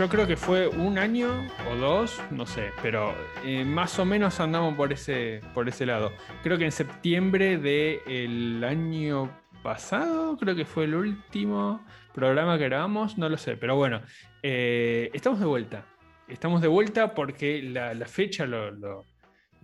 de, 0.00 0.06
yo 0.06 0.08
creo 0.08 0.26
que 0.26 0.36
fue 0.36 0.68
un 0.68 0.98
año 0.98 1.28
o 1.70 1.76
dos, 1.76 2.20
no 2.30 2.46
sé, 2.46 2.70
pero 2.82 3.14
eh, 3.44 3.64
más 3.64 3.98
o 3.98 4.04
menos 4.04 4.40
andamos 4.40 4.74
por 4.74 4.92
ese, 4.92 5.40
por 5.54 5.68
ese 5.68 5.86
lado. 5.86 6.12
Creo 6.42 6.58
que 6.58 6.64
en 6.64 6.72
septiembre 6.72 7.58
del 7.58 8.64
año 8.64 9.30
pasado, 9.62 10.36
creo 10.38 10.56
que 10.56 10.64
fue 10.64 10.84
el 10.84 10.94
último 10.94 11.84
programa 12.14 12.58
que 12.58 12.64
grabamos, 12.64 13.18
no 13.18 13.28
lo 13.28 13.36
sé, 13.36 13.56
pero 13.56 13.76
bueno, 13.76 14.00
eh, 14.42 15.10
estamos 15.12 15.38
de 15.40 15.46
vuelta. 15.46 15.84
Estamos 16.28 16.62
de 16.62 16.68
vuelta 16.68 17.14
porque 17.14 17.62
la, 17.62 17.94
fecha 18.06 18.46
lo, 18.46 18.70
lo- 18.70 19.04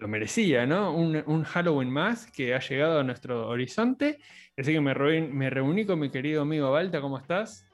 merecía, 0.09 0.67
¿no? 0.67 0.93
Un, 0.93 1.45
Halloween 1.45 1.91
más 1.91 2.31
que 2.31 2.55
ha 2.55 2.61
llegado 2.61 3.01
a 3.01 3.03
nuestro 3.03 3.49
horizonte. 3.49 4.19
Así 4.57 4.73
que 4.73 4.81
me, 4.81 4.95
me 4.95 5.49
reuní 5.51 5.87
con 5.87 5.99
mi 5.99 6.11
querido 6.11 6.43
amigo 6.43 6.71
Balta, 6.71 7.01
¿cómo 7.01 7.19
estás? 7.19 7.66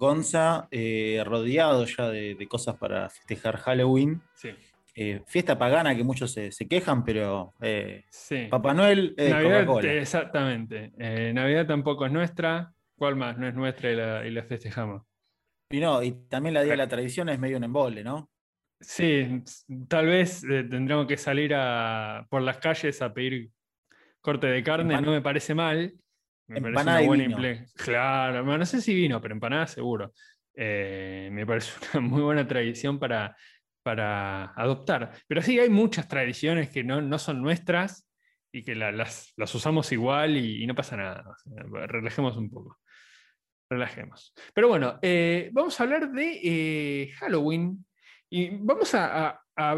Gonza, 0.00 0.66
eh, 0.70 1.22
rodeado 1.26 1.84
ya 1.84 2.08
de, 2.08 2.34
de 2.34 2.48
cosas 2.48 2.76
para 2.78 3.10
festejar 3.10 3.58
Halloween. 3.58 4.22
Sí. 4.34 4.48
Eh, 4.94 5.20
fiesta 5.26 5.58
pagana 5.58 5.94
que 5.94 6.02
muchos 6.02 6.32
se, 6.32 6.50
se 6.52 6.66
quejan, 6.66 7.04
pero 7.04 7.52
eh, 7.60 8.04
Sí. 8.08 8.46
Papá 8.50 8.72
Noel 8.72 9.14
es 9.18 9.30
Navidad, 9.30 9.84
exactamente. 9.84 10.90
Navidad 11.34 11.66
tampoco 11.66 12.06
es 12.06 12.12
nuestra. 12.12 12.72
¿Cuál 12.96 13.16
más? 13.16 13.36
No 13.36 13.46
es 13.46 13.54
nuestra 13.54 13.92
y 13.92 13.96
la, 13.96 14.26
y 14.26 14.30
la 14.30 14.42
festejamos. 14.42 15.02
Y 15.70 15.80
no, 15.80 16.02
y 16.02 16.12
también 16.28 16.54
la 16.54 16.62
Día 16.62 16.72
de 16.72 16.78
la 16.78 16.88
Tradición 16.88 17.28
es 17.28 17.38
medio 17.38 17.58
un 17.58 17.64
embole, 17.64 18.02
¿no? 18.02 18.30
Sí, 18.80 19.42
tal 19.86 20.06
vez 20.06 20.40
tendremos 20.40 21.06
que 21.06 21.18
salir 21.18 21.52
a, 21.54 22.26
por 22.30 22.40
las 22.40 22.56
calles 22.56 23.02
a 23.02 23.12
pedir 23.12 23.50
corte 24.22 24.46
de 24.46 24.62
carne, 24.62 24.98
no 25.00 25.12
me 25.12 25.20
parece 25.20 25.54
mal. 25.54 25.92
Me 26.54 26.60
parece 26.60 26.82
una 26.82 27.06
buena 27.06 27.24
vino. 27.24 27.36
Claro, 27.76 28.44
no 28.44 28.66
sé 28.66 28.80
si 28.80 28.94
vino, 28.94 29.20
pero 29.20 29.34
empanada 29.34 29.66
seguro. 29.66 30.12
Eh, 30.54 31.28
me 31.32 31.46
parece 31.46 31.72
una 31.92 32.00
muy 32.06 32.22
buena 32.22 32.46
tradición 32.46 32.98
para, 32.98 33.36
para 33.82 34.46
adoptar. 34.54 35.12
Pero 35.26 35.42
sí, 35.42 35.58
hay 35.58 35.70
muchas 35.70 36.08
tradiciones 36.08 36.70
que 36.70 36.82
no, 36.84 37.00
no 37.00 37.18
son 37.18 37.40
nuestras 37.42 38.08
y 38.52 38.62
que 38.64 38.74
la- 38.74 38.90
las, 38.92 39.32
las 39.36 39.54
usamos 39.54 39.90
igual 39.92 40.36
y, 40.36 40.62
y 40.62 40.66
no 40.66 40.74
pasa 40.74 40.96
nada. 40.96 41.24
O 41.28 41.36
sea, 41.36 41.62
relajemos 41.86 42.36
un 42.36 42.50
poco. 42.50 42.78
Relajemos. 43.70 44.34
Pero 44.52 44.66
bueno, 44.68 44.98
eh, 45.00 45.50
vamos 45.52 45.78
a 45.80 45.84
hablar 45.84 46.10
de 46.10 46.40
eh, 46.42 47.10
Halloween 47.18 47.86
y 48.28 48.50
vamos 48.50 48.94
a, 48.94 49.28
a- 49.28 49.44
a 49.60 49.70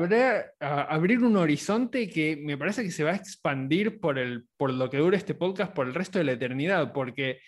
abrir, 0.88 1.24
un 1.24 1.36
horizonte 1.36 2.08
que 2.08 2.36
me 2.36 2.56
parece 2.56 2.84
que 2.84 2.92
se 2.92 3.02
va 3.02 3.10
a 3.10 3.16
expandir 3.16 4.00
por, 4.00 4.18
el, 4.18 4.46
por 4.56 4.72
lo 4.72 4.88
que 4.88 4.98
dure 4.98 5.16
este 5.16 5.34
podcast 5.34 5.72
por 5.72 5.88
el 5.88 5.94
resto 5.94 6.18
de 6.18 6.24
la 6.24 6.32
eternidad, 6.32 6.92
porque 6.92 7.40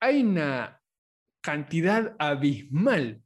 hay 0.00 0.22
una 0.22 0.80
cantidad 1.42 2.16
abismal 2.18 3.20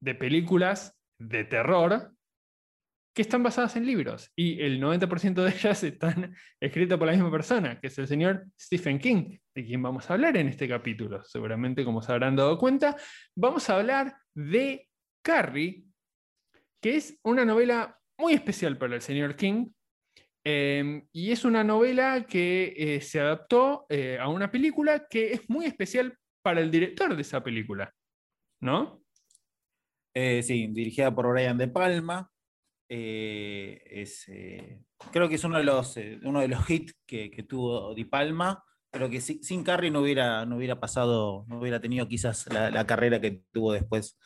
de 0.00 0.14
películas 0.14 0.96
de 1.18 1.44
terror 1.44 2.12
que 3.12 3.22
están 3.22 3.42
basadas 3.42 3.74
en 3.76 3.86
libros 3.86 4.30
y 4.36 4.60
el 4.60 4.80
90% 4.80 5.42
de 5.42 5.50
ellas 5.50 5.82
están 5.82 6.36
escritas 6.60 6.98
por 6.98 7.06
la 7.06 7.14
misma 7.14 7.30
persona, 7.30 7.80
que 7.80 7.88
es 7.88 7.98
el 7.98 8.06
señor 8.06 8.46
Stephen 8.60 9.00
King, 9.00 9.38
de 9.54 9.64
quien 9.64 9.82
vamos 9.82 10.08
a 10.08 10.14
hablar 10.14 10.36
en 10.36 10.48
este 10.48 10.68
capítulo. 10.68 11.24
Seguramente, 11.24 11.84
como 11.84 12.02
se 12.02 12.12
habrán 12.12 12.36
dado 12.36 12.56
cuenta, 12.56 12.96
vamos 13.34 13.68
a 13.68 13.76
hablar 13.76 14.16
de 14.34 14.88
Carrie, 15.22 15.86
que 16.86 16.94
es 16.94 17.18
una 17.24 17.44
novela 17.44 17.98
muy 18.16 18.34
especial 18.34 18.78
para 18.78 18.94
el 18.94 19.02
señor 19.02 19.34
King. 19.34 19.70
eh, 20.44 21.02
y 21.12 21.32
es 21.32 21.44
una 21.44 21.64
novela 21.64 22.24
que 22.28 22.74
eh, 22.76 23.00
se 23.00 23.18
adaptó 23.18 23.86
eh, 23.88 24.18
a 24.20 24.28
una 24.28 24.52
película 24.52 25.08
que 25.10 25.32
es 25.32 25.50
muy 25.50 25.66
especial 25.66 26.16
para 26.44 26.60
el 26.60 26.70
director 26.70 27.16
de 27.16 27.22
esa 27.22 27.42
película. 27.42 27.92
¿No? 28.62 29.02
Eh, 30.14 30.44
sí, 30.44 30.68
dirigida 30.68 31.12
por 31.12 31.28
Brian 31.32 31.58
De 31.58 31.66
Palma. 31.66 32.30
Es, 32.88 34.24
creo 35.10 35.28
que 35.28 35.34
es 35.34 35.42
uno 35.42 35.58
de 35.58 35.64
los, 35.64 35.96
uno 36.22 36.40
de 36.40 36.46
los 36.46 36.70
hits 36.70 36.94
que, 37.04 37.32
que 37.32 37.42
tuvo 37.42 37.96
Di 37.96 38.04
Palma, 38.04 38.62
pero 38.92 39.10
que 39.10 39.20
si- 39.20 39.42
sin 39.42 39.64
Carrie 39.64 39.90
no 39.90 40.02
hubiera, 40.02 40.46
no 40.46 40.56
hubiera 40.58 40.78
pasado, 40.78 41.46
no 41.48 41.58
hubiera 41.58 41.80
tenido 41.80 42.06
quizás 42.06 42.46
la 42.46 42.86
carrera 42.86 43.20
que 43.20 43.42
tuvo 43.50 43.72
después 43.72 44.20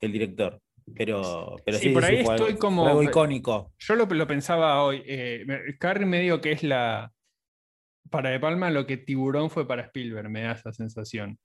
el 0.00 0.12
director. 0.12 0.62
Pero, 0.94 1.56
pero 1.64 1.78
Sí, 1.78 1.88
sí, 1.88 1.94
por 1.94 2.04
sí, 2.04 2.12
ahí 2.12 2.18
algo- 2.20 2.32
estoy 2.32 2.54
como- 2.56 2.82
fue 2.82 2.90
algo 2.90 3.02
icónico. 3.02 3.72
Yo 3.78 3.96
lo, 3.96 4.06
lo 4.06 4.26
pensaba 4.26 4.82
hoy. 4.84 5.02
eh, 5.06 5.44
Carrie 5.78 6.06
me 6.06 6.20
dijo 6.20 6.40
que 6.40 6.52
es 6.52 6.62
la. 6.62 7.12
Para 8.10 8.30
De 8.30 8.38
Palma 8.38 8.70
lo 8.70 8.86
que 8.86 8.96
Tiburón 8.96 9.50
fue 9.50 9.66
para 9.66 9.82
Spielberg, 9.82 10.30
me 10.30 10.42
da 10.42 10.52
esa 10.52 10.72
sensación. 10.72 11.38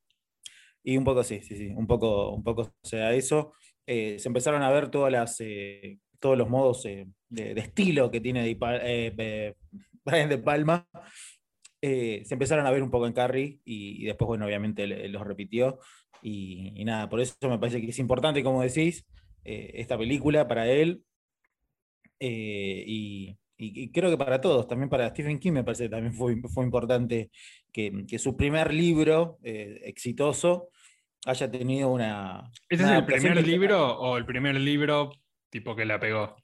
Y 0.84 0.96
un 0.98 1.04
poco 1.04 1.24
sí, 1.24 1.42
sí, 1.42 1.56
sí, 1.58 1.68
un 1.76 1.88
poco, 1.88 2.30
un 2.32 2.44
poco 2.44 2.72
se 2.84 2.98
da 2.98 3.14
eso. 3.14 3.54
Eh, 3.88 4.20
se 4.20 4.28
empezaron 4.30 4.62
a 4.62 4.70
ver 4.70 4.90
todas 4.90 5.12
las, 5.12 5.38
eh, 5.40 5.98
todos 6.20 6.38
los 6.38 6.48
modos 6.50 6.86
eh, 6.86 7.08
de, 7.30 7.56
de 7.56 7.62
estilo 7.62 8.12
que 8.12 8.22
tiene 8.22 8.44
Di 8.46 8.56
Pa- 8.56 8.78
eh, 8.78 9.56
Brian 10.06 10.30
De 10.30 10.38
Palma. 10.38 10.88
Eh, 11.82 12.22
se 12.26 12.36
empezaron 12.36 12.66
a 12.68 12.72
ver 12.72 12.84
un 12.84 12.92
poco 12.92 13.08
en 13.08 13.14
Carrie 13.14 13.60
y, 13.66 14.04
y 14.04 14.06
después, 14.06 14.28
bueno, 14.28 14.46
obviamente 14.46 14.86
los 15.10 15.26
repitió. 15.26 15.80
Y, 16.22 16.74
y 16.80 16.86
nada, 16.86 17.10
por 17.10 17.20
eso 17.22 17.36
me 17.50 17.58
parece 17.58 17.82
que 17.82 17.90
es 17.90 17.98
importante, 18.00 18.44
como 18.44 18.62
decís, 18.62 19.04
eh, 19.44 19.72
esta 19.76 19.98
película 19.98 20.48
para 20.48 20.68
él. 20.68 21.04
Eh, 22.20 22.84
y, 22.88 23.38
creo 23.92 24.10
que 24.10 24.18
para 24.18 24.42
todos, 24.42 24.68
también 24.68 24.90
para 24.90 25.10
Stephen 25.10 25.38
King 25.38 25.52
me 25.52 25.64
parece 25.64 25.84
que 25.84 25.90
también 25.90 26.14
fue, 26.14 26.36
fue 26.50 26.66
importante 26.66 27.30
que, 27.72 28.06
que 28.08 28.18
su 28.18 28.36
primer 28.36 28.74
libro 28.74 29.38
eh, 29.44 29.82
exitoso 29.84 30.70
haya 31.26 31.52
tenido 31.52 31.90
una... 31.90 32.50
¿Este 32.68 32.84
una 32.84 32.98
es 32.98 33.00
el 33.00 33.06
primer 33.06 33.46
libro 33.46 34.00
o 34.00 34.18
el 34.18 34.26
primer 34.26 34.56
libro 34.56 35.12
tipo 35.52 35.76
que 35.76 35.86
la 35.86 36.00
pegó? 36.00 36.36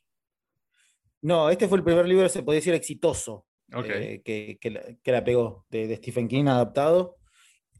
No, 1.22 1.50
este 1.50 1.68
fue 1.68 1.79
el 1.79 1.84
primer 1.84 2.08
libro, 2.08 2.29
se 2.29 2.44
podría 2.44 2.59
decir, 2.59 2.75
exitoso 2.75 3.46
eh, 3.72 4.22
que, 4.24 4.58
que 4.62 4.69
la, 4.69 4.81
que 5.02 5.12
la 5.12 5.24
pegó 5.24 5.66
de, 5.69 5.88
de 5.88 5.96
Stephen 5.97 6.28
King 6.28 6.46
adaptado. 6.46 7.18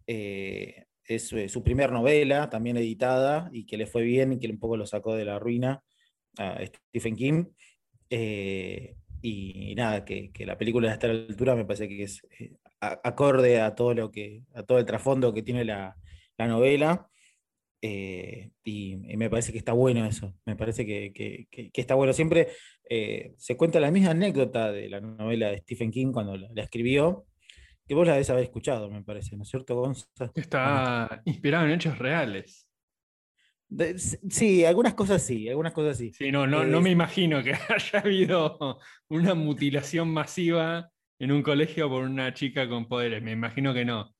Eh, 0.08 0.87
es 1.08 1.32
eh, 1.34 1.50
su 1.50 1.64
primer 1.64 1.92
novela, 1.92 2.50
también 2.50 2.78
editada, 2.78 3.50
y 3.54 3.66
que 3.66 3.78
le 3.78 3.88
fue 3.88 4.04
bien 4.04 4.34
y 4.34 4.40
que 4.40 4.48
un 4.50 4.60
poco 4.60 4.78
lo 4.78 4.86
sacó 4.86 5.16
de 5.16 5.26
la 5.26 5.40
ruina 5.40 5.82
a 6.38 6.60
Stephen 6.66 7.16
King. 7.16 7.46
Eh, 8.10 8.96
y, 9.22 9.74
nada, 9.76 10.06
que, 10.06 10.32
que 10.32 10.46
la 10.46 10.58
película 10.58 10.92
está 10.92 11.08
a 11.08 11.14
la 11.14 11.20
altura 11.28 11.56
me 11.56 11.66
parece 11.66 11.88
que 11.88 12.04
es 12.04 12.22
eh, 12.40 12.54
acorde 12.80 13.60
a 13.62 13.74
todo 13.76 13.94
lo 13.94 14.12
que, 14.12 14.44
a 14.54 14.64
todo 14.64 14.78
el 14.80 14.86
trasfondo 14.86 15.34
que 15.34 15.44
tiene 15.44 15.66
la, 15.66 15.96
la 16.38 16.48
novela. 16.48 17.10
Y, 17.82 18.98
me 19.18 19.30
parece 19.30 19.52
que 19.52 19.58
está 19.60 19.74
bueno 19.74 20.06
eso. 20.06 20.36
Me 20.46 20.56
parece 20.56 20.86
que, 20.86 21.14
que- 21.14 21.48
que- 21.50 21.72
está 21.82 21.96
bueno. 21.96 22.12
Siempre 22.14 22.50
se 23.38 23.56
cuenta 23.58 23.80
la 23.80 23.92
misma 23.92 24.12
anécdota 24.12 24.72
de 24.72 24.90
la 24.90 25.00
novela 25.00 25.52
de 25.52 25.60
Stephen 25.60 25.92
King 25.92 26.12
cuando 26.12 26.36
la 26.38 26.62
escribió, 26.64 27.26
que 27.88 27.96
vos 27.96 28.06
la 28.06 28.14
debes 28.14 28.30
haber 28.30 28.44
escuchado, 28.44 28.90
me 28.90 29.04
parece, 29.04 29.36
¿no 29.38 29.44
es 29.44 29.50
cierto, 29.50 29.76
Gonza? 29.76 30.08
Está 30.36 31.22
inspirado 31.26 31.66
en 31.66 31.72
hechos 31.72 31.98
reales. 31.98 32.68
De- 33.70 33.98
sí, 34.00 34.64
algunas 34.64 34.94
cosas 34.94 35.22
sí, 35.22 35.50
algunas 35.50 35.74
cosas 35.74 35.98
sí. 35.98 36.12
Sí, 36.14 36.32
no, 36.32 36.48
no, 36.48 36.64
no 36.66 36.78
Eh, 36.80 36.82
me 36.82 36.92
imagino 36.92 37.44
que 37.44 37.54
haya 37.70 38.00
habido 38.00 38.80
una 39.10 39.34
mutilación 39.36 40.10
masiva 40.10 40.90
en 41.20 41.32
un 41.32 41.42
colegio 41.44 41.90
por 41.90 42.04
una 42.04 42.34
chica 42.34 42.70
con 42.70 42.88
poderes. 42.88 43.22
Me 43.22 43.32
imagino 43.32 43.74
que 43.74 43.84
no. 43.84 44.14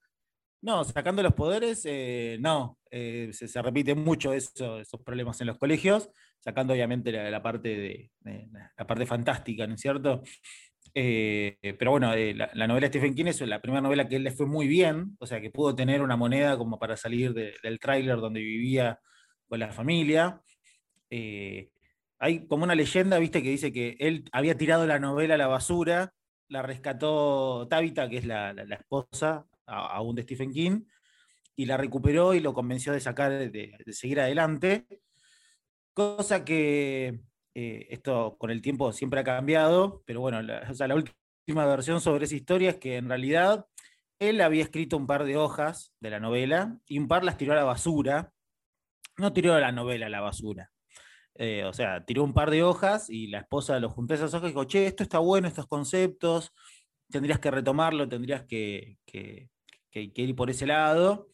No, 0.60 0.82
sacando 0.84 1.22
los 1.22 1.34
poderes, 1.34 1.82
eh, 1.86 2.36
no. 2.40 2.78
eh, 2.90 3.30
se, 3.32 3.46
se 3.46 3.62
repite 3.62 3.94
mucho 3.94 4.32
eso, 4.32 4.80
esos 4.80 5.00
problemas 5.02 5.40
en 5.40 5.46
los 5.46 5.56
colegios, 5.56 6.10
sacando 6.40 6.72
obviamente 6.72 7.12
la, 7.12 7.30
la 7.30 7.40
parte 7.42 7.68
de, 7.68 8.10
de- 8.20 8.48
la 8.76 8.86
parte 8.86 9.06
fantástica, 9.06 9.66
¿no 9.68 9.74
es 9.74 9.80
cierto? 9.80 10.22
Eh, 10.94 11.56
pero 11.78 11.92
bueno, 11.92 12.12
eh, 12.14 12.34
la, 12.34 12.50
la 12.54 12.66
novela 12.66 12.86
de 12.88 12.98
Stephen 12.98 13.14
King 13.14 13.26
es 13.26 13.40
la 13.42 13.60
primera 13.60 13.80
novela 13.80 14.08
que 14.08 14.16
él 14.16 14.24
le 14.24 14.32
fue 14.32 14.46
muy 14.46 14.66
bien, 14.66 15.16
o 15.20 15.26
sea 15.26 15.40
que 15.40 15.50
pudo 15.50 15.74
tener 15.74 16.02
una 16.02 16.16
moneda 16.16 16.56
como 16.58 16.78
para 16.78 16.96
salir 16.96 17.34
de- 17.34 17.54
del 17.62 17.78
tráiler 17.78 18.16
donde 18.18 18.40
vivía 18.40 18.98
con 19.48 19.60
la 19.60 19.70
familia. 19.72 20.40
Eh, 21.10 21.70
hay 22.18 22.46
como 22.46 22.64
una 22.64 22.74
leyenda, 22.74 23.18
viste, 23.18 23.42
que 23.42 23.50
dice 23.50 23.72
que 23.72 23.96
él 24.00 24.24
había 24.32 24.56
tirado 24.56 24.86
la 24.86 24.98
novela 24.98 25.34
a 25.34 25.38
la 25.38 25.46
basura, 25.46 26.12
la 26.48 26.62
rescató 26.62 27.66
Tabitha, 27.68 28.08
que 28.08 28.18
es 28.18 28.24
la, 28.26 28.52
la- 28.54 28.74
esposa 28.76 29.46
aún 29.66 30.16
de 30.16 30.22
Stephen 30.22 30.52
King, 30.52 30.82
y 31.56 31.66
la 31.66 31.76
recuperó 31.76 32.34
y 32.34 32.40
lo 32.40 32.54
convenció 32.54 32.92
de 32.92 33.00
sacar, 33.00 33.32
de, 33.32 33.50
de 33.84 33.92
seguir 33.92 34.20
adelante. 34.20 34.86
Cosa 35.92 36.44
que 36.44 37.20
eh, 37.60 37.86
esto 37.90 38.36
con 38.38 38.50
el 38.50 38.62
tiempo 38.62 38.92
siempre 38.92 39.20
ha 39.20 39.24
cambiado, 39.24 40.02
pero 40.06 40.20
bueno, 40.20 40.40
la, 40.42 40.66
o 40.70 40.74
sea, 40.74 40.86
la 40.88 40.94
última 40.94 41.66
versión 41.66 42.00
sobre 42.00 42.24
esa 42.26 42.36
historia 42.36 42.70
es 42.70 42.76
que 42.76 42.96
en 42.96 43.08
realidad 43.08 43.66
él 44.20 44.40
había 44.40 44.62
escrito 44.62 44.96
un 44.96 45.06
par 45.06 45.24
de 45.24 45.36
hojas 45.36 45.92
de 46.00 46.10
la 46.10 46.20
novela 46.20 46.78
y 46.86 46.98
un 46.98 47.08
par 47.08 47.24
las 47.24 47.36
tiró 47.36 47.52
a 47.52 47.56
la 47.56 47.64
basura. 47.64 48.32
No 49.16 49.32
tiró 49.32 49.58
la 49.58 49.72
novela 49.72 50.06
a 50.06 50.08
la 50.10 50.20
basura. 50.20 50.70
Eh, 51.34 51.64
o 51.64 51.72
sea, 51.72 52.04
tiró 52.04 52.24
un 52.24 52.34
par 52.34 52.50
de 52.50 52.62
hojas 52.62 53.10
y 53.10 53.28
la 53.28 53.38
esposa 53.40 53.78
lo 53.80 53.90
juntó 53.90 54.14
a 54.14 54.16
esas 54.16 54.34
hojas 54.34 54.50
y 54.50 54.52
dijo, 54.52 54.64
che, 54.64 54.86
esto 54.86 55.02
está 55.04 55.18
bueno, 55.18 55.48
estos 55.48 55.66
conceptos, 55.66 56.52
tendrías 57.10 57.38
que 57.40 57.50
retomarlo, 57.50 58.08
tendrías 58.08 58.44
que, 58.44 58.98
que- 59.06 59.50
que- 59.90 60.12
que 60.12 60.22
ir 60.22 60.34
por 60.36 60.50
ese 60.50 60.66
lado. 60.66 61.28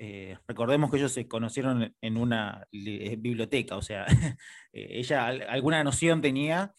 Eh, 0.00 0.36
recordemos 0.46 0.90
que 0.90 0.98
ellos 0.98 1.12
se 1.12 1.26
conocieron 1.26 1.94
en 2.00 2.16
una 2.16 2.66
biblioteca, 2.70 3.76
o 3.76 3.82
sea, 3.82 4.06
ella 4.72 5.26
alguna 5.26 5.82
noción 5.82 6.22
tenía 6.22 6.72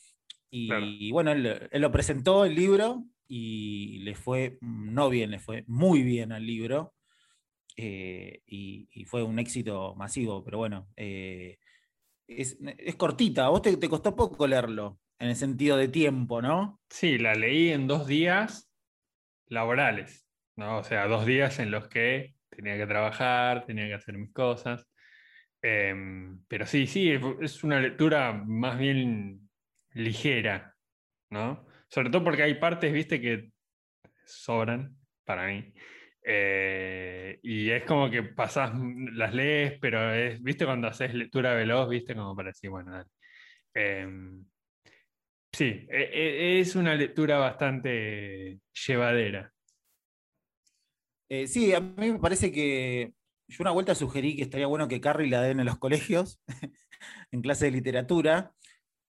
y, 0.50 1.12
bueno, 1.12 1.32
él, 1.34 1.68
lo 1.72 1.92
presentó 1.92 2.46
el 2.46 2.56
libro 2.56 3.04
y 3.28 4.00
le 4.00 4.16
fue 4.16 4.58
no 4.62 5.10
bien, 5.10 5.32
le 5.32 5.40
fue 5.40 5.66
muy 5.68 6.02
bien 6.02 6.32
al 6.32 6.46
libro 6.46 6.94
y, 7.76 9.06
fue 9.06 9.22
un 9.24 9.38
éxito 9.38 9.96
masivo, 9.96 10.44
pero 10.44 10.58
bueno, 10.58 10.88
es, 10.96 12.58
cortita, 12.98 13.46
a 13.46 13.50
vos 13.50 13.62
te, 13.62 13.76
te 13.76 13.90
costó 13.90 14.16
poco 14.16 14.48
leerlo 14.48 14.98
en 15.20 15.30
el 15.30 15.36
sentido 15.36 15.76
de 15.76 15.90
tiempo, 15.90 16.42
¿no? 16.42 16.80
Sí, 16.90 17.18
la 17.18 17.36
leí 17.36 17.70
en 17.70 17.88
dos 17.88 18.08
días 18.08 18.72
laborales, 19.48 20.26
¿no? 20.56 20.78
O 20.78 20.84
sea, 20.84 21.08
dos 21.08 21.26
días 21.26 21.60
en 21.60 21.72
los 21.72 21.90
que 21.90 22.39
tenía 22.62 22.78
que 22.78 22.88
trabajar, 22.88 23.66
tenía 23.66 23.88
que 23.88 23.94
hacer 23.96 24.18
mis 24.18 24.34
cosas. 24.34 24.88
Em, 25.62 26.44
pero 26.48 26.66
sí, 26.66 26.88
sí, 26.88 27.12
es 27.42 27.64
una 27.64 27.80
lectura 27.80 28.34
más 28.34 28.78
bien 28.78 29.50
ligera, 29.94 30.76
¿no? 31.30 31.68
Sobre 31.90 32.10
todo 32.10 32.24
porque 32.24 32.44
hay 32.44 32.56
partes, 32.56 32.94
viste, 32.94 33.22
que 33.22 33.52
sobran 34.26 34.96
para 35.26 35.48
mí. 35.48 35.74
Eh, 36.24 37.40
y 37.44 37.70
es 37.72 37.84
como 37.86 38.10
que 38.10 38.24
pasas, 38.24 38.74
las 39.14 39.34
lees, 39.34 39.80
pero 39.80 40.14
es, 40.14 40.42
viste, 40.44 40.66
cuando 40.66 40.88
haces 40.88 41.14
lectura 41.14 41.54
veloz, 41.56 41.90
viste, 41.90 42.16
como 42.16 42.36
para 42.36 42.50
decir, 42.50 42.70
bueno, 42.70 42.92
dale. 42.92 43.10
Em, 43.74 44.46
Sí, 45.52 45.88
e, 45.90 46.04
e, 46.14 46.60
es 46.60 46.76
una 46.76 46.96
lectura 46.96 47.38
bastante 47.38 48.60
llevadera. 48.88 49.52
Eh, 51.30 51.48
sí, 51.48 51.74
a 51.74 51.80
mí 51.80 52.12
me 52.12 52.20
parece 52.20 52.52
que 52.52 53.14
yo 53.48 53.58
una 53.62 53.72
vuelta 53.72 53.96
sugerí 53.96 54.36
que 54.36 54.44
estaría 54.44 54.68
bueno 54.68 54.88
que 54.88 55.02
Carrie 55.02 55.30
la 55.30 55.42
den 55.42 55.60
en 55.60 55.66
los 55.66 55.78
colegios, 55.78 56.42
en 57.32 57.42
clase 57.42 57.66
de 57.66 57.72
literatura. 57.72 58.54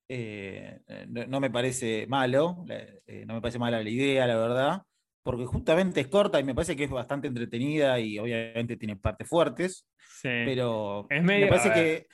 Eh, 0.09 0.81
no, 1.09 1.41
me 1.41 1.51
parece 1.51 2.07
malo, 2.09 2.65
eh, 2.69 3.25
no 3.27 3.35
me 3.35 3.41
parece 3.41 3.61
mala 3.61 3.83
la 3.83 3.89
idea, 3.89 4.27
la 4.27 4.37
verdad, 4.37 4.83
porque 5.23 5.45
justamente 5.45 6.01
es 6.01 6.09
corta 6.09 6.41
y 6.41 6.45
me 6.45 6.55
parece 6.55 6.75
que 6.75 6.85
es 6.85 6.91
bastante 6.91 7.29
entretenida 7.29 8.01
y 8.01 8.19
obviamente 8.19 8.77
tiene 8.77 8.97
partes 8.97 9.29
fuertes. 9.29 9.87
Sí. 9.99 10.29
Pero 10.45 11.07
me 11.11 11.47
parece 11.47 11.73
que 11.73 12.07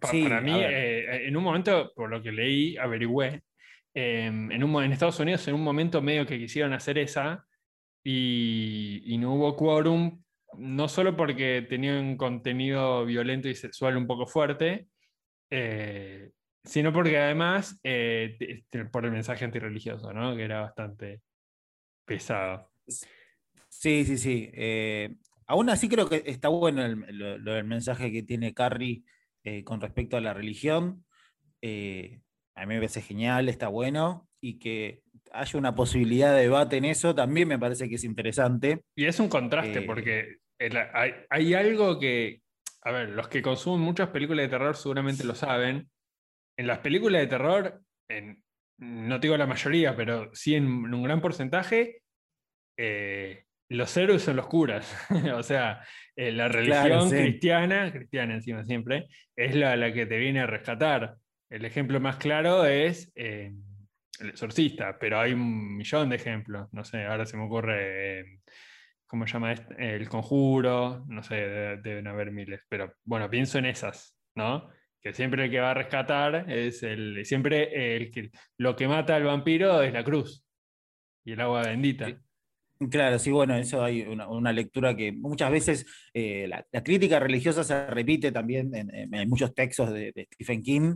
para, 0.00 0.40
mí, 0.40 0.52
eh, 0.54 1.26
en 1.26 1.36
un 1.36 1.42
momento, 1.42 1.92
por 1.94 2.08
lo 2.08 2.22
que 2.22 2.30
leí, 2.30 2.76
averigüé, 2.76 3.42
em, 3.94 4.52
en, 4.52 4.62
un, 4.62 4.84
en 4.84 4.92
Estados 4.92 5.18
Unidos 5.18 5.46
en 5.48 5.54
un 5.54 5.64
momento 5.64 6.00
medio 6.00 6.24
que 6.24 6.38
quisieron 6.38 6.72
hacer 6.72 6.98
esa 6.98 7.47
y, 8.10 9.18
no 9.18 9.34
hubo 9.34 9.56
quórum, 9.56 10.22
no 10.56 10.88
solo 10.88 11.16
porque 11.16 11.66
tenía 11.68 11.98
un 11.98 12.16
contenido 12.16 13.04
violento 13.04 13.48
y 13.48 13.54
sexual 13.54 13.96
un 13.96 14.06
poco 14.06 14.26
fuerte, 14.26 14.88
eh, 15.50 16.30
sino 16.64 16.92
porque 16.92 17.18
además, 17.18 17.78
eh, 17.82 18.64
por 18.92 19.04
el 19.04 19.12
mensaje 19.12 19.44
antirreligioso, 19.44 20.12
¿no? 20.12 20.36
que 20.36 20.44
era 20.44 20.60
bastante 20.60 21.22
pesado. 22.04 22.70
Sí, 23.68 24.04
sí, 24.04 24.16
sí. 24.16 24.50
aún 25.46 25.70
así 25.70 25.88
creo 25.88 26.08
que 26.08 26.22
está 26.26 26.48
bueno 26.48 26.84
el, 26.84 27.46
el 27.46 27.64
mensaje 27.64 28.10
que 28.10 28.22
tiene 28.22 28.54
Carrie 28.54 29.02
eh, 29.44 29.64
con 29.64 29.80
respecto 29.80 30.18
a 30.18 30.20
la 30.20 30.34
religión. 30.34 31.06
Eh, 31.62 32.20
a 32.54 32.66
mí 32.66 32.74
me 32.74 32.80
parece 32.80 33.00
genial, 33.00 33.48
está 33.48 33.68
bueno, 33.68 34.28
y 34.42 34.58
que 34.58 35.02
haya 35.32 35.58
una 35.58 35.74
posibilidad 35.74 36.34
de 36.34 36.42
debate 36.42 36.76
en 36.76 36.84
eso 36.84 37.14
también 37.14 37.48
me 37.48 37.58
parece 37.58 37.88
que 37.88 37.96
es 37.96 38.04
interesante. 38.04 38.82
Y 38.96 39.06
es 39.06 39.18
un 39.20 39.28
contraste, 39.28 39.80
eh, 39.80 39.82
porque 39.82 40.36
hay, 41.30 41.54
algo 41.54 41.98
que, 41.98 42.40
a 42.82 42.92
ver, 42.92 43.10
los 43.10 43.28
que 43.28 43.42
consumen 43.42 43.80
muchas 43.80 44.08
películas 44.08 44.44
de 44.44 44.50
terror 44.50 44.76
seguramente 44.76 45.24
lo 45.24 45.34
saben. 45.34 45.88
En 46.56 46.66
las 46.66 46.78
películas 46.78 47.20
de 47.20 47.26
terror, 47.28 47.80
en, 48.08 48.42
no 48.78 49.18
digo 49.18 49.36
la 49.36 49.46
mayoría, 49.46 49.96
pero 49.96 50.30
sí 50.34 50.54
en, 50.54 50.66
un 50.66 51.02
gran 51.02 51.20
porcentaje, 51.20 52.02
los 53.70 53.96
héroes 53.96 54.22
son 54.22 54.36
los 54.36 54.46
curas. 54.46 54.94
o 55.34 55.42
sea, 55.42 55.82
eh, 56.16 56.32
la 56.32 56.48
religión 56.48 57.10
cristiana, 57.10 57.92
cristiana 57.92 58.34
encima 58.34 58.64
siempre, 58.64 59.06
es 59.36 59.54
la, 59.54 59.76
la, 59.76 59.92
que 59.92 60.06
te 60.06 60.18
viene 60.18 60.40
a 60.40 60.46
rescatar. 60.46 61.16
El 61.50 61.64
ejemplo 61.64 62.00
más 62.00 62.16
claro 62.16 62.64
es 62.64 63.12
eh, 63.14 63.52
el 64.20 64.30
exorcista, 64.30 64.98
pero 64.98 65.20
hay 65.20 65.32
un 65.32 65.76
millón 65.76 66.08
de 66.10 66.16
ejemplos. 66.16 66.68
No 66.72 66.84
sé, 66.84 67.04
ahora 67.04 67.26
se 67.26 67.36
me 67.36 67.44
ocurre, 67.44 68.20
eh, 68.20 68.24
¿cómo 69.06 69.26
se 69.26 69.32
llama? 69.34 69.52
Este? 69.52 69.96
El 69.96 70.08
conjuro, 70.08 71.04
no 71.08 71.22
sé, 71.22 71.34
deben 71.82 72.06
haber 72.06 72.30
miles, 72.30 72.62
pero 72.68 72.94
bueno, 73.04 73.28
pienso 73.30 73.58
en 73.58 73.66
esas, 73.66 74.16
¿no? 74.34 74.68
Que 75.00 75.12
siempre 75.12 75.44
el 75.44 75.50
que 75.50 75.60
va 75.60 75.70
a 75.70 75.74
rescatar 75.74 76.50
es 76.50 76.82
el, 76.82 77.24
siempre 77.24 77.96
el 77.96 78.10
que, 78.10 78.30
lo 78.56 78.74
que 78.76 78.88
mata 78.88 79.16
al 79.16 79.24
vampiro 79.24 79.82
es 79.82 79.92
la 79.92 80.04
cruz 80.04 80.44
y 81.24 81.32
el 81.32 81.40
agua 81.40 81.62
bendita. 81.62 82.18
Claro, 82.90 83.18
sí, 83.18 83.32
bueno, 83.32 83.56
eso 83.56 83.82
hay 83.82 84.02
una, 84.02 84.52
lectura 84.52 84.96
que 84.96 85.10
muchas 85.10 85.50
veces 85.50 85.86
eh, 86.14 86.46
la, 86.46 86.64
crítica 86.80 87.18
religiosa 87.18 87.64
se 87.64 87.86
repite 87.88 88.30
también 88.30 88.72
en, 88.72 89.28
muchos 89.28 89.52
textos 89.52 89.92
de, 89.92 90.28
Stephen 90.34 90.62
King, 90.62 90.94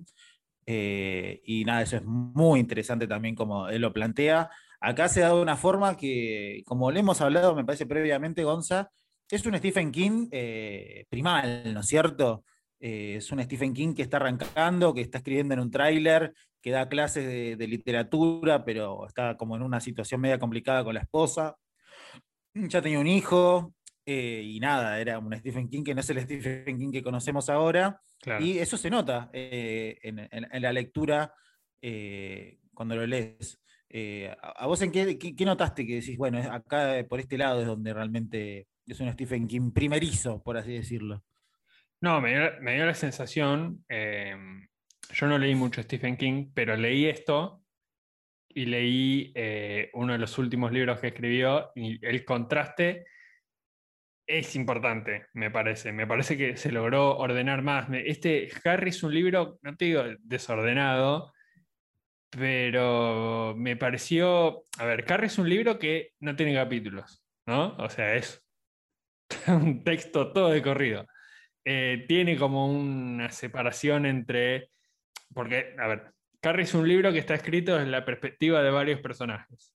eh, 0.66 1.40
y 1.44 1.64
nada, 1.64 1.82
eso 1.82 1.96
es 1.96 2.04
muy 2.04 2.60
interesante 2.60 3.06
también 3.06 3.34
como 3.34 3.68
él 3.68 3.82
lo 3.82 3.92
plantea. 3.92 4.50
Acá 4.80 5.08
se 5.08 5.22
ha 5.22 5.28
dado 5.28 5.42
una 5.42 5.56
forma 5.56 5.96
que, 5.96 6.62
como 6.66 6.90
le 6.90 7.00
hemos 7.00 7.20
hablado, 7.20 7.54
me 7.54 7.64
parece 7.64 7.86
previamente, 7.86 8.44
Gonza, 8.44 8.90
es 9.30 9.46
un 9.46 9.56
Stephen 9.56 9.92
King 9.92 10.28
eh, 10.32 11.06
primal, 11.08 11.72
¿no 11.72 11.80
es 11.80 11.86
cierto? 11.86 12.44
es 12.84 13.30
un 13.30 13.40
Stephen 13.40 13.74
King 13.74 13.94
que 13.94 14.02
está 14.02 14.16
arrancando, 14.16 14.92
que 14.92 15.02
está 15.02 15.18
escribiendo 15.18 15.54
en 15.54 15.60
un 15.60 15.70
tráiler, 15.70 16.34
que 16.60 16.72
da 16.72 16.88
clases 16.88 17.56
de, 17.56 17.68
literatura, 17.68 18.64
pero 18.64 19.06
está 19.06 19.36
como 19.36 19.54
en 19.54 19.62
una 19.62 19.80
situación 19.80 20.20
media 20.20 20.40
complicada 20.40 20.82
con 20.82 20.94
la 20.94 21.02
esposa 21.02 21.56
ya 22.54 22.82
tenía 22.82 23.00
un 23.00 23.06
hijo, 23.06 23.74
eh, 24.04 24.42
y 24.44 24.60
nada, 24.60 25.00
era 25.00 25.19
un 25.19 25.34
Stephen 25.36 25.69
King 25.69 25.84
que 25.84 25.94
no 25.94 26.00
es 26.00 26.10
el 26.10 26.20
Stephen 26.20 26.78
King 26.78 26.92
que 26.92 27.02
conocemos 27.02 27.48
ahora. 27.48 28.00
Y 28.41 28.58
eso 28.58 28.76
se 28.76 28.91
nota 28.91 29.31
eh, 29.32 29.98
en, 30.02 30.62
la 30.62 30.72
lectura 30.72 31.34
eh, 31.81 32.58
cuando 32.74 32.96
lo 32.96 33.06
lees. 33.06 33.60
¿A 34.43 34.67
vos 34.67 34.81
en 34.82 34.93
qué, 34.93 35.34
notaste 35.44 35.86
que 35.86 35.96
decís, 35.96 36.17
bueno, 36.17 36.38
acá 36.38 37.05
por 37.08 37.20
este 37.20 37.36
lado 37.36 37.60
es 37.60 37.67
donde 37.67 37.93
realmente 37.93 38.69
es 38.86 39.00
un 39.00 39.12
Stephen 39.12 39.46
King 39.46 39.72
primerizo, 39.72 40.43
por 40.43 40.56
así 40.56 40.72
decirlo? 40.72 41.22
No, 42.00 42.20
me 42.20 42.31
dio, 42.31 42.86
la 42.86 42.94
sensación, 42.94 43.84
yo 43.88 45.26
no 45.26 45.38
leí 45.38 45.55
mucho 45.55 45.82
Stephen 45.82 46.17
King, 46.17 46.50
pero 46.55 46.76
leí 46.76 47.06
esto 47.06 47.62
y 48.55 48.67
leí 48.67 49.32
eh, 49.34 49.91
uno 49.94 50.12
de 50.12 50.19
los 50.19 50.38
últimos 50.38 50.72
libros 50.72 51.00
que 51.00 51.08
escribió 51.08 51.70
y 51.74 52.05
el 52.05 52.24
contraste 52.24 53.06
es 54.26 54.56
importante, 54.56 55.26
me 55.34 55.50
parece. 55.50 55.93
Me 55.93 56.06
parece 56.06 56.36
que 56.36 56.56
se 56.56 56.72
logró 56.72 57.17
ordenar 57.17 57.62
más. 57.62 57.88
Este 57.93 58.48
Harry 58.64 58.91
es 58.91 59.02
un 59.02 59.14
libro, 59.14 59.58
no 59.62 59.76
te 59.76 59.86
digo 59.86 60.05
desordenado, 60.20 61.32
pero 62.31 63.55
me 63.56 63.76
pareció, 63.76 64.64
a 64.79 64.84
ver, 64.86 65.05
Harry 65.12 65.26
es 65.26 65.38
un 65.38 65.48
libro 65.48 65.79
que 65.79 66.12
no 66.20 66.34
tiene 66.36 66.55
capítulos, 66.55 67.22
¿no? 67.46 67.76
O 67.76 67.88
sea, 67.91 68.14
es 68.14 68.44
un 69.48 69.84
texto 69.84 70.32
todo 70.32 70.50
de 70.50 70.62
corrido. 70.62 71.06
Eh, 71.64 72.05
tiene 72.08 72.36
como 72.36 72.67
una 72.67 73.31
separación 73.31 74.06
entre, 74.06 74.70
porque, 75.32 75.74
a 75.79 75.86
ver, 75.86 76.12
Carrie 76.41 76.64
es 76.64 76.74
un 76.74 76.88
libro 76.88 77.12
que 77.12 77.20
está 77.20 77.34
escrito 77.34 77.76
desde 77.76 77.91
la 77.91 78.05
perspectiva 78.05 78.62
de 78.62 78.70
varios 78.70 79.00
personajes. 79.00 79.72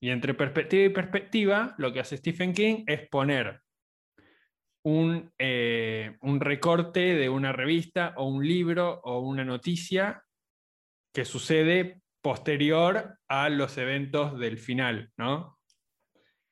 Y 0.00 0.10
entre 0.10 0.34
perspectiva 0.34 0.84
y 0.84 0.88
perspectiva, 0.90 1.74
lo 1.78 1.92
que 1.92 2.00
hace 2.00 2.16
Stephen 2.16 2.52
King 2.52 2.84
es 2.86 3.08
poner 3.08 3.60
un, 4.84 5.32
eh, 5.38 6.16
un, 6.20 6.40
recorte 6.40 7.00
de 7.16 7.28
una 7.28 7.52
revista 7.52 8.14
o 8.16 8.28
un 8.28 8.46
libro 8.46 9.00
o 9.02 9.20
una 9.20 9.44
noticia 9.44 10.22
que 11.12 11.24
sucede 11.24 12.00
posterior 12.22 13.18
a 13.28 13.48
los 13.48 13.76
eventos 13.76 14.38
del 14.38 14.58
final, 14.58 15.10
¿no? 15.16 15.58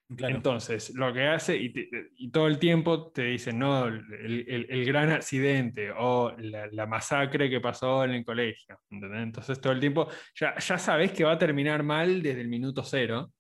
Entonces, 0.09 0.95
lo 0.95 1.13
que 1.13 1.27
hace, 1.27 1.57
y, 1.57 2.31
todo 2.31 2.47
el 2.47 2.61
tiempo 2.61 3.11
te 3.11 3.25
dicen, 3.25 3.59
no, 3.59 3.87
el, 3.87 4.85
gran 4.87 5.11
accidente 5.11 5.91
o 5.91 6.33
la, 6.39 6.87
masacre 6.87 7.51
que 7.51 7.61
pasó 7.61 8.05
en 8.05 8.13
el 8.13 8.25
colegio. 8.25 8.79
Entonces, 8.89 9.61
todo 9.61 9.73
el 9.73 9.81
tiempo, 9.81 10.09
ya, 10.37 10.57
ya 10.59 10.79
sabes 10.79 11.11
que 11.11 11.25
va 11.25 11.33
a 11.33 11.39
terminar 11.39 11.83
mal 11.83 12.23
desde 12.23 12.41
el 12.41 12.49
minuto 12.49 12.85
cero. 12.85 13.33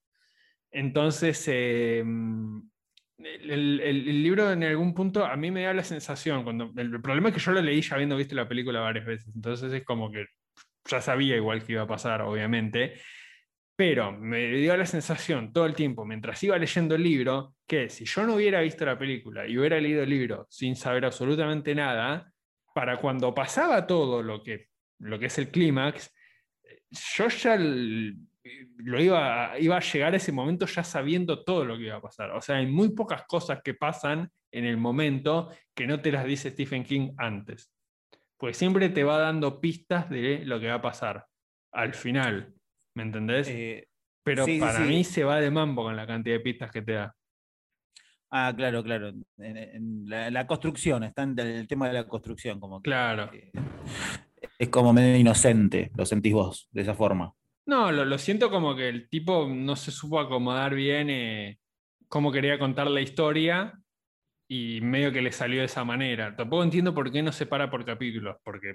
Entonces, 0.77 1.43
em, 1.49 2.63
el, 3.17 4.23
libro 4.23 4.53
en 4.53 4.63
algún 4.63 4.93
punto 4.93 5.25
a 5.25 5.35
mí 5.35 5.51
me 5.51 5.63
da 5.63 5.73
la 5.73 5.83
sensación, 5.83 6.45
cuando, 6.45 6.71
el, 6.77 7.01
problema 7.01 7.31
es 7.31 7.35
que 7.35 7.41
yo 7.41 7.53
lo 7.53 7.63
leí 7.63 7.81
ya 7.81 7.95
habiendo 7.95 8.15
visto 8.15 8.35
la 8.35 8.47
película 8.47 8.81
varias 8.81 9.07
veces, 9.07 9.35
entonces 9.35 9.73
es 9.73 9.85
como 9.85 10.13
que 10.13 10.27
ya 10.85 11.01
sabía 11.01 11.35
igual 11.37 11.65
que 11.65 11.73
iba 11.73 11.83
a 11.83 11.87
pasar, 11.87 12.21
obviamente, 12.21 13.01
Pero 13.75 14.13
me 14.13 14.49
dio 14.49 14.77
la 14.77 14.85
sensación 14.85 15.51
todo 15.51 15.65
el 15.65 15.75
tiempo, 15.75 16.05
mientras 16.05 16.43
iba 16.43 16.59
leyendo 16.59 16.95
el 16.95 17.03
libro, 17.03 17.55
que 17.67 17.89
si 17.89 18.05
yo 18.05 18.27
no 18.27 18.35
hubiera 18.35 18.61
visto 18.61 18.85
la 18.85 18.99
película 18.99 19.47
y 19.47 19.57
hubiera 19.57 19.81
leído 19.81 20.03
el 20.03 20.11
libro 20.11 20.47
sin 20.51 20.77
saber 20.77 21.07
absolutamente 21.07 21.75
nada, 21.75 22.31
para 22.75 22.99
cuando 22.99 23.35
pasaba 23.35 23.87
todo 23.87 24.23
lo 24.23 24.43
que, 24.43 24.67
lo 24.99 25.19
que 25.19 25.27
es 25.27 25.39
el 25.39 25.49
clímax, 25.49 26.15
yo 26.91 27.29
ya 27.29 27.57
lo 28.79 29.01
iba, 29.01 29.59
iba 29.59 29.77
a 29.77 29.81
llegar 29.81 30.15
a 30.15 30.17
ese 30.17 30.33
momento 30.33 30.67
ya 30.67 30.85
sabiendo 30.85 31.45
todo 31.45 31.65
lo 31.65 31.77
que 31.77 31.85
iba 31.85 31.97
a 31.97 32.01
pasar. 32.01 32.31
O 32.33 32.41
sea, 32.41 32.57
hay 32.57 32.67
muy 32.67 32.91
pocas 32.91 33.25
cosas 33.27 33.61
que 33.63 33.75
pasan 33.75 34.31
en 34.53 34.65
el 34.65 34.77
momento 34.77 35.51
que 35.75 35.87
no 35.87 36.01
te 36.01 36.13
las 36.13 36.25
dice 36.25 36.51
Stephen 36.51 36.85
King 36.85 37.13
antes. 37.19 37.73
Pues 38.39 38.57
siempre 38.57 38.89
te 38.91 39.05
va 39.05 39.19
dando 39.19 39.61
pistas 39.61 40.11
de 40.11 40.45
lo 40.45 40.61
que 40.61 40.69
va 40.69 40.75
a 40.75 40.83
pasar 40.83 41.27
al 41.73 41.95
final. 41.95 42.55
¿Me 42.95 43.03
entendés? 43.03 43.49
Eh, 43.49 43.89
Pero 44.23 44.47
para 44.61 44.81
mí 44.81 45.05
se 45.05 45.25
va 45.25 45.41
de 45.41 45.51
mambo 45.51 45.85
con 45.85 45.97
la 45.97 46.07
cantidad 46.07 46.37
de 46.37 46.41
pistas 46.41 46.71
que 46.71 46.83
te 46.83 46.93
da. 46.93 47.15
Ah, 48.31 48.53
claro, 48.57 48.83
claro. 48.83 49.13
En, 49.39 50.09
la, 50.09 50.47
construcción, 50.47 51.05
está 51.05 51.23
en 51.23 51.39
el 51.39 51.69
tema 51.69 51.87
de 51.89 51.95
la 51.95 52.07
construcción. 52.09 52.59
Como 52.59 52.83
claro. 52.83 53.31
es 54.59 54.69
como 54.69 54.93
medio 54.93 55.17
inocente, 55.17 55.91
lo 55.95 56.05
sentís 56.05 56.33
vos, 56.33 56.69
de 56.73 56.83
esa 56.83 56.95
forma. 56.95 57.33
No, 57.67 57.91
lo, 57.91 58.17
siento 58.19 58.49
como 58.49 58.77
que 58.77 58.89
el 58.89 59.09
tipo 59.09 59.49
no 59.49 59.75
se 59.75 59.91
supo 59.91 60.21
acomodar 60.21 60.75
bien 60.75 61.11
eh, 61.11 61.59
cómo 62.09 62.31
quería 62.31 62.61
contar 62.61 62.87
la 62.87 63.01
historia 63.01 63.77
y 64.49 64.81
medio 64.83 65.13
que 65.13 65.21
le 65.21 65.33
salió 65.33 65.61
de 65.61 65.67
esa 65.67 65.85
manera. 65.85 66.37
Tampoco 66.37 66.63
entiendo 66.63 66.95
por 66.95 67.11
qué 67.11 67.23
no 67.23 67.33
se 67.33 67.47
para 67.47 67.69
por 67.69 67.85
capítulos, 67.85 68.37
porque 68.45 68.75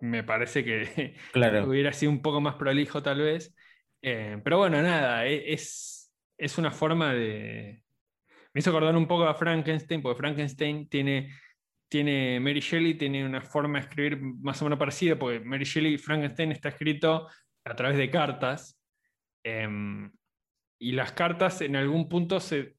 me 0.00 0.22
parece 0.22 0.64
que 0.64 1.16
hubiera 1.66 1.94
sido 1.94 2.12
un 2.12 2.20
poco 2.20 2.42
más 2.42 2.56
prolijo 2.56 3.02
tal 3.02 3.20
vez. 3.20 3.54
Eh, 4.02 4.38
pero 4.44 4.58
bueno, 4.58 4.82
nada, 4.82 5.26
e, 5.26 5.54
es, 5.54 6.12
es 6.36 6.58
una 6.58 6.70
forma 6.70 7.14
de... 7.14 7.82
Me 8.52 8.58
hizo 8.58 8.70
acordar 8.70 8.96
un 8.96 9.06
poco 9.06 9.24
a 9.24 9.34
Frankenstein, 9.34 10.02
porque 10.02 10.18
Frankenstein 10.18 10.88
tiene, 10.88 11.32
tiene, 11.88 12.38
Mary 12.40 12.60
Shelley 12.60 12.94
tiene 12.94 13.24
una 13.24 13.40
forma 13.40 13.78
de 13.78 13.86
escribir 13.86 14.20
más 14.20 14.60
o 14.60 14.64
menos 14.66 14.78
parecida, 14.78 15.18
porque 15.18 15.40
Mary 15.40 15.64
Shelley 15.64 15.96
Frankenstein 15.96 16.52
está 16.52 16.68
escrito 16.70 17.28
a 17.64 17.74
través 17.74 17.96
de 17.96 18.10
cartas, 18.10 18.78
em, 19.44 20.10
y 20.78 20.92
las 20.92 21.12
cartas 21.12 21.60
en 21.60 21.76
algún 21.76 22.08
punto 22.08 22.40
se, 22.40 22.76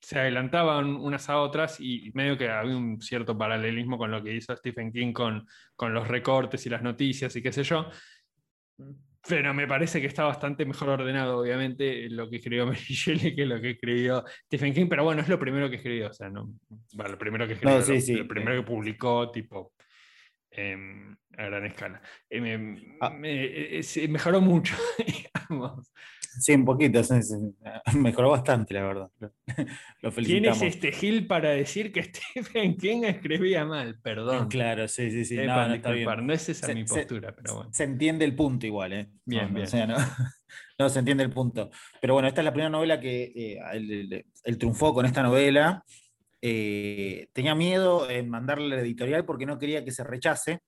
se 0.00 0.18
adelantaban 0.18 0.96
unas 0.96 1.28
a 1.28 1.38
otras 1.38 1.80
y 1.80 2.10
medio 2.14 2.36
que 2.36 2.48
había 2.48 2.76
un 2.76 3.00
cierto 3.00 3.36
paralelismo 3.36 3.98
con 3.98 4.10
lo 4.10 4.22
que 4.22 4.34
hizo 4.34 4.56
Stephen 4.56 4.92
King 4.92 5.12
con, 5.12 5.46
con 5.76 5.92
los 5.92 6.08
recortes 6.08 6.64
y 6.66 6.70
las 6.70 6.82
noticias 6.82 7.34
y 7.36 7.42
qué 7.42 7.52
sé 7.52 7.62
yo. 7.62 7.88
Pero 9.28 9.52
me 9.52 9.66
parece 9.66 10.00
que 10.00 10.06
está 10.06 10.24
bastante 10.24 10.64
mejor 10.64 10.88
ordenado, 10.88 11.38
obviamente, 11.38 12.08
lo 12.08 12.30
que 12.30 12.36
escribió 12.36 12.66
Mary 12.66 12.78
Shelley 12.78 13.34
que 13.34 13.44
lo 13.44 13.60
que 13.60 13.70
escribió 13.70 14.24
Stephen 14.46 14.72
King, 14.72 14.86
pero 14.88 15.04
bueno, 15.04 15.20
es 15.20 15.28
lo 15.28 15.38
primero 15.38 15.68
que 15.68 15.76
escribió, 15.76 16.08
o 16.08 16.12
sea, 16.12 16.30
no, 16.30 16.50
bueno, 16.94 17.12
lo 17.12 17.18
primero 17.18 17.46
que 17.46 17.52
escribió, 17.54 17.78
lo, 17.78 18.28
primero 18.28 18.56
que 18.56 18.66
publicó, 18.66 19.30
tipo, 19.30 19.74
a 20.56 21.44
gran 21.44 21.66
escala. 21.66 22.02
Eh, 22.28 22.96
ah. 23.00 23.16
eh, 23.22 24.08
mejoró 24.08 24.40
mucho, 24.40 24.74
digamos. 25.06 25.90
Sí, 26.38 26.54
un 26.54 26.64
poquito, 26.64 27.00
mejoró 27.96 28.30
bastante, 28.30 28.74
la 28.74 28.84
verdad. 28.84 29.10
Lo 30.00 30.12
¿Quién 30.12 30.44
es 30.44 30.62
este 30.62 30.92
Gil 30.92 31.26
para 31.26 31.50
decir 31.50 31.92
que 31.92 32.02
Stephen 32.34 32.76
King 32.76 33.02
escribía 33.02 33.64
mal? 33.64 33.98
Perdón. 34.00 34.48
Claro, 34.48 34.86
sí, 34.86 35.10
sí, 35.10 35.24
sí. 35.24 35.36
No, 35.36 35.66
no, 35.66 36.32
es 36.32 36.48
esa 36.48 36.72
mi 36.72 36.84
postura, 36.84 37.34
pero 37.34 37.56
bueno. 37.56 37.72
Se 37.72 37.84
entiende 37.84 38.24
el 38.24 38.36
punto 38.36 38.64
igual, 38.66 38.92
¿eh? 38.92 39.08
Bien, 39.24 39.52
bien. 39.52 39.66
no, 40.78 40.88
se 40.88 40.98
entiende 41.00 41.24
el 41.24 41.30
punto. 41.30 41.70
Pero 42.00 42.14
bueno, 42.14 42.28
esta 42.28 42.42
es 42.42 42.44
la 42.44 42.52
primera 42.52 42.70
novela 42.70 43.00
que 43.00 43.32
eh, 43.34 44.24
él, 44.44 44.58
triunfó 44.58 44.94
con 44.94 45.06
esta 45.06 45.22
novela. 45.22 45.84
Eh, 46.42 47.28
tenía 47.32 47.54
miedo 47.54 48.08
en 48.08 48.30
mandarle 48.30 48.76
la 48.76 48.82
editorial 48.82 49.24
porque 49.24 49.46
no 49.46 49.58
quería 49.58 49.84
que 49.84 49.92
se 49.92 50.04
rechace. 50.04 50.60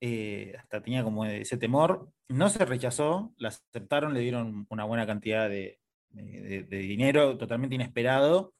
Eh, 0.00 0.54
hasta 0.58 0.82
tenía 0.82 1.04
como 1.04 1.24
ese 1.24 1.56
temor. 1.56 2.10
No 2.28 2.48
se 2.50 2.64
rechazó, 2.64 3.34
la 3.38 3.48
aceptaron, 3.48 4.14
le 4.14 4.20
dieron 4.20 4.66
una 4.70 4.84
buena 4.84 5.06
cantidad 5.06 5.48
de, 5.48 5.78
dinero 6.10 7.36
totalmente 7.36 7.74
inesperado. 7.74 8.54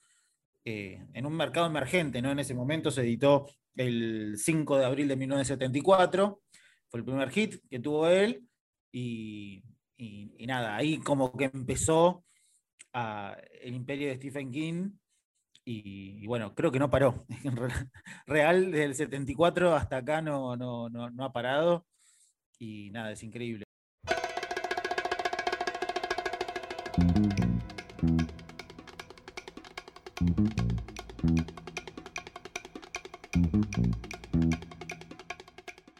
Eh, 0.64 1.02
en 1.14 1.26
un 1.26 1.35
mercado 1.35 1.66
emergente, 1.66 2.21
¿no? 2.21 2.30
En 2.30 2.38
ese 2.38 2.54
momento 2.54 2.90
se 2.90 3.02
editó 3.02 3.47
el 3.75 4.37
5 4.37 4.78
de 4.78 4.85
abril 4.85 5.09
de 5.09 5.16
1974, 5.16 6.42
fue 6.88 7.00
el 7.00 7.07
primer 7.07 7.30
hit 7.30 7.62
que 7.71 7.78
tuvo 7.78 8.09
él, 8.09 8.45
y, 8.92 9.62
nada, 10.40 10.76
ahí 10.76 10.99
como 10.99 11.35
que 11.37 11.45
empezó 11.45 12.25
el 13.62 13.75
imperio 13.75 14.09
de 14.09 14.16
Stephen 14.16 14.50
King 14.50 14.90
y, 15.70 16.26
bueno, 16.26 16.54
creo 16.54 16.72
que 16.72 16.78
no 16.78 16.88
paró. 16.88 17.26
Real, 18.26 18.70
desde 18.70 18.84
el 18.84 18.94
74 18.94 19.75
hasta 19.75 19.98
acá 19.98 20.22
no, 20.22 20.56
no, 20.56 20.88
no, 20.88 21.25
ha 21.25 21.30
parado. 21.30 21.87
Y 22.58 22.90
nada, 22.90 23.12
es 23.12 23.22
increíble. 23.22 23.64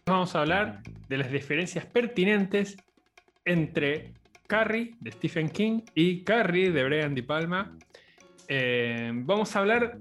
Vamos 0.07 0.35
a 0.35 0.41
hablar 0.41 0.83
de 1.11 1.19
las 1.19 1.31
diferencias 1.31 1.85
pertinentes 1.85 2.79
entre 3.45 4.15
Carrie 4.47 4.97
de 5.01 5.13
Stephen 5.13 5.51
King 5.51 5.83
y 5.95 6.25
Carrie 6.25 6.71
de 6.71 6.85
Brian 6.85 7.15
Di 7.15 7.21
Palma 7.21 7.77
eh, 8.49 9.11
vamos 9.15 9.55
a 9.55 9.59
hablar 9.61 9.99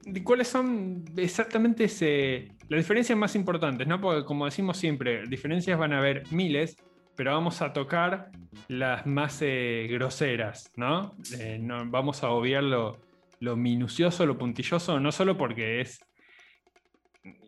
de 0.00 0.22
cuáles 0.22 0.48
son 0.48 1.04
exactamente 1.16 1.84
las 2.68 2.78
diferencias 2.78 3.18
más 3.18 3.34
importantes, 3.34 3.86
¿no? 3.86 4.00
Porque 4.00 4.24
como 4.24 4.44
decimos 4.44 4.76
siempre, 4.76 5.26
diferencias 5.26 5.78
van 5.78 5.92
a 5.92 5.98
haber 5.98 6.24
miles, 6.30 6.76
pero 7.14 7.32
vamos 7.32 7.62
a 7.62 7.72
tocar 7.72 8.30
las 8.68 9.06
más 9.06 9.40
eh, 9.40 9.86
groseras, 9.90 10.70
eh, 11.38 11.58
¿no? 11.60 11.86
Vamos 11.86 12.22
a 12.22 12.30
obviar 12.30 12.62
lo, 12.62 12.98
minucioso, 13.56 14.26
lo 14.26 14.36
puntilloso, 14.36 15.00
no 15.00 15.12
solo 15.12 15.36
porque 15.36 15.80
es 15.80 16.00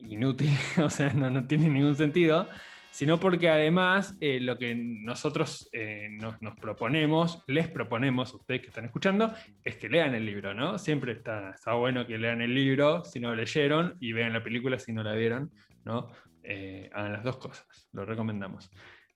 inútil, 0.03 0.51
o 0.83 0.91
sea, 0.91 1.13
no 1.13 1.47
tiene 1.47 1.69
ningún 1.69 1.97
sentido, 1.97 2.49
sino 2.91 3.21
porque 3.21 3.49
además 3.49 4.17
eh, 4.21 4.41
lo 4.41 4.59
que 4.59 4.75
nosotros 4.75 5.69
eh, 5.73 6.09
nos, 6.11 6.37
proponemos, 6.57 7.43
les 7.47 7.69
proponemos 7.69 8.33
a 8.33 8.37
ustedes 8.37 8.63
que 8.63 8.69
están 8.69 8.87
escuchando, 8.87 9.33
es 9.63 9.77
que 9.77 9.89
lean 9.89 10.15
el 10.15 10.27
libro, 10.27 10.55
¿no? 10.55 10.79
Siempre 10.79 11.13
está, 11.13 11.51
está 11.51 11.75
bueno 11.75 12.07
que 12.07 12.19
lean 12.19 12.41
el 12.41 12.55
libro 12.55 13.05
si 13.05 13.21
no 13.21 13.31
lo 13.31 13.37
leyeron 13.37 13.97
y 14.01 14.13
vean 14.13 14.33
la 14.33 14.43
película 14.43 14.79
si 14.79 14.93
no 14.93 15.03
la 15.03 15.15
vieron, 15.15 15.53
¿no? 15.85 16.11
Eh, 16.43 16.91
hagan 16.93 17.13
las 17.13 17.25
dos 17.25 17.37
cosas, 17.37 17.67
lo 17.93 18.05
recomendamos. 18.05 18.71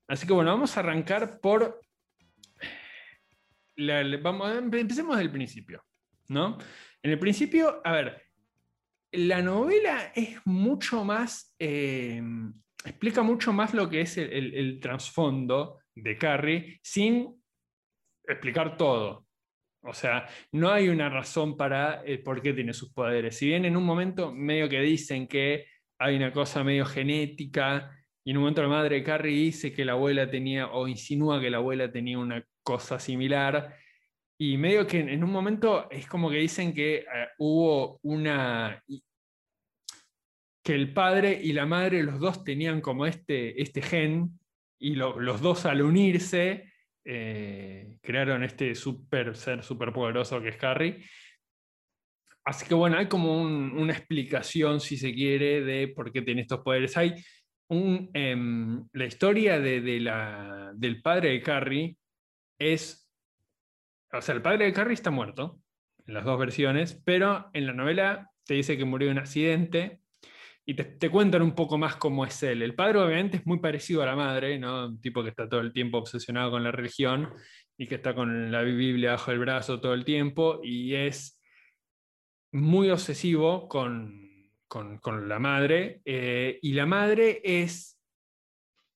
Así 0.06 0.26
que 0.26 0.32
bueno, 0.32 0.52
vamos 0.52 0.76
a 0.76 0.80
arrancar 0.80 1.40
por... 1.40 1.80
vamos, 4.22 4.56
empecemos 4.56 5.18
del 5.18 5.30
principio, 5.30 5.82
¿no? 6.28 6.58
En 7.02 7.10
el 7.10 7.18
principio, 7.18 7.80
a 7.84 7.92
ver, 7.92 8.22
la 9.10 9.42
novela 9.42 10.12
es 10.14 10.38
mucho 10.44 11.04
más 11.04 11.54
explica 12.84 13.22
mucho 13.22 13.52
más 13.52 13.74
lo 13.74 13.88
que 13.88 14.02
es 14.02 14.18
el, 14.18 14.78
trasfondo 14.80 15.78
de 15.94 16.16
Carrie 16.16 16.80
sin 16.82 17.42
explicar 18.26 18.76
todo. 18.76 19.26
O 19.84 19.92
sea, 19.92 20.28
no 20.52 20.70
hay 20.70 20.88
una 20.88 21.08
razón 21.08 21.56
para 21.56 22.02
eh, 22.04 22.18
por 22.18 22.40
qué 22.40 22.52
tiene 22.52 22.72
sus 22.72 22.92
poderes. 22.92 23.36
Si 23.36 23.46
bien 23.46 23.64
en 23.64 23.76
un 23.76 23.84
momento 23.84 24.32
medio 24.32 24.68
que 24.68 24.80
dicen 24.80 25.26
que 25.26 25.66
hay 25.98 26.16
una 26.16 26.32
cosa 26.32 26.62
medio 26.62 26.86
genética, 26.86 27.90
y 28.24 28.30
en 28.30 28.36
un 28.36 28.44
momento 28.44 28.62
la 28.62 28.68
madre 28.68 28.96
de 28.96 29.02
Carrie 29.02 29.36
dice 29.36 29.72
que 29.72 29.84
la 29.84 29.92
abuela 29.92 30.30
tenía, 30.30 30.68
o 30.68 30.86
insinúa 30.86 31.40
que 31.40 31.50
la 31.50 31.56
abuela 31.56 31.90
tenía 31.90 32.18
una 32.18 32.44
cosa 32.62 33.00
similar, 33.00 33.76
y 34.38 34.56
medio 34.56 34.86
que 34.86 35.00
en 35.00 35.22
un 35.22 35.30
momento 35.30 35.90
es 35.90 36.06
como 36.06 36.30
que 36.30 36.36
dicen 36.36 36.72
que 36.72 36.96
eh, 36.96 37.06
hubo 37.38 37.98
una 38.02 38.82
que 40.62 40.74
el 40.74 40.92
padre 40.92 41.40
y 41.42 41.52
la 41.52 41.66
madre, 41.66 42.02
los 42.02 42.20
dos 42.20 42.44
tenían 42.44 42.80
como 42.80 43.06
este, 43.06 43.60
este 43.60 43.82
gen, 43.82 44.38
y 44.82 44.96
los 44.96 45.40
dos 45.40 45.64
al 45.64 45.80
unirse 45.80 46.72
eh, 47.04 47.98
crearon 48.02 48.42
este 48.42 48.74
super 48.74 49.36
ser 49.36 49.62
superpoderoso 49.62 50.42
que 50.42 50.48
es 50.48 50.64
Harry. 50.64 51.04
Así 52.44 52.66
que 52.66 52.74
bueno, 52.74 52.98
hay 52.98 53.06
como 53.06 53.40
una 53.40 53.92
explicación, 53.92 54.80
si 54.80 54.96
se 54.96 55.14
quiere, 55.14 55.62
de 55.62 55.86
por 55.86 56.12
qué 56.12 56.22
tiene 56.22 56.40
estos 56.40 56.60
poderes. 56.60 56.96
Hay 56.96 57.14
em, 57.70 58.84
la 58.92 59.04
historia 59.04 59.60
de, 59.60 59.80
del 60.74 61.00
padre 61.00 61.30
de 61.30 61.42
Carrie 61.42 61.96
es, 62.58 63.08
o 64.12 64.20
sea, 64.20 64.34
el 64.34 64.42
padre 64.42 64.64
de 64.64 64.72
Carrie 64.72 64.94
está 64.94 65.12
muerto, 65.12 65.60
en 66.04 66.14
las 66.14 66.24
dos 66.24 66.40
versiones, 66.40 67.00
pero 67.04 67.50
en 67.52 67.66
la 67.66 67.72
novela 67.72 68.32
te 68.44 68.54
dice 68.54 68.76
que 68.76 68.84
murió 68.84 69.08
en 69.10 69.18
un 69.18 69.22
accidente 69.22 70.01
y 70.64 70.74
te, 70.74 71.10
cuentan 71.10 71.42
un 71.42 71.54
poco 71.54 71.76
más 71.76 71.96
cómo 71.96 72.24
es 72.24 72.42
él. 72.42 72.62
El 72.62 72.74
padre 72.74 72.98
obviamente 72.98 73.38
es 73.38 73.46
muy 73.46 73.58
parecido 73.58 74.02
a 74.02 74.06
la 74.06 74.16
madre, 74.16 74.58
¿no? 74.58 74.86
Un 74.86 75.00
tipo 75.00 75.22
que 75.22 75.30
está 75.30 75.48
todo 75.48 75.60
el 75.60 75.72
tiempo 75.72 75.98
obsesionado 75.98 76.52
con 76.52 76.62
la 76.62 76.70
religión 76.70 77.30
y 77.76 77.86
que 77.86 77.96
está 77.96 78.14
con 78.14 78.52
la 78.52 78.62
Biblia 78.62 79.12
bajo 79.12 79.32
el 79.32 79.40
brazo 79.40 79.80
todo 79.80 79.94
el 79.94 80.04
tiempo 80.04 80.60
y 80.62 80.94
es 80.94 81.40
muy 82.52 82.90
obsesivo 82.90 83.68
con, 83.68 84.20
la 85.26 85.38
madre. 85.38 86.00
Eh, 86.04 86.58
y 86.62 86.72
la 86.72 86.86
madre 86.86 87.40
es... 87.42 87.98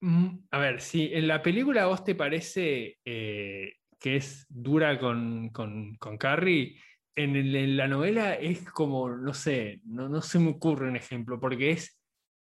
Mm, 0.01 0.39
a 0.51 0.59
ver, 0.59 0.81
si 0.81 1.13
en 1.13 1.27
la 1.27 1.43
película 1.43 1.83
a 1.83 1.87
vos 1.87 2.05
te 2.05 2.15
parece 2.15 2.99
eh, 3.05 3.75
que 3.99 4.17
es 4.17 4.47
dura 4.49 4.99
con, 4.99 5.49
con, 5.49 5.97
Carrie, 6.19 6.81
en, 7.17 7.77
la 7.77 7.89
novela 7.89 8.35
es 8.35 8.71
como, 8.71 9.09
no 9.09 9.33
sé, 9.35 9.81
no, 9.85 10.09
no, 10.09 10.21
se 10.21 10.39
me 10.39 10.51
ocurre 10.51 10.89
un 10.89 10.97
ejemplo, 10.97 11.41
porque 11.41 11.71
es, 11.71 11.99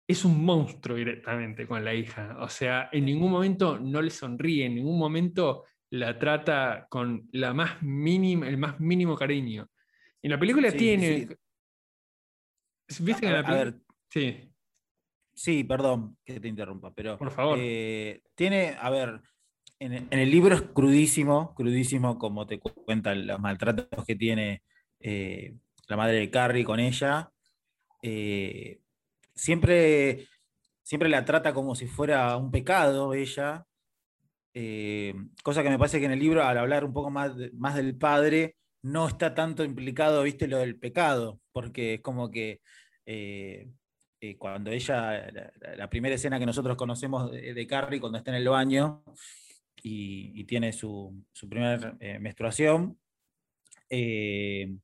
es 0.07 0.25
un 0.25 0.43
monstruo 0.43 0.97
directamente 0.97 1.67
con 1.67 1.85
la 1.85 1.93
hija. 1.93 2.37
O 2.39 2.49
sea, 2.49 2.89
en 2.91 3.05
ningún 3.05 3.31
momento 3.31 3.79
no 3.79 4.01
le 4.01 4.09
sonríe, 4.09 4.65
en 4.65 4.75
ningún 4.75 4.97
momento 4.97 5.65
la 5.91 6.17
trata 6.17 6.87
con 6.89 7.29
la 7.31 7.53
más 7.53 7.81
mínima, 7.83 8.47
el 8.47 8.57
más 8.57 8.79
mínimo 8.79 9.15
cariño. 9.15 9.69
En 10.21 10.31
la 10.31 10.39
película 10.39 10.71
tiene. 10.71 11.27
¿Viste 12.99 13.21
que 13.21 13.27
en 13.27 13.33
la 13.33 13.45
película? 13.45 13.83
Sí. 14.09 14.51
Sí, 15.33 15.63
perdón 15.63 16.17
que 16.25 16.39
te 16.39 16.47
interrumpa, 16.47 16.91
pero. 16.91 17.17
Por 17.17 17.29
favor. 17.31 17.59
Eh, 17.61 18.23
tiene, 18.33 18.75
a 18.79 18.89
ver, 18.89 19.21
en, 19.79 20.07
el 20.11 20.31
libro 20.31 20.55
es 20.55 20.61
crudísimo, 20.61 21.53
crudísimo 21.55 22.17
como 22.17 22.47
te 22.47 22.59
cuenta 22.59 23.13
los 23.15 23.39
maltratos 23.39 24.05
que 24.05 24.15
tiene 24.15 24.63
eh, 24.99 25.55
la 25.87 25.97
madre 25.97 26.19
de 26.19 26.31
Carrie 26.31 26.63
con 26.63 26.79
ella. 26.79 27.31
Eh, 28.01 28.79
siempre, 29.35 30.27
siempre 30.83 31.09
la 31.09 31.25
trata 31.25 31.53
como 31.53 31.75
si 31.75 31.87
fuera 31.87 32.35
un 32.37 32.51
pecado 32.51 33.13
ella, 33.13 33.65
eh, 34.53 35.13
cosa 35.43 35.61
que 35.61 35.69
me 35.69 35.77
parece 35.77 35.99
que 35.99 36.05
en 36.05 36.11
el 36.11 36.19
libro, 36.19 36.43
al 36.43 36.57
hablar 36.57 36.83
un 36.83 36.93
poco 36.93 37.11
más, 37.11 37.33
más 37.53 37.75
del 37.75 37.95
padre, 37.95 38.55
no 38.81 39.07
está 39.07 39.35
tanto 39.35 39.63
implicado, 39.63 40.23
viste, 40.23 40.47
lo 40.47 40.59
del 40.59 40.79
pecado, 40.79 41.39
porque 41.51 41.95
es 41.95 42.01
como 42.01 42.31
que 42.31 42.61
cuando 44.39 44.71
ella, 44.71 45.31
la, 45.77 45.89
primera 45.89 46.15
escena 46.15 46.39
que 46.39 46.45
nosotros 46.45 46.75
conocemos 46.75 47.31
de 47.31 47.67
Carrie, 47.67 47.99
cuando 47.99 48.17
está 48.17 48.31
en 48.31 48.37
el 48.37 48.49
baño, 48.49 49.03
y, 49.87 50.43
tiene 50.45 50.73
su, 50.73 51.23
su 51.31 51.47
primera 51.49 51.95
eh, 51.99 52.19
menstruación. 52.19 52.97
Eh, 53.89 54.75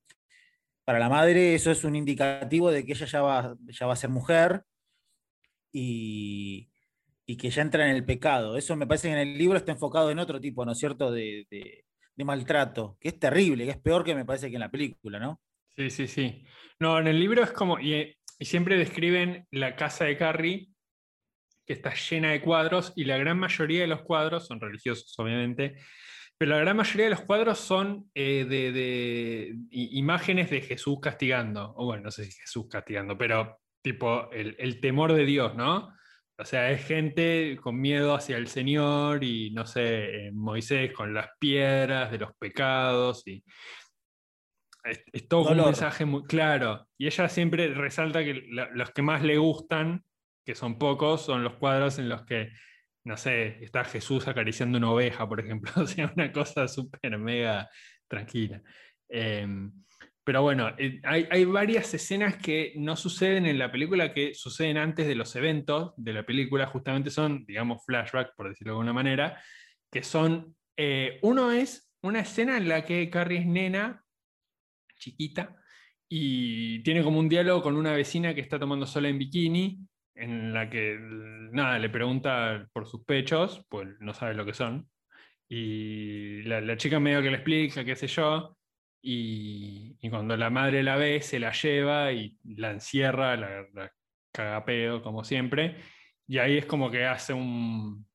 para 0.86 1.00
la 1.00 1.10
madre 1.10 1.56
eso 1.56 1.72
es 1.72 1.84
un 1.84 1.96
indicativo 1.96 2.72
de 2.72 2.86
que 2.86 2.94
ella 2.94 3.06
ya 3.06 3.22
va, 3.22 3.56
ya 3.68 3.86
va 3.86 3.94
a 3.94 3.98
ser 3.98 4.10
mujer 4.10 4.64
y, 5.72 6.70
que 7.26 7.50
ya 7.50 7.62
entra 7.62 7.90
en 7.90 7.96
el 7.96 8.06
pecado. 8.06 8.58
Eso 8.58 8.76
me 8.76 8.86
parece 8.86 9.08
que 9.08 9.14
en 9.14 9.28
el 9.28 9.38
libro 9.38 9.58
está 9.58 9.72
enfocado 9.72 10.12
en 10.12 10.20
otro 10.20 10.40
tipo, 10.40 10.66
¿no 10.66 10.74
es 10.74 10.78
cierto?, 10.78 11.12
de, 11.12 11.48
maltrato, 12.18 12.98
que 13.00 13.10
es 13.10 13.20
terrible, 13.20 13.66
que 13.66 13.72
es 13.72 13.78
peor 13.78 14.04
que 14.04 14.16
me 14.16 14.24
parece 14.24 14.50
que 14.50 14.56
en 14.56 14.62
la 14.62 14.72
película, 14.72 15.20
¿no? 15.20 15.42
Sí, 15.76 15.90
sí, 15.90 16.08
sí. 16.08 16.46
No, 16.80 17.00
en 17.00 17.08
el 17.08 17.20
libro 17.20 17.44
es 17.44 17.52
como, 17.52 17.80
y, 17.80 18.16
y 18.38 18.46
siempre 18.46 18.78
describen 18.78 19.48
la 19.50 19.76
casa 19.76 20.06
de 20.06 20.16
Carrie 20.16 20.73
que 21.66 21.74
está 21.74 21.94
llena 21.94 22.32
de 22.32 22.42
cuadros 22.42 22.94
y 22.96 23.06
la 23.06 23.18
gran 23.18 23.40
mayoría 23.40 23.82
de 23.82 23.88
los 23.88 24.02
cuadros 24.02 24.48
son 24.48 24.60
religiosos, 24.60 25.14
obviamente, 25.18 25.76
pero 26.38 26.52
la 26.56 26.60
gran 26.60 26.78
mayoría 26.78 27.06
de 27.06 27.12
los 27.12 27.22
cuadros 27.22 27.60
son 27.60 28.10
eh, 28.14 28.46
de, 28.46 29.56
imágenes 29.72 30.50
de 30.50 30.62
Jesús 30.62 31.00
castigando, 31.02 31.74
o 31.78 31.86
bueno, 31.86 32.04
no 32.04 32.12
sé 32.12 32.26
si 32.26 32.32
Jesús 32.34 32.68
castigando, 32.70 33.18
pero 33.18 33.60
tipo 33.82 34.30
el, 34.32 34.80
temor 34.82 35.14
de 35.14 35.26
Dios, 35.26 35.56
¿no? 35.56 35.94
O 36.38 36.46
sea, 36.46 36.72
es 36.72 36.86
gente 36.86 37.58
con 37.62 37.80
miedo 37.80 38.16
hacia 38.16 38.38
el 38.38 38.48
Señor 38.48 39.24
y, 39.24 39.52
no 39.52 39.66
sé, 39.66 40.32
Moisés 40.34 40.92
con 40.92 41.14
las 41.14 41.30
piedras 41.40 42.12
de 42.12 42.18
los 42.18 42.36
pecados 42.38 43.26
y... 43.28 43.44
Es, 44.84 45.30
todo 45.30 45.52
un 45.52 45.58
mensaje 45.58 46.04
muy 46.04 46.24
claro. 46.24 46.90
Y 46.98 47.06
ella 47.06 47.30
siempre 47.30 47.74
resalta 47.74 48.22
que 48.22 48.44
los 48.50 48.92
que 48.92 49.02
más 49.02 49.24
le 49.24 49.38
gustan 49.38 50.04
que 50.46 50.56
son 50.56 50.78
pocos, 50.78 51.26
son 51.26 51.44
los 51.44 51.56
cuadros 51.56 52.00
en 52.00 52.10
los 52.10 52.24
que, 52.26 52.52
no 53.06 53.18
sé, 53.18 53.64
está 53.64 53.84
Jesús 53.84 54.28
acariciando 54.28 54.78
una 54.78 54.92
oveja, 54.92 55.28
por 55.28 55.40
ejemplo, 55.40 55.72
o 55.78 55.88
sea, 55.88 56.12
una 56.16 56.32
cosa 56.32 56.68
súper 56.68 57.18
mega 57.18 57.70
tranquila. 58.08 58.62
Em, 59.10 59.72
pero 60.24 60.42
bueno, 60.42 60.70
eh, 60.78 61.02
hay, 61.04 61.46
varias 61.46 61.94
escenas 61.94 62.38
que 62.38 62.74
no 62.78 62.96
suceden 62.96 63.46
en 63.46 63.60
la 63.60 63.72
película, 63.72 64.14
que 64.14 64.34
suceden 64.34 64.78
antes 64.78 65.06
de 65.06 65.16
los 65.16 65.36
eventos 65.36 65.94
de 65.98 66.14
la 66.14 66.26
película, 66.26 66.66
justamente 66.68 67.10
son, 67.10 67.46
digamos, 67.46 67.84
flashbacks, 67.86 68.32
por 68.36 68.48
decirlo 68.48 68.72
de 68.72 68.76
alguna 68.76 68.94
manera, 68.94 69.42
que 69.92 70.02
son, 70.02 70.56
eh, 70.78 71.20
uno 71.24 71.52
es 71.52 71.94
una 72.02 72.22
escena 72.22 72.58
en 72.58 72.70
la 72.70 72.86
que 72.86 73.10
Carrie 73.10 73.40
es 73.40 73.46
nena, 73.46 74.04
chiquita, 74.98 75.58
y 76.08 76.82
tiene 76.84 77.04
como 77.04 77.20
un 77.20 77.28
diálogo 77.28 77.62
con 77.62 77.76
una 77.76 77.94
vecina 77.94 78.34
que 78.34 78.42
está 78.42 78.58
tomando 78.58 78.86
sola 78.86 79.10
en 79.10 79.20
bikini, 79.20 79.80
en 80.16 80.54
la 80.54 80.70
que 80.70 80.98
nada, 81.00 81.80
le 81.80 81.90
pregunta 81.90 82.68
por 82.74 82.88
sus 82.88 83.04
pechos, 83.04 83.66
pues 83.70 83.88
no 84.00 84.14
sabe 84.14 84.34
lo 84.34 84.46
que 84.46 84.54
son. 84.54 84.90
Y 85.50 86.44
la, 86.44 86.78
chica 86.78 87.00
medio 87.00 87.22
que 87.22 87.30
le 87.30 87.38
explica, 87.38 87.86
qué 87.86 87.96
sé 87.96 88.08
yo, 88.08 88.58
y, 89.02 89.98
cuando 90.10 90.38
la 90.38 90.50
madre 90.50 90.84
la 90.84 90.96
ve, 90.96 91.22
se 91.22 91.40
la 91.40 91.52
lleva 91.52 92.12
y 92.12 92.38
la 92.44 92.72
encierra, 92.72 93.36
la, 93.36 93.66
la 93.74 93.92
caga 94.32 94.64
como 95.02 95.24
siempre. 95.24 95.78
Y 96.28 96.38
ahí 96.38 96.58
es 96.58 96.66
como 96.66 96.90
que 96.90 97.06
hace 97.06 97.34
un. 97.34 98.06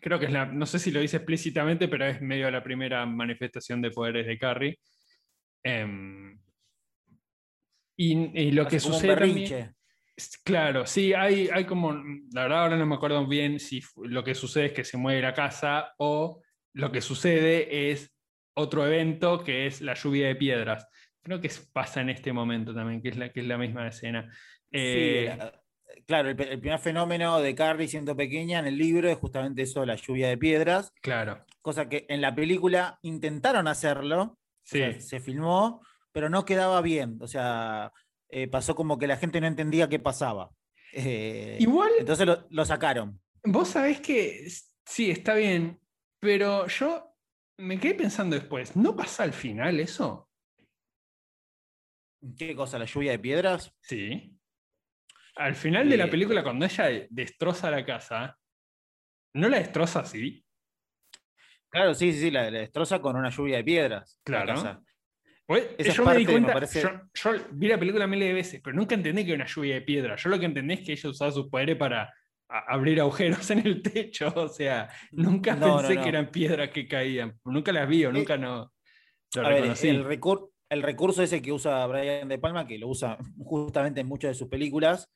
Creo 0.00 0.18
que 0.18 0.26
es 0.26 0.32
la. 0.32 0.46
No 0.46 0.66
sé 0.66 0.78
si 0.78 0.90
lo 0.90 1.00
dice 1.00 1.18
explícitamente, 1.18 1.88
pero 1.88 2.06
es 2.06 2.20
medio 2.22 2.50
la 2.50 2.62
primera 2.62 3.04
manifestación 3.06 3.82
de 3.82 3.90
poderes 3.90 4.26
de 4.26 4.38
Carrie. 4.38 4.78
Em, 5.62 6.40
y, 7.96 8.50
lo 8.52 8.66
que 8.66 8.80
sucede. 8.80 9.16
También, 9.16 9.74
Claro, 10.44 10.86
sí, 10.86 11.12
hay, 11.12 11.48
hay 11.52 11.64
como, 11.64 11.92
la 12.32 12.42
verdad 12.42 12.62
ahora 12.62 12.76
no 12.76 12.86
me 12.86 12.94
acuerdo 12.94 13.26
bien 13.26 13.58
si 13.60 13.82
lo 14.02 14.24
que 14.24 14.34
sucede 14.34 14.66
es 14.66 14.72
que 14.72 14.84
se 14.84 14.96
mueve 14.96 15.22
la 15.22 15.34
casa 15.34 15.94
o 15.98 16.42
lo 16.72 16.92
que 16.92 17.00
sucede 17.00 17.90
es 17.90 18.12
otro 18.54 18.86
evento 18.86 19.42
que 19.42 19.66
es 19.66 19.80
la 19.80 19.94
lluvia 19.94 20.28
de 20.28 20.36
piedras. 20.36 20.86
Creo 21.22 21.40
que 21.40 21.50
pasa 21.72 22.00
en 22.00 22.10
este 22.10 22.32
momento 22.32 22.74
también, 22.74 23.02
que 23.02 23.10
es 23.10 23.16
la, 23.16 23.30
que 23.32 23.40
es 23.40 23.46
la 23.46 23.58
misma 23.58 23.88
escena. 23.88 24.32
Eh, 24.70 25.36
claro, 26.06 26.30
el, 26.30 26.36
primer 26.36 26.78
fenómeno 26.78 27.40
de 27.40 27.54
Carrie 27.54 27.88
siendo 27.88 28.16
pequeña 28.16 28.58
en 28.58 28.66
el 28.66 28.78
libro 28.78 29.08
es 29.08 29.18
justamente 29.18 29.62
eso, 29.62 29.84
la 29.84 29.96
lluvia 29.96 30.28
de 30.28 30.38
piedras. 30.38 30.92
Claro. 31.02 31.44
Cosa 31.60 31.88
que 31.88 32.06
en 32.08 32.20
la 32.20 32.34
película 32.34 32.98
intentaron 33.02 33.68
hacerlo, 33.68 34.38
se 34.62 35.20
filmó, 35.20 35.82
pero 36.12 36.30
no 36.30 36.44
quedaba 36.44 36.80
bien. 36.80 37.18
O 37.20 37.26
sea, 37.26 37.92
eh, 38.32 38.48
pasó 38.48 38.74
como 38.74 38.98
que 38.98 39.06
la 39.06 39.16
gente 39.16 39.40
no 39.40 39.46
entendía 39.46 39.88
qué 39.88 39.98
pasaba. 39.98 40.50
Eh, 40.92 41.56
Igual. 41.60 41.90
Entonces 41.98 42.26
lo, 42.48 42.64
sacaron. 42.64 43.20
Vos 43.44 43.68
sabés 43.68 44.00
que 44.00 44.46
sí, 44.84 45.10
está 45.10 45.34
bien, 45.34 45.80
pero 46.20 46.66
yo 46.66 47.16
me 47.58 47.78
quedé 47.78 47.94
pensando 47.94 48.36
después, 48.36 48.76
¿no 48.76 48.96
pasa 48.96 49.22
al 49.22 49.32
final 49.32 49.80
eso? 49.80 50.28
¿Qué 52.36 52.54
cosa? 52.54 52.78
¿La 52.78 52.84
lluvia 52.84 53.12
de 53.12 53.18
piedras? 53.18 53.74
Sí. 53.80 54.36
Al 55.36 55.54
final 55.54 55.88
de 55.88 55.96
la 55.96 56.04
eh, 56.04 56.10
película, 56.10 56.42
cuando 56.42 56.66
ella 56.66 57.06
destroza 57.08 57.70
la 57.70 57.84
casa, 57.84 58.38
¿no 59.34 59.48
la 59.48 59.58
destroza 59.58 60.00
así? 60.00 60.44
Claro, 61.70 61.94
sí, 61.94 62.12
sí, 62.12 62.20
sí, 62.20 62.30
la, 62.30 62.50
destroza 62.50 63.00
con 63.00 63.16
una 63.16 63.30
lluvia 63.30 63.58
de 63.58 63.64
piedras. 63.64 64.20
Claro 64.24 64.82
yo 65.78 66.04
me 66.04 66.16
di 66.16 66.26
cuenta, 66.26 66.60
yo, 67.14 67.30
vi 67.52 67.68
la 67.68 67.78
película 67.78 68.06
miles 68.06 68.28
de 68.28 68.34
veces, 68.34 68.60
pero 68.62 68.76
nunca 68.76 68.94
entendí 68.94 69.24
que 69.24 69.32
era 69.32 69.42
una 69.42 69.52
lluvia 69.52 69.74
de 69.74 69.82
piedra. 69.82 70.16
Yo 70.16 70.30
lo 70.30 70.38
que 70.38 70.46
entendí 70.46 70.74
es 70.74 70.80
que 70.80 70.92
ella 70.92 71.10
usaba 71.10 71.32
sus 71.32 71.48
poderes 71.48 71.76
para 71.76 72.12
abrir 72.48 73.00
agujeros 73.00 73.50
en 73.50 73.66
el 73.66 73.82
techo. 73.82 74.32
O 74.36 74.48
sea, 74.48 74.88
nunca 75.12 75.56
pensé 75.58 76.00
que 76.00 76.08
eran 76.08 76.30
piedras 76.30 76.70
que 76.70 76.86
caían. 76.86 77.38
Nunca 77.44 77.72
las 77.72 77.88
vi 77.88 78.04
o 78.04 78.10
eh, 78.10 78.12
nunca 78.12 78.36
no 78.36 78.72
lo 79.34 79.42
reconocí. 79.42 79.88
el, 79.88 80.06
el 80.70 80.82
recurso 80.82 81.22
ese 81.22 81.42
que 81.42 81.52
usa 81.52 81.86
Brian 81.86 82.28
De 82.28 82.38
Palma, 82.38 82.66
que 82.66 82.78
lo 82.78 82.88
usa 82.88 83.18
justamente 83.44 84.00
en 84.00 84.06
muchas 84.06 84.30
de 84.30 84.34
sus 84.34 84.48
películas, 84.48 85.10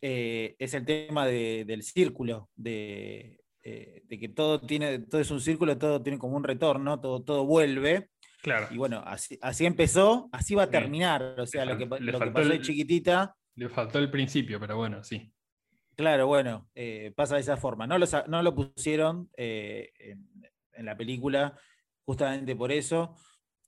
eh, 0.00 0.54
es 0.58 0.74
el 0.74 0.84
tema 0.84 1.26
del 1.26 1.82
círculo, 1.82 2.50
de, 2.54 3.40
eh, 3.64 4.02
de, 4.04 4.18
que 4.18 4.28
todo, 4.28 4.60
tiene, 4.60 5.00
todo 5.00 5.20
es 5.20 5.30
un 5.30 5.40
círculo, 5.40 5.76
todo 5.76 6.02
tiene 6.02 6.18
como 6.18 6.36
un 6.36 6.44
retorno, 6.44 7.00
todo, 7.00 7.22
todo 7.22 7.44
vuelve. 7.44 8.10
Claro. 8.42 8.68
Y 8.70 8.78
bueno, 8.78 9.02
así, 9.04 9.38
así 9.42 9.66
empezó, 9.66 10.28
así 10.32 10.54
va 10.54 10.64
a 10.64 10.70
terminar. 10.70 11.34
O 11.38 11.46
sea, 11.46 11.64
lo 11.64 11.76
que, 11.76 11.86
lo 11.86 12.20
que 12.20 12.30
pasó 12.30 12.48
de 12.48 12.60
chiquitita. 12.60 13.34
Le 13.56 13.68
faltó 13.68 13.98
el 13.98 14.10
principio, 14.10 14.60
pero 14.60 14.76
bueno, 14.76 15.02
sí. 15.02 15.32
Claro, 15.98 16.28
bueno, 16.28 16.68
eh, 16.76 17.12
pasa 17.16 17.34
de 17.34 17.40
esa 17.40 17.56
forma. 17.56 17.84
No 17.88 17.98
lo, 17.98 18.06
no 18.28 18.40
lo 18.40 18.54
pusieron 18.54 19.28
eh, 19.36 19.90
en, 19.98 20.86
la 20.86 20.96
película 20.96 21.58
justamente 22.04 22.54
por 22.54 22.70
eso. 22.70 23.16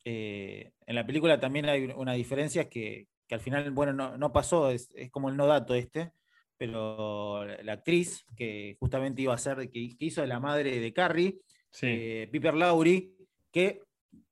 Eh, 0.04 0.70
en 0.86 0.94
la 0.94 1.04
película 1.04 1.40
también 1.40 1.68
hay 1.68 1.86
una 1.96 2.12
diferencia, 2.12 2.62
es 2.62 2.68
que, 2.68 3.08
que 3.26 3.34
al 3.34 3.40
final, 3.40 3.72
bueno, 3.72 4.16
no, 4.16 4.32
pasó, 4.32 4.70
es, 4.70 4.92
como 5.10 5.28
el 5.28 5.36
no 5.36 5.48
dato 5.48 5.74
este, 5.74 6.12
pero 6.56 7.44
la 7.44 7.72
actriz 7.72 8.24
que 8.36 8.76
justamente 8.78 9.22
iba 9.22 9.34
a 9.34 9.38
ser, 9.38 9.68
que, 9.68 9.96
hizo 9.98 10.20
de 10.20 10.28
la 10.28 10.38
madre 10.38 10.78
de 10.78 10.92
Carrie, 10.92 11.40
Piper 11.80 12.54
Laurie, 12.54 13.10
que 13.50 13.82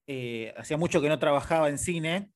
eh, 0.08 0.52
hacía 0.56 0.76
mucho 0.76 1.00
que 1.00 1.08
no 1.08 1.20
trabajaba 1.20 1.68
en 1.68 1.78
cine, 1.78 2.32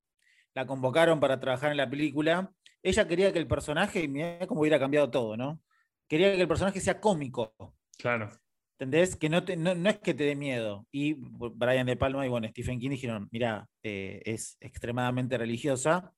la 0.54 0.66
convocaron 0.66 1.18
para 1.18 1.40
trabajar 1.40 1.72
en 1.72 1.78
la 1.78 1.90
película. 1.90 2.52
Ella 2.82 3.08
quería 3.08 3.32
que 3.32 3.40
el 3.40 3.48
personaje, 3.48 4.06
mira 4.06 4.46
cómo 4.46 4.61
hubiera 4.61 4.78
cambiado 4.78 5.11
todo, 5.11 5.37
¿no? 5.37 5.61
Quería 6.08 6.35
que 6.37 6.42
el 6.42 6.48
personaje 6.48 6.80
sea 6.80 7.00
cómico. 7.00 7.54
Claro. 7.98 8.30
¿Entendés? 8.78 9.16
Que 9.16 9.28
no, 9.28 9.40
no, 9.40 9.90
es 9.90 9.98
que 9.98 10.14
te 10.14 10.24
dé 10.24 10.37
miedo. 10.37 10.87
Y 10.92 11.14
Brian 11.14 11.87
De 11.87 11.96
Palma 11.96 12.26
y 12.26 12.28
bueno, 12.28 12.46
Stephen 12.48 12.78
King 12.78 12.90
dijeron, 12.90 13.28
mira, 13.32 13.68
eh, 13.82 14.20
es 14.24 14.56
extremadamente 14.61 15.38
religiosa 15.38 16.12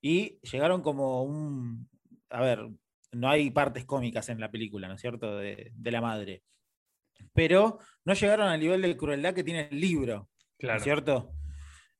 y 0.00 0.38
llegaron 0.40 0.82
como 0.82 1.22
un, 1.22 1.88
a 2.30 2.40
ver, 2.40 2.68
no 3.12 3.28
hay 3.28 3.50
partes 3.50 3.84
cómicas 3.84 4.28
en 4.28 4.40
la 4.40 4.50
película, 4.50 4.88
¿no 4.88 4.94
es 4.94 5.00
cierto?, 5.00 5.38
de, 5.38 5.72
la 5.84 6.00
madre. 6.00 6.42
Pero 7.32 7.78
no 8.04 8.14
llegaron 8.14 8.48
al 8.48 8.60
nivel 8.60 8.82
de 8.82 8.96
crueldad 8.96 9.34
que 9.34 9.44
tiene 9.44 9.68
el 9.70 9.80
libro, 9.80 10.28
¿no 10.60 10.74
es 10.74 10.82
cierto? 10.82 11.32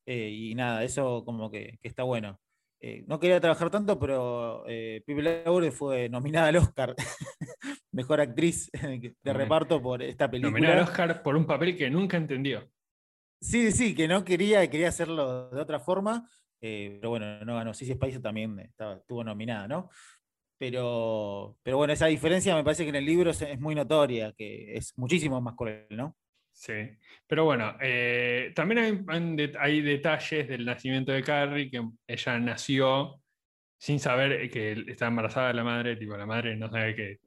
Eh, 0.06 0.30
y 0.30 0.54
nada, 0.54 0.84
eso 0.84 1.24
como 1.24 1.50
que, 1.50 1.78
está 1.82 2.02
bueno. 2.02 2.40
Eh, 2.80 3.04
no 3.06 3.18
quería 3.18 3.40
trabajar 3.40 3.70
tanto, 3.70 3.98
pero 3.98 4.64
eh, 4.68 5.02
Pipe 5.04 5.44
Laure 5.44 5.72
fue 5.72 6.08
nominada 6.08 6.48
al 6.48 6.56
Oscar, 6.56 6.94
mejor 7.92 8.20
actriz 8.20 8.70
de 9.22 9.32
reparto 9.32 9.82
por 9.82 10.02
esta 10.02 10.30
película. 10.30 10.52
Nominada 10.52 10.82
al 10.82 10.88
Oscar 10.88 11.22
por 11.22 11.36
un 11.36 11.46
papel 11.46 11.76
que 11.76 11.90
nunca 11.90 12.16
entendió. 12.16 12.68
Sí, 13.40 13.70
sí, 13.72 13.94
que 13.94 14.08
no 14.08 14.24
quería, 14.24 14.68
quería 14.68 14.88
hacerlo 14.88 15.50
de 15.50 15.60
otra 15.60 15.80
forma. 15.80 16.28
Eh, 16.60 16.98
pero 17.00 17.10
bueno, 17.10 17.44
no 17.44 17.54
ganó. 17.54 17.72
Sissy 17.74 17.94
Spice 17.94 18.20
también 18.20 18.58
estuvo 18.58 19.22
nominada, 19.22 19.68
¿no? 19.68 19.90
Pero, 20.58 21.56
pero 21.62 21.76
bueno, 21.76 21.92
esa 21.92 22.06
diferencia 22.06 22.54
me 22.56 22.64
parece 22.64 22.82
que 22.82 22.88
en 22.88 22.96
el 22.96 23.06
libro 23.06 23.30
es, 23.30 23.60
muy 23.60 23.76
notoria, 23.76 24.32
que 24.32 24.76
es 24.76 24.92
muchísimo 24.96 25.40
más 25.40 25.54
cruel, 25.54 25.86
¿no? 25.90 26.16
Sí, 26.58 26.72
pero 27.28 27.44
bueno, 27.44 27.76
eh, 27.80 28.52
también 28.52 29.06
hay, 29.60 29.80
detalles 29.80 30.48
del 30.48 30.64
nacimiento 30.64 31.12
de 31.12 31.22
Carrie, 31.22 31.70
que 31.70 31.80
ella 32.08 32.38
nació 32.40 33.22
sin 33.78 34.00
saber 34.00 34.50
que 34.50 34.72
estaba 34.88 35.10
embarazada 35.10 35.52
la 35.52 35.62
madre, 35.62 35.94
tipo, 35.94 36.16
la 36.16 36.26
madre 36.26 36.56
no 36.56 36.68
sabe 36.68 36.96
que 36.96 37.18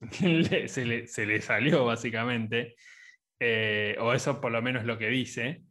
se, 0.68 0.84
le, 0.84 1.40
salió 1.40 1.86
básicamente, 1.86 2.76
eh, 3.38 3.96
o 3.98 4.12
eso 4.12 4.40
por 4.42 4.52
lo 4.52 4.60
menos 4.60 4.84
lo 4.84 4.98
que 4.98 5.08
dice. 5.08 5.62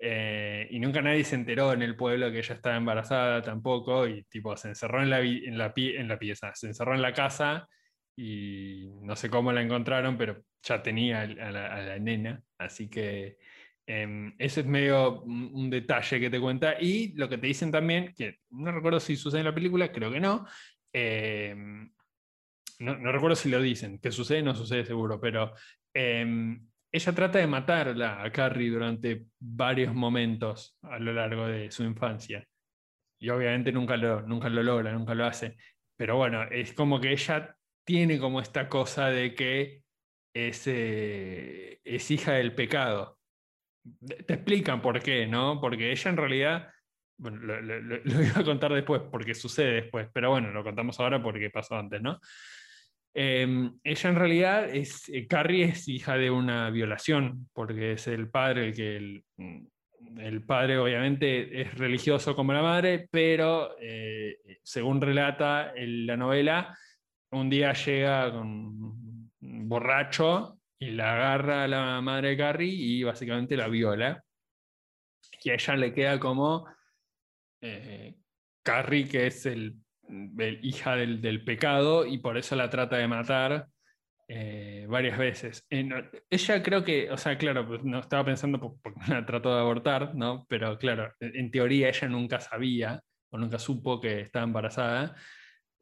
Eh, 0.00 0.66
y 0.70 0.80
nunca 0.80 1.00
nadie 1.00 1.22
se 1.22 1.36
enteró 1.36 1.72
en 1.72 1.82
el 1.82 1.94
pueblo 1.94 2.32
que 2.32 2.38
ella 2.38 2.56
estaba 2.56 2.76
embarazada 2.76 3.40
tampoco, 3.42 4.08
y 4.08 4.24
tipo 4.24 4.56
se 4.56 4.68
encerró 4.68 5.00
en 5.00 5.10
la, 5.10 5.20
en 5.20 5.58
la, 5.58 5.72
en 5.76 6.08
la 6.08 6.18
pieza, 6.18 6.52
se 6.56 6.66
encerró 6.66 6.94
en 6.96 7.02
la 7.02 7.12
casa 7.12 7.68
y 8.16 8.90
no 9.02 9.16
sé 9.16 9.30
cómo 9.30 9.52
la 9.52 9.62
encontraron, 9.62 10.16
pero 10.16 10.42
ya 10.62 10.82
tenía 10.82 11.22
a 11.22 11.26
la, 11.26 11.98
nena, 11.98 12.42
así 12.58 12.88
que 12.88 13.38
eh, 13.86 14.32
ese 14.38 14.60
es 14.60 14.66
medio 14.66 15.22
un, 15.22 15.70
detalle 15.70 16.20
que 16.20 16.30
te 16.30 16.40
cuenta. 16.40 16.76
Y 16.80 17.14
lo 17.14 17.28
que 17.28 17.38
te 17.38 17.46
dicen 17.46 17.70
también, 17.70 18.14
que 18.16 18.38
no 18.50 18.70
recuerdo 18.72 19.00
si 19.00 19.16
sucede 19.16 19.40
en 19.40 19.46
la 19.46 19.54
película, 19.54 19.90
creo 19.90 20.12
que 20.12 20.20
no, 20.20 20.46
em, 20.92 21.90
no, 22.80 22.96
no, 22.98 23.12
recuerdo 23.12 23.36
si 23.36 23.48
lo 23.48 23.60
dicen, 23.60 23.98
que 23.98 24.10
sucede, 24.10 24.42
no 24.42 24.54
sucede 24.54 24.84
seguro, 24.84 25.20
pero 25.20 25.52
em, 25.94 26.66
ella 26.92 27.12
trata 27.14 27.38
de 27.38 27.46
matarla 27.46 28.22
a 28.22 28.30
Carrie 28.30 28.70
durante 28.70 29.26
varios 29.38 29.94
momentos 29.94 30.78
a 30.82 30.98
lo 30.98 31.12
largo 31.12 31.46
de 31.46 31.70
su 31.70 31.84
infancia. 31.84 32.46
Y 33.18 33.30
obviamente 33.30 33.72
nunca 33.72 33.96
lo, 33.96 34.22
nunca 34.22 34.48
lo 34.48 34.62
logra, 34.62 34.92
nunca 34.92 35.14
lo 35.14 35.24
hace. 35.24 35.56
Pero 35.96 36.16
bueno, 36.16 36.42
es 36.44 36.72
como 36.74 37.00
que 37.00 37.12
ella 37.12 37.56
tiene 37.84 38.18
como 38.18 38.40
esta 38.40 38.68
cosa 38.68 39.08
de 39.08 39.34
que 39.34 39.82
es, 40.34 40.66
eh, 40.66 41.80
hija 41.84 42.32
del 42.32 42.54
pecado. 42.54 43.18
Te 44.26 44.34
explican 44.34 44.80
por 44.80 45.02
qué, 45.02 45.26
¿no? 45.26 45.60
Porque 45.60 45.90
ella 45.90 46.10
en 46.10 46.16
realidad, 46.16 46.68
lo, 47.18 48.22
iba 48.22 48.40
a 48.40 48.44
contar 48.44 48.72
después, 48.72 49.02
porque 49.10 49.34
sucede 49.34 49.82
después, 49.82 50.08
pero 50.12 50.30
bueno, 50.30 50.50
lo 50.50 50.62
contamos 50.62 50.98
ahora 51.00 51.22
porque 51.22 51.50
pasó 51.50 51.76
antes, 51.76 52.00
¿no? 52.00 52.20
Em, 53.14 53.78
ella 53.84 54.10
en 54.10 54.16
realidad 54.16 54.74
es, 54.74 55.08
eh, 55.10 55.26
Carrie 55.26 55.64
es 55.64 55.86
hija 55.86 56.16
de 56.16 56.30
una 56.30 56.70
violación, 56.70 57.48
porque 57.52 57.92
es 57.92 58.06
el 58.06 58.30
padre 58.30 58.68
el 58.68 58.74
que 58.74 58.96
el, 58.96 59.24
mm, 59.36 60.46
padre 60.46 60.78
obviamente 60.78 61.60
es 61.60 61.74
religioso 61.74 62.34
como 62.34 62.52
la 62.52 62.62
madre, 62.62 63.08
pero 63.10 63.76
eh, 63.80 64.38
según 64.62 65.00
relata 65.00 65.72
la 65.76 66.16
novela, 66.16 66.76
un 67.32 67.50
día 67.50 67.72
llega 67.72 68.30
con 68.30 69.30
borracho 69.40 70.58
y 70.78 70.90
la 70.90 71.14
agarra 71.14 71.64
a 71.64 71.68
la 71.68 72.00
madre 72.00 72.30
de 72.30 72.36
Carrie 72.36 72.72
y 72.72 73.02
básicamente 73.02 73.56
la 73.56 73.68
viola. 73.68 74.22
Y 75.42 75.50
a 75.50 75.54
ella 75.54 75.76
le 75.76 75.92
queda 75.92 76.20
como 76.20 76.66
eh, 77.60 78.16
Carrie, 78.62 79.08
que 79.08 79.26
es 79.26 79.46
el 79.46 79.76
hija 80.62 80.96
del, 80.96 81.44
pecado 81.44 82.04
y 82.04 82.18
por 82.18 82.36
eso 82.36 82.54
la 82.54 82.68
trata 82.68 82.96
de 82.96 83.08
matar 83.08 83.68
eh, 84.28 84.86
varias 84.88 85.16
veces. 85.16 85.66
ella 85.70 86.62
creo 86.62 86.84
que, 86.84 87.10
o 87.10 87.16
sea, 87.16 87.38
claro, 87.38 87.66
pues, 87.66 87.82
no 87.82 88.00
estaba 88.00 88.24
pensando 88.24 88.60
porque 88.60 89.00
la 89.08 89.24
trató 89.24 89.54
de 89.54 89.60
abortar, 89.60 90.14
¿no? 90.14 90.44
Pero 90.48 90.76
claro, 90.78 91.12
en 91.20 91.50
teoría 91.50 91.88
ella 91.88 92.08
nunca 92.08 92.40
sabía 92.40 93.00
o 93.30 93.38
nunca 93.38 93.58
supo 93.58 94.00
que 94.00 94.20
estaba 94.20 94.44
embarazada, 94.44 95.16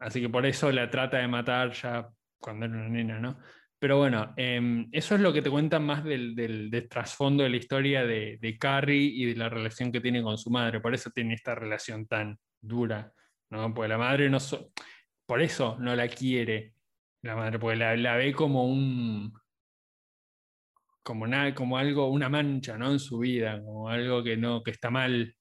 así 0.00 0.20
que 0.20 0.28
por 0.28 0.44
eso 0.46 0.72
la 0.72 0.90
trata 0.90 1.18
de 1.18 1.28
matar 1.28 1.72
ya 1.72 2.08
cuando 2.38 2.66
era 2.66 2.74
una 2.74 2.88
nena, 2.88 3.20
¿no? 3.20 3.38
Pero 3.78 3.96
bueno, 3.96 4.34
em, 4.36 4.88
eso 4.92 5.14
es 5.14 5.22
lo 5.22 5.32
que 5.32 5.40
te 5.40 5.50
cuentan 5.50 5.84
más 5.84 6.04
del, 6.04 6.86
trasfondo 6.90 7.44
de 7.44 7.48
la 7.48 7.56
historia 7.56 8.04
de, 8.04 8.56
Carrie 8.60 9.10
y 9.14 9.24
de 9.24 9.36
la 9.36 9.48
relación 9.48 9.90
que 9.90 10.02
tiene 10.02 10.22
con 10.22 10.36
su 10.36 10.50
madre. 10.50 10.80
Por 10.80 10.94
eso 10.94 11.10
tiene 11.10 11.34
esta 11.34 11.54
relación 11.54 12.06
tan 12.06 12.38
dura 12.60 13.10
¿no? 13.50 13.72
Porque 13.72 13.88
la 13.88 13.98
madre 13.98 14.28
no... 14.28 14.38
por 15.26 15.40
eso 15.40 15.76
no 15.80 15.96
la 15.96 16.08
quiere 16.08 16.74
la 17.22 17.36
madre, 17.36 17.58
porque 17.58 17.76
la, 17.76 18.16
ve 18.16 18.32
como 18.32 18.66
un... 18.66 19.32
Como, 21.02 21.26
como 21.54 21.78
algo, 21.78 22.10
una 22.10 22.28
mancha 22.28 22.76
¿no? 22.76 22.92
en 22.92 22.98
su 22.98 23.18
vida, 23.18 23.62
como 23.62 23.88
algo 23.88 24.22
que, 24.22 24.36
no, 24.36 24.62
que 24.62 24.70
está 24.72 24.90
mal. 24.90 25.34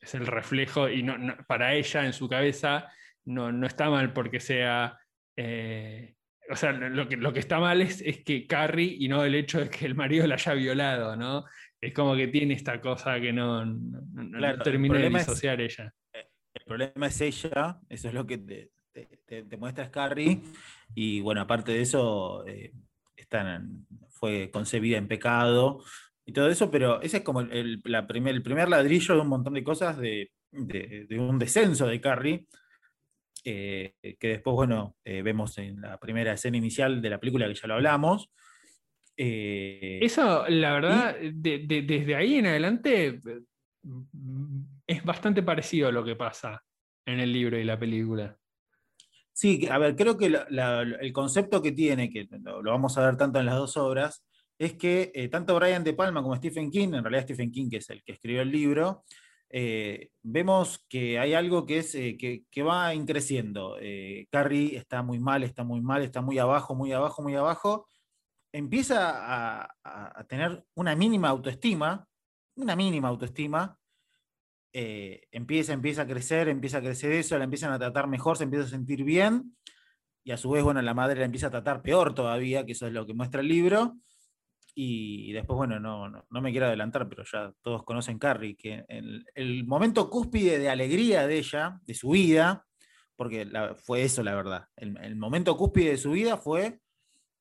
Es 0.00 0.14
el 0.14 0.26
reflejo 0.26 0.88
y 0.88 1.02
no, 1.02 1.16
para 1.48 1.74
ella 1.74 2.06
en 2.06 2.12
su 2.12 2.28
cabeza 2.28 2.88
no, 3.26 3.52
no 3.52 3.66
está 3.66 3.90
mal 3.90 4.12
porque 4.12 4.40
sea... 4.40 4.98
Eh, 5.36 6.14
o 6.48 6.54
sea, 6.54 6.72
lo 6.72 7.08
que, 7.08 7.16
lo 7.16 7.32
que 7.32 7.40
está 7.40 7.58
mal 7.58 7.82
es, 7.82 8.00
es, 8.02 8.22
que 8.22 8.46
Carrie 8.46 8.96
y 9.00 9.08
no 9.08 9.24
el 9.24 9.34
hecho 9.34 9.58
de 9.58 9.68
que 9.68 9.84
el 9.84 9.96
marido 9.96 10.26
la 10.28 10.36
haya 10.36 10.54
violado, 10.54 11.16
¿no? 11.16 11.44
Es 11.80 11.92
como 11.92 12.14
que 12.14 12.28
tiene 12.28 12.54
esta 12.54 12.80
cosa 12.80 13.20
que 13.20 13.32
no, 13.32 13.64
no, 13.64 14.58
termina 14.62 14.96
de 14.96 15.10
disociar 15.10 15.60
ella. 15.60 15.92
El 16.12 16.64
problema 16.64 17.08
es 17.08 17.20
ella, 17.20 17.80
eso 17.88 18.08
es 18.08 18.14
lo 18.14 18.26
que 18.26 18.38
te, 18.38 19.56
muestra 19.58 19.86
Scarry. 19.86 20.40
Y 20.94 21.20
bueno, 21.20 21.40
aparte 21.40 21.72
de 21.72 21.82
eso, 21.82 22.46
eh, 22.46 22.72
fue 24.10 24.50
concebida 24.50 24.98
en 24.98 25.08
pecado 25.08 25.82
y 26.24 26.32
todo 26.32 26.48
eso, 26.48 26.70
pero 26.70 27.00
ese 27.02 27.18
es 27.18 27.22
como 27.22 27.40
el, 27.40 27.80
la 27.84 28.06
primer, 28.06 28.34
el 28.34 28.42
primer 28.42 28.68
ladrillo 28.68 29.14
de 29.14 29.20
un 29.20 29.28
montón 29.28 29.54
de 29.54 29.64
cosas 29.64 29.98
de, 29.98 30.32
un 30.52 31.38
descenso 31.38 31.86
de 31.86 32.00
Carrie. 32.00 32.46
Eh, 33.48 33.94
que 34.18 34.28
después, 34.28 34.54
bueno, 34.54 34.96
eh, 35.04 35.22
vemos 35.22 35.56
en 35.58 35.80
la 35.80 35.98
primera 35.98 36.32
escena 36.32 36.56
inicial 36.56 37.00
de 37.00 37.10
la 37.10 37.20
película 37.20 37.46
que 37.46 37.54
ya 37.54 37.68
lo 37.68 37.74
hablamos. 37.74 38.28
Eso, 39.16 40.46
la 40.48 40.72
verdad, 40.72 41.16
desde 41.32 42.16
ahí 42.16 42.34
en 42.34 42.46
adelante 42.46 43.22
es 44.86 45.04
bastante 45.04 45.42
parecido 45.44 45.88
a 45.88 45.92
lo 45.92 46.04
que 46.04 46.16
pasa 46.16 46.62
en 47.06 47.20
el 47.20 47.32
libro 47.32 47.56
y 47.56 47.64
la 47.64 47.78
película. 47.78 48.36
Sí, 49.32 49.68
a 49.70 49.78
ver, 49.78 49.94
creo 49.94 50.16
que 50.16 50.26
el 50.26 51.12
concepto 51.12 51.62
que 51.62 51.72
tiene, 51.72 52.10
que 52.10 52.26
lo, 52.42 52.62
vamos 52.62 52.96
a 52.98 53.06
ver 53.06 53.16
tanto 53.16 53.38
en 53.38 53.46
las 53.46 53.56
dos 53.56 53.76
obras, 53.76 54.24
es 54.58 54.74
que 54.74 55.12
eh, 55.14 55.28
tanto 55.28 55.54
Brian 55.54 55.84
De 55.84 55.92
Palma 55.92 56.22
como 56.22 56.34
Stephen 56.36 56.70
King, 56.70 56.94
en 56.94 57.04
realidad 57.04 57.24
Stephen 57.24 57.52
King, 57.52 57.68
que 57.68 57.76
es 57.76 57.90
el 57.90 58.02
que 58.02 58.12
escribió 58.12 58.42
el 58.42 58.50
libro, 58.50 59.04
eh, 59.50 60.10
vemos 60.22 60.84
que 60.88 61.18
hay 61.18 61.34
algo 61.34 61.66
que, 61.66 61.78
es, 61.78 61.94
eh, 61.94 62.16
que, 62.16 62.62
va 62.62 62.94
increciendo. 62.94 63.76
Carrie 64.30 64.76
está 64.76 65.02
muy 65.02 65.18
mal, 65.18 65.42
está 65.42 65.64
muy 65.64 65.80
mal, 65.80 66.02
está 66.02 66.20
muy 66.20 66.38
abajo, 66.38 66.74
muy 66.74 66.92
abajo, 66.92 67.22
muy 67.22 67.34
abajo. 67.34 67.88
Empieza 68.52 69.66
a 69.84 70.24
tener 70.28 70.64
una 70.74 70.96
mínima 70.96 71.28
autoestima, 71.28 72.06
una 72.56 72.74
mínima 72.74 73.08
autoestima, 73.08 73.78
eh, 74.78 75.26
empieza, 75.30 75.72
empieza 75.72 76.02
a 76.02 76.06
crecer, 76.06 76.48
empieza 76.48 76.76
a 76.76 76.82
crecer 76.82 77.10
eso, 77.12 77.38
la 77.38 77.44
empiezan 77.44 77.72
a 77.72 77.78
tratar 77.78 78.08
mejor, 78.08 78.36
se 78.36 78.44
empieza 78.44 78.66
a 78.66 78.68
sentir 78.68 79.04
bien, 79.04 79.56
y 80.22 80.32
a 80.32 80.36
su 80.36 80.50
vez, 80.50 80.62
bueno, 80.62 80.82
la 80.82 80.92
madre 80.92 81.20
la 81.20 81.24
empieza 81.24 81.46
a 81.46 81.50
tratar 81.50 81.80
peor 81.80 82.14
todavía, 82.14 82.66
que 82.66 82.72
eso 82.72 82.86
es 82.86 82.92
lo 82.92 83.06
que 83.06 83.14
muestra 83.14 83.40
el 83.40 83.48
libro. 83.48 83.96
Y 84.78 85.32
después, 85.32 85.56
bueno, 85.56 85.80
no, 85.80 86.10
no, 86.10 86.40
me 86.42 86.50
quiero 86.50 86.66
adelantar, 86.66 87.08
pero 87.08 87.24
ya 87.24 87.50
todos 87.62 87.82
conocen 87.82 88.18
Carrie, 88.18 88.56
que 88.56 88.84
el, 88.88 89.24
el 89.34 89.64
momento 89.64 90.10
cúspide 90.10 90.58
de 90.58 90.68
alegría 90.68 91.26
de 91.26 91.38
ella, 91.38 91.80
de 91.86 91.94
su 91.94 92.10
vida, 92.10 92.66
porque 93.16 93.48
fue 93.82 94.02
eso 94.02 94.22
la 94.22 94.34
verdad, 94.34 94.68
el, 94.76 94.98
el, 94.98 95.16
momento 95.16 95.56
cúspide 95.56 95.92
de 95.92 95.96
su 95.96 96.10
vida 96.10 96.36
fue 96.36 96.78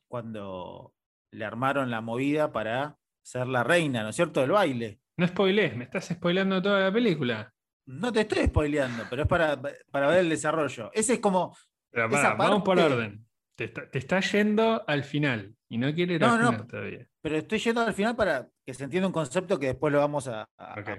cuando 0.07 0.93
le 1.31 1.43
armaron 1.43 1.91
la 1.91 1.99
movida 1.99 2.53
para 2.53 2.97
ser 3.21 3.47
la 3.47 3.65
reina, 3.65 4.03
¿no 4.03 4.09
es 4.09 4.15
cierto?, 4.15 4.39
del 4.39 4.51
baile. 4.51 5.01
No 5.17 5.27
spoilees, 5.27 5.75
me 5.75 5.83
estás 5.83 6.05
spoileando 6.05 6.61
toda 6.61 6.79
la 6.79 6.91
película. 6.93 7.53
No 7.85 8.13
te 8.13 8.21
estoy 8.21 8.45
spoileando, 8.45 9.03
pero 9.09 9.23
es 9.23 9.27
para, 9.27 9.61
para 9.91 10.07
ver 10.07 10.19
el 10.19 10.29
desarrollo. 10.29 10.89
Ese 10.93 11.13
es 11.15 11.19
como. 11.19 11.55
vamos 11.91 12.63
por 12.63 12.79
orden. 12.79 13.25
Te 13.55 13.71
está, 13.93 14.19
yendo 14.19 14.83
al 14.87 15.03
final 15.03 15.54
y 15.69 15.77
no 15.77 15.93
quiere 15.93 16.15
ir 16.15 16.23
al 16.23 16.37
final 16.37 16.67
todavía. 16.67 17.07
Pero 17.21 17.37
estoy 17.37 17.59
yendo 17.59 17.81
al 17.81 17.93
final 17.93 18.15
para 18.15 18.49
que 18.65 18.73
se 18.73 18.83
entienda 18.83 19.07
un 19.07 19.13
concepto 19.13 19.59
que 19.59 19.67
después 19.67 19.91
lo 19.91 19.99
vamos 19.99 20.27
a, 20.27 20.47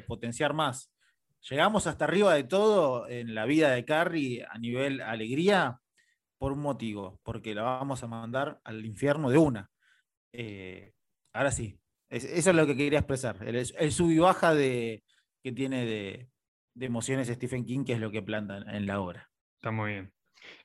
potenciar 0.07 0.55
más. 0.55 0.92
Llegamos 1.48 1.87
hasta 1.87 2.05
arriba 2.05 2.35
de 2.35 2.44
todo 2.44 3.09
en 3.09 3.35
la 3.35 3.44
vida 3.44 3.70
de 3.70 3.85
Carrie 3.85 4.44
a 4.48 4.59
nivel 4.59 5.00
alegría 5.00 5.81
por 6.38 6.52
un 6.52 6.61
motivo, 6.61 7.20
porque 7.22 7.55
la 7.55 7.62
vamos 7.62 8.02
a 8.02 8.09
mandar 8.09 8.61
al 8.64 8.85
infierno 8.85 9.31
de 9.31 9.38
una. 9.38 9.70
Eh, 10.33 10.92
ahora 11.33 11.50
sí, 11.50 11.79
eso 12.09 12.50
es 12.50 12.57
lo 12.57 12.66
que 12.66 12.76
quería 12.76 12.98
expresar. 12.98 13.37
El, 13.46 13.57
el 13.57 13.92
sub 13.92 14.11
y 14.11 14.18
baja 14.18 14.55
de, 14.55 15.05
que 15.42 15.52
tiene 15.52 15.87
de, 15.87 16.29
de 16.74 16.87
emociones 16.87 17.29
Stephen 17.29 17.64
King, 17.64 17.85
que 17.85 17.94
es 17.94 18.00
lo 18.00 18.11
que 18.11 18.22
planta 18.22 18.59
en 18.59 18.87
la 18.87 19.00
obra. 19.00 19.31
Está 19.57 19.70
muy 19.70 19.92
bien. 19.92 20.12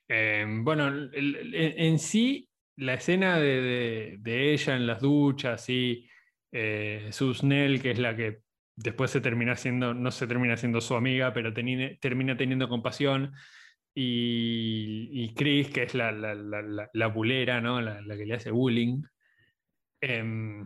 Eh, 0.08 0.46
bueno, 0.48 1.10
en 1.14 2.00
sí, 2.00 2.50
la 2.78 2.94
escena 2.96 3.40
de, 3.40 4.20
ella 4.24 4.76
en 4.76 4.88
las 4.88 5.02
duchas 5.02 5.70
y 5.70 6.10
eh, 6.52 7.10
Susnell, 7.12 7.82
que 7.82 7.92
es 7.92 8.00
la 8.00 8.16
que 8.16 8.42
después 8.76 9.12
se 9.12 9.22
termina 9.22 9.56
siendo, 9.56 9.94
no 9.94 10.12
se 10.12 10.28
termina 10.28 10.58
siendo 10.58 10.82
su 10.82 10.96
amiga, 10.96 11.34
pero 11.34 11.54
termina 11.54 12.38
teniendo 12.38 12.70
compasión. 12.70 13.34
Y, 13.94 15.34
Chris, 15.36 15.70
que 15.70 15.84
es 15.84 15.94
la, 15.96 16.12
la, 16.12 17.08
bulera, 17.08 17.60
¿no? 17.60 17.82
la, 17.82 18.02
que 18.16 18.26
le 18.26 18.34
hace 18.36 18.52
bullying. 18.52 19.04
Em, 20.00 20.66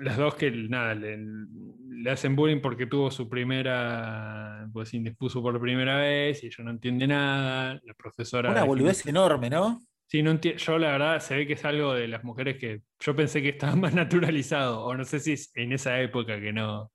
las 0.00 0.16
dos 0.16 0.34
que 0.34 0.50
nada, 0.50 0.94
le, 0.94 2.10
hacen 2.10 2.36
bullying 2.36 2.60
porque 2.60 2.86
tuvo 2.86 3.10
su 3.10 3.28
primera, 3.28 4.68
pues 4.72 4.92
indispuso 4.94 5.42
por 5.42 5.60
primera 5.60 5.96
vez 5.96 6.42
y 6.42 6.46
ella 6.46 6.64
no 6.64 6.70
entiende 6.70 7.06
nada. 7.06 7.80
La 7.82 7.94
profesora. 7.94 8.50
Una 8.50 8.64
boludez 8.64 9.06
enorme, 9.06 9.48
¿no? 9.48 9.80
Sí, 10.16 10.22
no 10.22 10.40
yo 10.40 10.78
la 10.78 10.92
verdad 10.92 11.20
se 11.20 11.36
ve 11.36 11.46
que 11.46 11.52
es 11.52 11.64
algo 11.66 11.92
de 11.92 12.08
las 12.08 12.24
mujeres 12.24 12.56
que 12.56 12.80
yo 13.00 13.14
pensé 13.14 13.42
que 13.42 13.50
estaba 13.50 13.76
más 13.76 13.92
naturalizado, 13.92 14.82
o 14.82 14.94
no 14.94 15.04
sé 15.04 15.20
si 15.20 15.32
es 15.34 15.52
en 15.54 15.72
esa 15.72 16.00
época 16.00 16.40
que 16.40 16.54
no. 16.54 16.90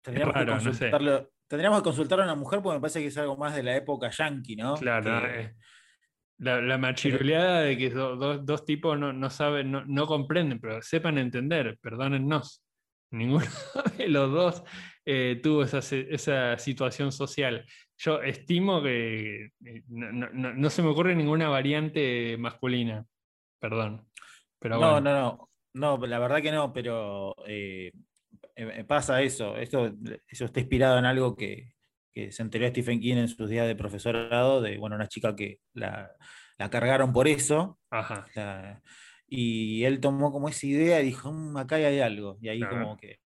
Tendríamos, 0.00 0.36
que, 0.36 0.46
consultarlo, 0.46 1.30
tendríamos 1.48 1.80
que 1.80 1.84
consultar 1.84 2.20
a 2.20 2.22
una 2.22 2.36
mujer 2.36 2.62
porque 2.62 2.76
me 2.76 2.80
parece 2.80 3.00
que 3.00 3.08
es 3.08 3.18
algo 3.18 3.36
más 3.36 3.56
de 3.56 3.64
la 3.64 3.74
época 3.74 4.10
yankee, 4.10 4.54
¿no? 4.54 4.76
Claro, 4.76 5.26
la, 6.38 6.60
la 6.60 6.78
machiruleada 6.78 7.62
de 7.62 7.76
que 7.76 7.90
dos 7.90 8.64
tipos 8.64 8.96
no, 8.96 9.30
saben, 9.30 9.72
no, 9.72 10.06
comprenden, 10.06 10.60
pero 10.60 10.80
sepan 10.82 11.18
entender, 11.18 11.76
perdónennos. 11.82 12.62
Ninguno 13.10 13.46
de 13.98 14.08
los 14.08 14.30
dos 14.30 14.62
eh, 15.04 15.40
tuvo 15.42 15.64
esa, 15.64 16.58
situación 16.58 17.10
social. 17.10 17.66
Yo 17.98 18.20
estimo 18.20 18.82
que 18.82 19.52
eh, 19.64 19.82
no, 19.88 20.70
se 20.70 20.82
me 20.82 20.88
ocurre 20.88 21.14
ninguna 21.14 21.48
variante 21.48 22.36
masculina, 22.38 23.06
perdón. 23.58 24.06
Pero 24.58 24.78
no, 24.78 25.00
no, 25.00 25.12
no, 25.12 25.50
no, 25.98 26.06
la 26.06 26.18
verdad 26.18 26.42
que 26.42 26.52
no, 26.52 26.72
pero 26.72 27.34
eh, 27.46 27.92
pasa 28.86 29.22
eso. 29.22 29.56
Esto, 29.56 29.92
eso 30.28 30.44
está 30.44 30.60
inspirado 30.60 30.98
en 30.98 31.06
algo 31.06 31.36
que, 31.36 31.76
que 32.16 32.32
se 32.32 32.42
enteró 32.42 32.66
Stephen 32.68 32.98
King 32.98 33.16
en 33.16 33.28
sus 33.28 33.50
días 33.50 33.66
de 33.66 33.76
profesorado, 33.76 34.62
de 34.62 34.78
bueno, 34.78 34.96
una 34.96 35.06
chica 35.06 35.36
que 35.36 35.60
la, 35.74 36.10
cargaron 36.70 37.12
por 37.12 37.28
eso. 37.28 37.78
y 39.26 39.84
él 39.84 40.00
tomó 40.00 40.32
como 40.32 40.48
esa 40.48 40.66
idea 40.66 41.02
y 41.02 41.06
dijo, 41.06 41.30
mm, 41.30 41.58
acá 41.58 41.76
hay 41.76 42.00
algo. 42.00 42.38
Y 42.40 42.48
ahí 42.48 42.60
como, 42.60 42.96
que, 42.96 43.20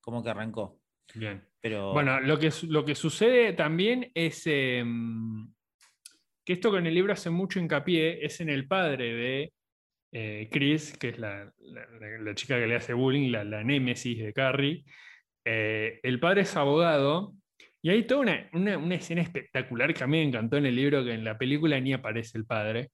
como 0.00 0.22
que 0.22 0.28
arrancó. 0.28 0.79
Bien. 1.14 1.42
Pero... 1.60 1.92
Bueno, 1.92 2.20
lo 2.20 2.38
que, 2.38 2.50
lo 2.68 2.84
que 2.84 2.94
sucede 2.94 3.52
también 3.52 4.10
es 4.14 4.46
em, 4.46 5.52
que 6.44 6.54
esto 6.54 6.72
que 6.72 6.78
en 6.78 6.86
el 6.86 6.94
libro 6.94 7.12
hace 7.12 7.30
mucho 7.30 7.58
hincapié 7.58 8.24
es 8.24 8.40
en 8.40 8.48
el 8.48 8.66
padre 8.66 9.14
de 9.14 9.52
eh, 10.12 10.48
Chris, 10.50 10.96
que 10.98 11.10
es 11.10 11.18
la, 11.18 11.52
chica 12.34 12.58
que 12.58 12.66
le 12.66 12.76
hace 12.76 12.94
bullying, 12.94 13.30
la, 13.30 13.62
némesis 13.62 14.18
de 14.18 14.32
Carrie. 14.32 14.84
Eh, 15.44 16.00
el 16.02 16.18
padre 16.18 16.42
es 16.42 16.56
abogado 16.56 17.34
y 17.82 17.90
hay 17.90 18.04
toda 18.06 18.48
una, 18.52 18.94
escena 18.94 19.22
espectacular 19.22 19.94
que 19.94 20.04
a 20.04 20.06
mí 20.06 20.18
me 20.18 20.24
encantó 20.24 20.56
en 20.56 20.66
el 20.66 20.76
libro, 20.76 21.04
que 21.04 21.12
en 21.12 21.24
la 21.24 21.38
película 21.38 21.80
ni 21.80 21.92
aparece 21.92 22.36
el 22.36 22.44
padre, 22.44 22.90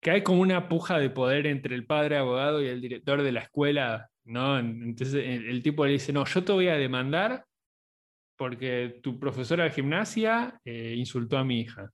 que 0.00 0.10
hay 0.10 0.22
como 0.22 0.42
una 0.42 0.68
puja 0.68 0.98
de 0.98 1.10
poder 1.10 1.46
entre 1.46 1.74
el 1.74 1.86
padre 1.86 2.16
abogado 2.16 2.62
y 2.62 2.68
el 2.68 2.80
director 2.80 3.22
de 3.22 3.32
la 3.32 3.40
escuela, 3.40 4.08
¿no? 4.28 4.58
Entonces 4.58 5.24
el, 5.24 5.62
tipo 5.62 5.84
le 5.86 5.92
dice, 5.92 6.12
no, 6.12 6.24
yo 6.24 6.44
te 6.44 6.52
voy 6.52 6.68
a 6.68 6.76
demandar 6.76 7.44
porque 8.36 9.00
tu 9.02 9.18
profesora 9.18 9.64
de 9.64 9.70
gimnasia 9.70 10.60
eh, 10.64 10.94
insultó 10.96 11.38
a 11.38 11.44
mi 11.44 11.60
hija. 11.60 11.90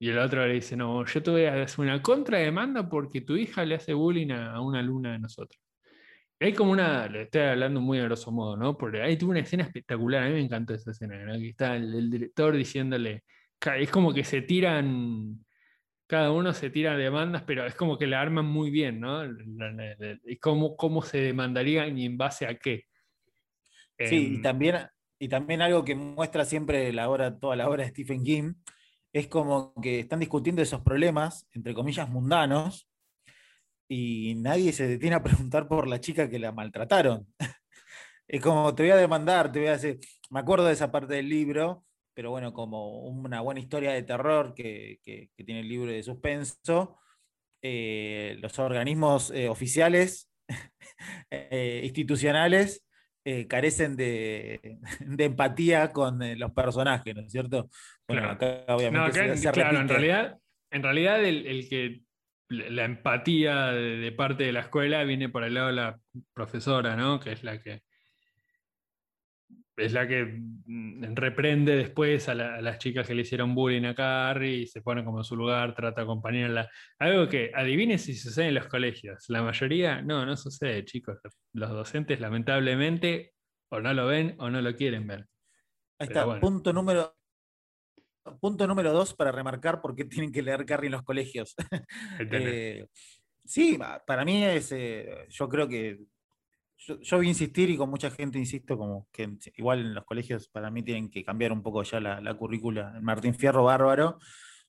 Y 0.00 0.08
el 0.10 0.18
otro 0.18 0.44
le 0.46 0.54
dice, 0.54 0.76
no, 0.76 1.04
yo 1.06 1.22
te 1.22 1.30
voy 1.30 1.44
a 1.44 1.62
hacer 1.62 1.80
una 1.80 2.02
contrademanda 2.02 2.88
porque 2.88 3.20
tu 3.20 3.36
hija 3.36 3.64
le 3.64 3.76
hace 3.76 3.94
bullying 3.94 4.32
a 4.32 4.60
una 4.60 4.80
alumna 4.80 5.12
de 5.12 5.20
nosotros. 5.20 5.60
Hay 6.42 6.54
como 6.54 6.72
una, 6.72 7.06
le 7.08 7.22
estoy 7.22 7.42
hablando 7.42 7.80
muy 7.80 8.00
a 8.00 8.04
grosso 8.04 8.32
modo, 8.32 8.56
¿no? 8.56 8.76
Porque 8.76 9.00
ahí 9.00 9.16
tuvo 9.16 9.30
una 9.30 9.40
escena 9.40 9.62
espectacular, 9.62 10.24
a 10.24 10.26
mí 10.26 10.32
me 10.32 10.40
encantó 10.40 10.74
esa 10.74 10.90
escena, 10.90 11.16
¿no? 11.24 11.34
Que 11.34 11.50
está 11.50 11.76
el, 11.76 12.10
director 12.10 12.56
diciéndole, 12.56 13.22
es 13.78 13.90
como 13.90 14.12
que 14.12 14.24
se 14.24 14.42
tiran, 14.42 15.38
cada 16.12 16.30
uno 16.30 16.52
se 16.52 16.68
tira 16.68 16.94
demandas, 16.94 17.42
pero 17.46 17.64
es 17.64 17.74
como 17.74 17.96
que 17.96 18.06
la 18.06 18.20
arman 18.20 18.44
muy 18.44 18.70
bien, 18.70 19.00
¿no? 19.00 19.24
Y 20.26 20.36
cómo, 20.36 20.76
cómo 20.76 21.00
se 21.00 21.16
demandarían 21.16 21.96
y 21.96 22.04
en 22.04 22.18
base 22.18 22.46
a 22.46 22.58
qué. 22.58 22.84
Sí, 23.98 24.16
y 24.16 24.34
em, 24.34 24.42
también, 24.42 24.76
y 25.18 25.28
también 25.28 25.62
algo 25.62 25.86
que 25.86 25.94
muestra 25.94 26.44
siempre 26.44 26.92
la 26.92 27.08
obra, 27.08 27.38
toda 27.40 27.56
la 27.56 27.66
obra 27.66 27.84
de 27.84 27.88
Stephen 27.88 28.24
King, 28.24 28.52
es 29.10 29.26
como 29.28 29.72
que 29.80 30.00
están 30.00 30.20
discutiendo 30.20 30.60
esos 30.60 30.82
problemas, 30.82 31.48
entre 31.54 31.72
comillas, 31.72 32.10
mundanos, 32.10 32.86
y 33.88 34.34
nadie 34.34 34.74
se 34.74 34.86
detiene 34.86 35.16
a 35.16 35.22
preguntar 35.22 35.66
por 35.66 35.88
la 35.88 35.98
chica 35.98 36.28
que 36.28 36.38
la 36.38 36.52
maltrataron. 36.52 37.26
es 38.28 38.42
como, 38.42 38.74
te 38.74 38.82
voy 38.82 38.92
a 38.92 38.96
demandar, 38.96 39.50
te 39.50 39.60
voy 39.60 39.68
a 39.68 39.76
hacer... 39.76 39.98
Me 40.28 40.40
acuerdo 40.40 40.66
de 40.66 40.74
esa 40.74 40.92
parte 40.92 41.14
del 41.14 41.30
libro, 41.30 41.86
pero 42.14 42.30
bueno, 42.30 42.52
como 42.52 43.00
una 43.00 43.40
buena 43.40 43.60
historia 43.60 43.92
de 43.92 44.02
terror 44.02 44.54
que, 44.54 44.98
tiene 45.36 45.60
el 45.60 45.68
libro 45.68 45.90
de 45.90 46.02
suspenso, 46.02 46.98
eh, 47.62 48.36
los 48.40 48.58
organismos 48.58 49.30
eh, 49.30 49.48
oficiales, 49.48 50.30
eh, 51.30 51.80
institucionales, 51.84 52.84
carecen 53.48 53.96
de, 53.96 54.78
empatía 55.18 55.92
con 55.92 56.20
los 56.38 56.52
personajes, 56.52 57.14
¿no 57.14 57.22
es 57.22 57.30
cierto? 57.30 57.70
Bueno, 58.08 58.30
acá 58.30 58.64
obviamente 58.68 59.50
claro, 59.52 59.78
en 59.78 59.88
realidad, 59.88 60.38
en 60.70 60.82
realidad 60.82 61.24
el, 61.24 61.68
que 61.68 62.02
la 62.48 62.84
empatía 62.84 63.66
de, 63.66 64.12
parte 64.12 64.44
de 64.44 64.52
la 64.52 64.60
escuela 64.60 65.04
viene 65.04 65.28
por 65.28 65.44
el 65.44 65.54
lado 65.54 65.68
de 65.68 65.72
la 65.74 66.00
profesora, 66.34 66.96
¿no? 66.96 67.20
Que 67.20 67.32
es 67.32 67.44
la 67.44 67.62
que 67.62 67.82
es 69.76 69.92
la 69.92 70.06
que 70.06 70.24
mm, 70.24 71.14
reprende 71.14 71.76
después 71.76 72.28
a, 72.28 72.34
las 72.34 72.78
chicas 72.78 73.06
que 73.06 73.14
le 73.14 73.22
hicieron 73.22 73.54
bullying 73.54 73.84
a 73.84 73.94
Carrie 73.94 74.58
y 74.58 74.66
se 74.66 74.82
pone 74.82 75.04
como 75.04 75.18
en 75.18 75.24
su 75.24 75.36
lugar, 75.36 75.74
trata 75.74 76.00
de 76.00 76.04
acompañarla. 76.04 76.70
Algo 76.98 77.28
que 77.28 77.50
adivine 77.54 77.98
si 77.98 78.14
sucede 78.14 78.48
en 78.48 78.54
los 78.54 78.66
colegios. 78.66 79.24
La 79.28 79.42
mayoría, 79.42 80.02
no, 80.02 80.26
no 80.26 80.36
sucede, 80.36 80.84
chicos. 80.84 81.18
Los 81.52 81.70
docentes, 81.70 82.20
lamentablemente, 82.20 83.32
o 83.70 83.80
no 83.80 83.94
lo 83.94 84.06
ven 84.06 84.36
o 84.38 84.50
no 84.50 84.60
lo 84.60 84.74
quieren 84.76 85.06
ver. 85.06 85.26
Ahí 85.98 86.08
está, 86.08 86.40
punto 86.40 86.72
número 86.72 87.14
punto 88.40 88.66
número 88.66 88.92
dos 88.92 89.14
para 89.14 89.32
remarcar 89.32 89.80
por 89.80 89.94
qué 89.96 90.04
tienen 90.04 90.32
que 90.32 90.42
leer 90.42 90.64
Carrie 90.64 90.86
en 90.86 90.92
los 90.92 91.02
colegios. 91.02 91.54
Eh, 92.30 92.86
sí, 93.44 93.78
para 94.06 94.24
mí 94.24 94.44
es, 94.44 94.72
eh, 94.72 95.26
yo 95.28 95.48
creo 95.48 95.68
que, 95.68 95.98
yo, 96.86 97.16
voy 97.16 97.26
a 97.26 97.28
insistir 97.30 97.70
y 97.70 97.76
con 97.76 97.90
mucha 97.90 98.10
gente 98.10 98.38
insisto, 98.38 98.76
como 98.76 99.08
que 99.12 99.36
igual 99.56 99.80
en 99.80 99.94
los 99.94 100.04
colegios 100.04 100.48
para 100.48 100.70
mí 100.70 100.82
tienen 100.82 101.10
que 101.10 101.24
cambiar 101.24 101.52
un 101.52 101.62
poco 101.62 101.82
ya 101.82 102.00
la, 102.00 102.34
currícula. 102.34 102.98
Martín 103.00 103.34
Fierro, 103.34 103.64
bárbaro, 103.64 104.18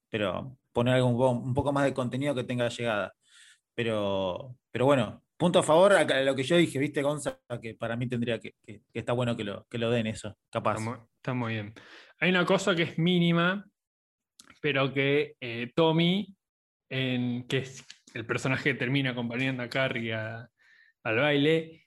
pero 0.10 0.58
poner 0.72 0.96
algo, 0.96 1.32
un, 1.32 1.54
poco, 1.54 1.72
más 1.74 1.86
de 1.86 1.94
contenido 1.94 2.36
que 2.36 2.44
tenga 2.44 2.70
llegada. 2.70 3.14
Pero, 3.74 4.56
pero 4.72 4.86
bueno, 4.86 5.24
punto 5.38 5.60
a 5.60 5.64
favor 5.64 5.94
a 5.94 6.24
lo 6.24 6.36
que 6.36 6.44
yo 6.44 6.58
dije, 6.58 6.78
viste, 6.78 7.02
Gonza, 7.02 7.40
que 7.62 7.74
para 7.74 7.96
mí 7.96 8.08
tendría 8.08 8.40
que, 8.40 8.56
que, 8.66 8.82
está 8.94 9.14
bueno 9.14 9.36
que 9.36 9.44
lo, 9.44 9.66
que 9.68 9.78
lo 9.80 9.90
den 9.90 10.08
eso, 10.08 10.38
capaz. 10.52 10.78
está 11.18 11.34
muy 11.34 11.54
bien. 11.54 11.74
Hay 12.20 12.30
una 12.30 12.46
cosa 12.46 12.76
que 12.76 12.84
es 12.84 12.98
mínima, 13.00 13.66
pero 14.62 14.94
que 14.94 15.36
eh, 15.42 15.72
Tommy, 15.76 16.36
que 16.90 17.58
es 17.58 17.84
el 18.14 18.26
personaje 18.26 18.72
que 18.72 18.80
termina 18.80 19.12
acompañando 19.12 19.64
a 19.64 19.70
Carrie 19.70 20.14
al 20.14 20.50
baile. 21.04 21.83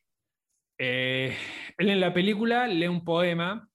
Eh, 0.78 1.36
él 1.78 1.90
en 1.90 2.00
la 2.00 2.12
película 2.12 2.66
lee 2.66 2.88
un 2.88 3.04
poema 3.04 3.68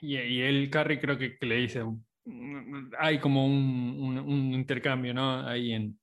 y, 0.00 0.18
y 0.18 0.40
él, 0.42 0.68
Carrie, 0.70 1.00
creo 1.00 1.16
que, 1.16 1.36
le 1.40 1.56
dice, 1.56 1.82
hay 2.98 3.18
como 3.18 3.46
un, 3.46 4.52
intercambio, 4.52 5.14
¿no? 5.14 5.46
Ahí 5.46 5.72
en, 5.72 5.98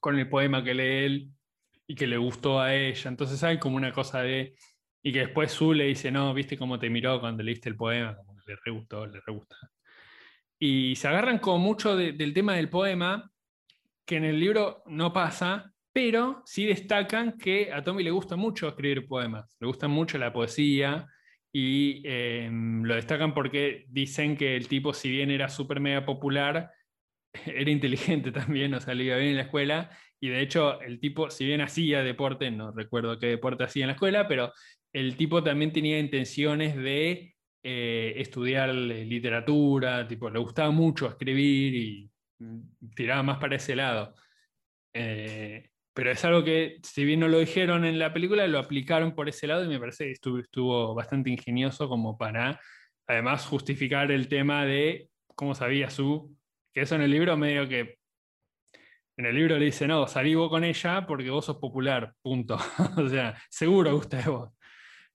con 0.00 0.18
el 0.18 0.28
poema 0.28 0.64
que 0.64 0.74
lee 0.74 1.04
él 1.04 1.30
y 1.86 1.94
que 1.94 2.06
le 2.06 2.16
gustó 2.16 2.60
a 2.60 2.74
ella. 2.74 3.10
Entonces 3.10 3.42
hay 3.44 3.58
como 3.58 3.76
una 3.76 3.92
cosa 3.92 4.22
de... 4.22 4.56
Y 5.02 5.12
que 5.12 5.20
después 5.20 5.52
Su 5.52 5.72
le 5.72 5.84
dice, 5.84 6.10
no, 6.10 6.34
viste 6.34 6.58
cómo 6.58 6.78
te 6.78 6.90
miró 6.90 7.20
cuando 7.20 7.42
leíste 7.42 7.68
el 7.68 7.76
poema, 7.76 8.16
como 8.16 8.40
le 8.46 8.56
re 8.64 8.72
gustó, 8.72 9.06
le 9.06 9.20
re 9.20 9.32
gusta. 9.32 9.56
Y 10.58 10.96
se 10.96 11.06
agarran 11.06 11.38
como 11.38 11.58
mucho 11.58 11.96
del 11.96 12.34
tema 12.34 12.54
del 12.54 12.70
poema, 12.70 13.30
que 14.04 14.16
en 14.16 14.24
el 14.24 14.40
libro 14.40 14.82
no 14.86 15.12
pasa, 15.12 15.72
pero 15.96 16.42
sí 16.44 16.66
destacan 16.66 17.38
que 17.38 17.72
a 17.72 17.82
Tommy 17.82 18.02
le 18.02 18.10
gusta 18.10 18.36
mucho 18.36 18.68
escribir 18.68 19.08
poemas, 19.08 19.56
le 19.58 19.66
gusta 19.66 19.88
mucho 19.88 20.18
la 20.18 20.30
poesía, 20.30 21.08
y 21.50 22.02
em, 22.04 22.82
lo 22.82 22.96
destacan 22.96 23.32
porque 23.32 23.86
dicen 23.88 24.36
que 24.36 24.56
el 24.56 24.68
tipo, 24.68 24.92
si 24.92 25.08
bien 25.10 25.30
era 25.30 25.48
súper 25.48 25.80
mega 25.80 26.04
popular, 26.04 26.70
era 27.46 27.70
inteligente 27.70 28.30
también, 28.30 28.74
o 28.74 28.80
sea, 28.82 28.92
le 28.92 29.04
iba 29.04 29.16
bien 29.16 29.30
en 29.30 29.36
la 29.36 29.44
escuela, 29.44 29.88
y 30.20 30.28
de 30.28 30.42
hecho 30.42 30.82
el 30.82 31.00
tipo, 31.00 31.30
si 31.30 31.46
bien 31.46 31.62
hacía 31.62 32.02
deporte, 32.02 32.50
no 32.50 32.72
recuerdo 32.72 33.18
qué 33.18 33.28
deporte 33.28 33.64
hacía 33.64 33.84
en 33.84 33.88
la 33.88 33.94
escuela, 33.94 34.28
pero 34.28 34.52
el 34.92 35.16
tipo 35.16 35.42
también 35.42 35.72
tenía 35.72 35.98
intenciones 35.98 36.76
de 36.76 37.36
eh, 37.62 38.12
estudiar 38.16 38.74
literatura, 38.74 40.06
tipo, 40.06 40.28
le 40.28 40.40
gustaba 40.40 40.70
mucho 40.70 41.06
escribir 41.08 41.74
y 41.74 42.10
mm, 42.40 42.90
tiraba 42.94 43.22
más 43.22 43.38
para 43.38 43.56
ese 43.56 43.74
lado. 43.74 44.14
Eh, 44.92 45.70
pero 45.96 46.10
es 46.10 46.22
algo 46.26 46.44
que, 46.44 46.76
si 46.82 47.06
bien 47.06 47.20
no 47.20 47.28
lo 47.28 47.38
dijeron 47.38 47.86
en 47.86 47.98
la 47.98 48.12
película, 48.12 48.46
lo 48.46 48.58
aplicaron 48.58 49.14
por 49.14 49.30
ese 49.30 49.46
lado 49.46 49.64
y 49.64 49.68
me 49.68 49.80
parece 49.80 50.04
que 50.04 50.12
estuvo, 50.12 50.38
estuvo 50.38 50.94
bastante 50.94 51.30
ingenioso 51.30 51.88
como 51.88 52.18
para, 52.18 52.60
además, 53.06 53.46
justificar 53.46 54.12
el 54.12 54.28
tema 54.28 54.66
de 54.66 55.08
cómo 55.34 55.54
sabía 55.54 55.88
su, 55.88 56.36
que 56.74 56.82
eso 56.82 56.96
en 56.96 57.00
el 57.00 57.10
libro 57.10 57.34
medio 57.38 57.66
que, 57.66 57.96
en 59.16 59.24
el 59.24 59.34
libro 59.36 59.58
le 59.58 59.64
dice, 59.64 59.88
no, 59.88 60.06
salí 60.06 60.34
vos 60.34 60.50
con 60.50 60.64
ella 60.64 61.06
porque 61.06 61.30
vos 61.30 61.46
sos 61.46 61.56
popular, 61.56 62.12
punto. 62.20 62.58
o 62.98 63.08
sea, 63.08 63.34
seguro 63.48 63.94
gusta 63.94 64.18
de 64.18 64.28
vos. 64.28 64.50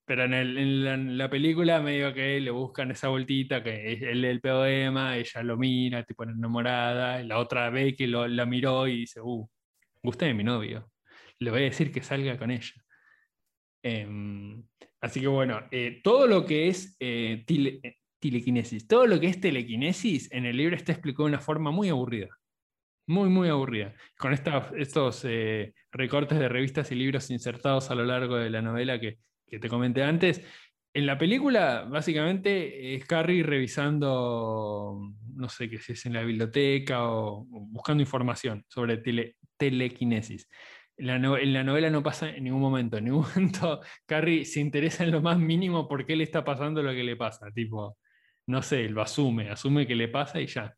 Pero 0.04 0.24
en, 0.26 0.34
el, 0.34 0.58
en, 0.88 1.16
la, 1.16 1.30
película 1.30 1.80
medio 1.80 2.12
que 2.12 2.40
le 2.42 2.50
buscan 2.50 2.90
esa 2.90 3.10
vueltita, 3.10 3.62
que 3.62 3.94
él 3.94 4.22
lee 4.22 4.30
el 4.30 4.42
poema, 4.42 5.16
ella 5.16 5.44
lo 5.44 5.58
mira, 5.58 6.04
tipo 6.04 6.24
enamorada, 6.24 7.22
la 7.22 7.38
otra 7.38 7.70
ve 7.70 7.96
que 7.96 8.08
lo, 8.08 8.28
la 8.28 8.48
miró 8.48 8.88
y 8.88 9.02
dice, 9.02 9.22
uh, 9.22 9.48
gusta 10.04 10.26
de 10.26 10.34
mi 10.34 10.44
novio. 10.44 10.92
Le 11.40 11.52
voy 11.52 11.62
a 11.62 11.66
decir 11.66 11.92
que 11.92 12.02
salga 12.02 12.38
con 12.38 12.52
ella. 12.52 12.74
Em, 13.84 14.64
así 15.02 15.20
que 15.22 15.28
bueno, 15.28 15.62
eh, 15.72 16.02
todo 16.04 16.28
lo 16.28 16.46
que 16.46 16.68
es 16.68 16.96
eh, 17.00 17.44
eh, 17.48 17.96
telequinesis, 18.20 18.88
todo 18.88 19.08
lo 19.08 19.20
que 19.20 19.28
es 19.28 19.42
telequinesis 19.42 20.32
en 20.32 20.46
el 20.46 20.58
libro 20.58 20.76
está 20.76 20.92
explicado 20.92 21.26
de 21.26 21.34
una 21.34 21.40
forma 21.42 21.72
muy 21.72 21.90
aburrida. 21.90 22.30
Muy, 23.08 23.30
muy 23.30 23.50
aburrida. 23.50 23.94
Con 24.18 24.32
estos 24.32 25.26
recortes 25.92 26.40
de 26.40 26.48
revistas 26.48 26.92
y 26.92 26.96
libros 26.96 27.30
insertados 27.32 27.92
a 27.92 27.96
lo 27.96 28.06
largo 28.06 28.38
de 28.38 28.50
la 28.50 28.62
novela 28.62 29.00
que, 29.00 29.18
que 29.48 29.60
te 29.60 29.68
comenté 29.68 30.04
antes. 30.04 30.42
En 30.94 31.06
la 31.06 31.18
película, 31.18 31.84
básicamente, 31.90 32.96
es 32.96 33.06
Carrie 33.06 33.44
revisando, 33.44 35.14
no 35.36 35.50
sé 35.50 35.70
qué 35.70 35.80
si 35.80 35.94
es 35.94 36.06
en 36.06 36.14
la 36.14 36.24
biblioteca 36.24 37.10
o, 37.10 37.46
buscando 37.46 38.02
información 38.02 38.66
sobre 38.68 38.98
tele, 38.98 39.38
telequinesis. 39.58 40.48
En 40.98 41.08
la, 41.08 41.64
novela 41.64 41.90
no 41.90 42.04
pasa 42.04 42.30
en 42.30 42.44
ningún 42.44 42.62
momento. 42.62 42.98
En 42.98 43.06
ningún 43.06 43.26
momento 43.36 43.82
Carrie 44.06 44.46
se 44.46 44.60
interesa 44.60 45.04
en 45.04 45.12
lo 45.12 45.22
más 45.22 45.40
mínimo 45.40 45.88
por 45.88 46.06
qué 46.06 46.16
le 46.16 46.24
está 46.24 46.44
pasando 46.44 46.84
lo 46.84 46.92
que 46.92 47.04
le 47.04 47.16
pasa. 47.16 47.52
Tipo, 47.52 47.98
no 48.48 48.62
sé, 48.62 48.90
lo 48.90 49.02
asume, 49.02 49.50
asume 49.50 49.88
que 49.88 49.96
le 49.96 50.10
pasa 50.10 50.40
y 50.40 50.48
ya. 50.48 50.76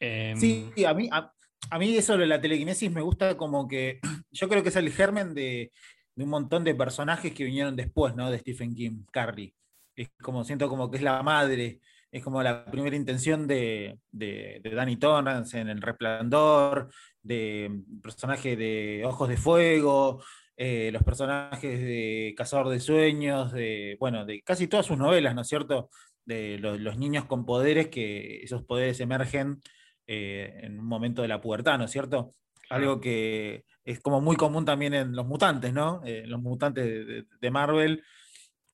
sí, 0.00 0.70
em, 0.76 0.86
a 0.86 0.94
mí, 0.94 1.08
a, 1.10 1.78
mí 1.78 1.96
eso 1.96 2.16
de 2.16 2.26
la 2.26 2.40
telequinesis 2.40 2.90
me 2.90 3.02
gusta 3.02 3.36
como 3.36 3.66
que 3.66 4.00
yo 4.30 4.48
creo 4.48 4.62
que 4.62 4.68
es 4.68 4.76
el 4.76 4.90
germen 4.92 5.34
de, 5.34 5.72
un 6.16 6.28
montón 6.28 6.64
de 6.64 6.74
personajes 6.74 7.32
que 7.32 7.44
vinieron 7.44 7.76
después, 7.76 8.14
¿no? 8.14 8.30
De 8.30 8.38
Stephen 8.38 8.74
King, 8.74 9.04
Carrie. 9.10 9.54
Es 9.96 10.10
como, 10.22 10.44
siento 10.44 10.68
como 10.68 10.90
que 10.90 10.98
es 10.98 11.02
la 11.02 11.22
madre, 11.22 11.80
es 12.12 12.22
como 12.24 12.42
la 12.42 12.64
primera 12.64 12.96
intención 12.96 13.46
de, 13.46 13.98
de, 14.10 14.60
Danny 14.62 14.96
Torrance 14.96 15.58
en 15.58 15.68
El 15.68 15.80
Resplandor, 15.80 16.90
de 17.22 17.82
personaje 18.02 18.56
de 18.56 19.02
Ojos 19.04 19.28
de 19.28 19.36
Fuego, 19.36 20.22
eh, 20.56 20.90
los 20.92 21.02
personajes 21.02 21.80
de 21.80 22.34
Cazador 22.36 22.68
de 22.68 22.80
Sueños, 22.80 23.52
de, 23.52 23.96
bueno, 24.00 24.24
de 24.24 24.42
casi 24.42 24.66
todas 24.66 24.86
sus 24.86 24.98
novelas, 24.98 25.34
¿no 25.34 25.42
es 25.42 25.48
cierto? 25.48 25.90
De 26.24 26.58
los, 26.58 26.98
niños 26.98 27.24
con 27.26 27.46
poderes, 27.46 27.88
que 27.88 28.42
esos 28.42 28.64
poderes 28.64 29.00
emergen 29.00 29.60
eh, 30.06 30.60
en 30.62 30.78
un 30.78 30.86
momento 30.86 31.22
de 31.22 31.28
la 31.28 31.40
pubertad, 31.40 31.78
¿no 31.78 31.84
es 31.84 31.90
cierto? 31.90 32.32
Algo 32.68 33.00
que 33.00 33.64
es 33.84 34.00
como 34.00 34.20
muy 34.20 34.36
común 34.36 34.64
también 34.64 34.94
en 34.94 35.16
los 35.16 35.26
mutantes, 35.26 35.72
¿no? 35.72 36.02
Eh, 36.04 36.24
los 36.26 36.40
mutantes 36.40 37.24
de, 37.40 37.50
Marvel. 37.50 38.02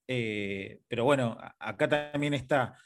pero 0.07 1.05
bueno, 1.05 1.39
acá 1.59 1.89
también 1.89 2.35
está 2.35 2.77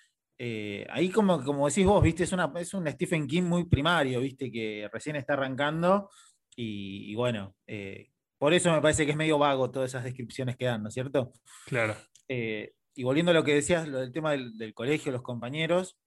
eh, 0.43 0.87
ahí 0.89 1.11
como, 1.11 1.45
como 1.45 1.69
decís 1.69 1.85
vos, 1.85 2.03
viste, 2.03 2.25
es, 2.25 2.33
una, 2.33 2.51
es 2.57 2.73
un 2.73 2.91
Stephen 2.91 3.27
King 3.27 3.43
muy 3.43 3.65
primario, 3.65 4.21
viste, 4.21 4.51
que 4.51 4.89
recién 4.91 5.17
está 5.17 5.35
arrancando 5.35 6.09
y, 6.57 7.15
bueno, 7.15 7.55
eh, 7.67 8.09
por 8.39 8.55
eso 8.55 8.73
me 8.73 8.81
parece 8.81 9.05
que 9.05 9.11
es 9.11 9.19
medio 9.19 9.37
vago 9.37 9.71
todas 9.71 9.91
esas 9.91 10.03
descripciones 10.03 10.57
que 10.57 10.65
dan, 10.65 10.83
¿no 10.83 10.89
es 10.89 10.95
cierto? 10.95 11.35
Claro. 11.67 11.95
Eh, 12.27 12.73
y 12.95 13.03
volviendo 13.03 13.33
a 13.33 13.35
lo 13.35 13.45
que 13.45 13.55
decías, 13.55 13.87
lo 13.87 13.99
del 13.99 14.13
tema 14.13 14.31
del, 14.33 14.73
colegio, 14.73 15.13
los 15.13 15.21
compañeros, 15.21 15.99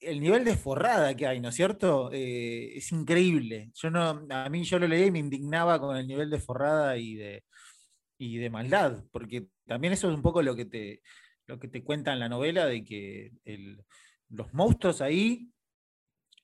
el 0.00 0.20
nivel 0.20 0.44
de 0.44 0.56
forrada 0.56 1.14
que 1.14 1.28
hay, 1.28 1.38
¿no 1.38 1.50
es 1.50 1.54
cierto? 1.54 2.10
es 2.12 2.90
increíble. 2.90 3.70
Yo 3.72 3.88
no, 3.88 4.26
a 4.30 4.48
mí 4.48 4.64
yo 4.64 4.80
lo 4.80 4.88
leí 4.88 5.04
y 5.04 5.10
me 5.12 5.20
indignaba 5.20 5.78
con 5.78 5.96
el 5.96 6.08
nivel 6.08 6.28
de 6.28 6.40
forrada 6.40 6.96
y 6.96 7.14
de, 7.14 7.44
y 8.18 8.38
de 8.38 8.50
maldad, 8.50 9.04
porque 9.12 9.46
también 9.64 9.92
eso 9.92 10.08
es 10.08 10.16
un 10.16 10.22
poco 10.22 10.42
lo 10.42 10.56
que 10.56 10.64
te, 10.64 11.02
lo 11.48 11.58
que 11.58 11.66
te 11.66 11.82
cuenta 11.82 12.12
en 12.12 12.20
la 12.20 12.28
novela 12.28 12.66
de 12.66 12.84
que 12.84 13.32
los 14.28 14.52
monstruos 14.52 15.00
ahí 15.00 15.50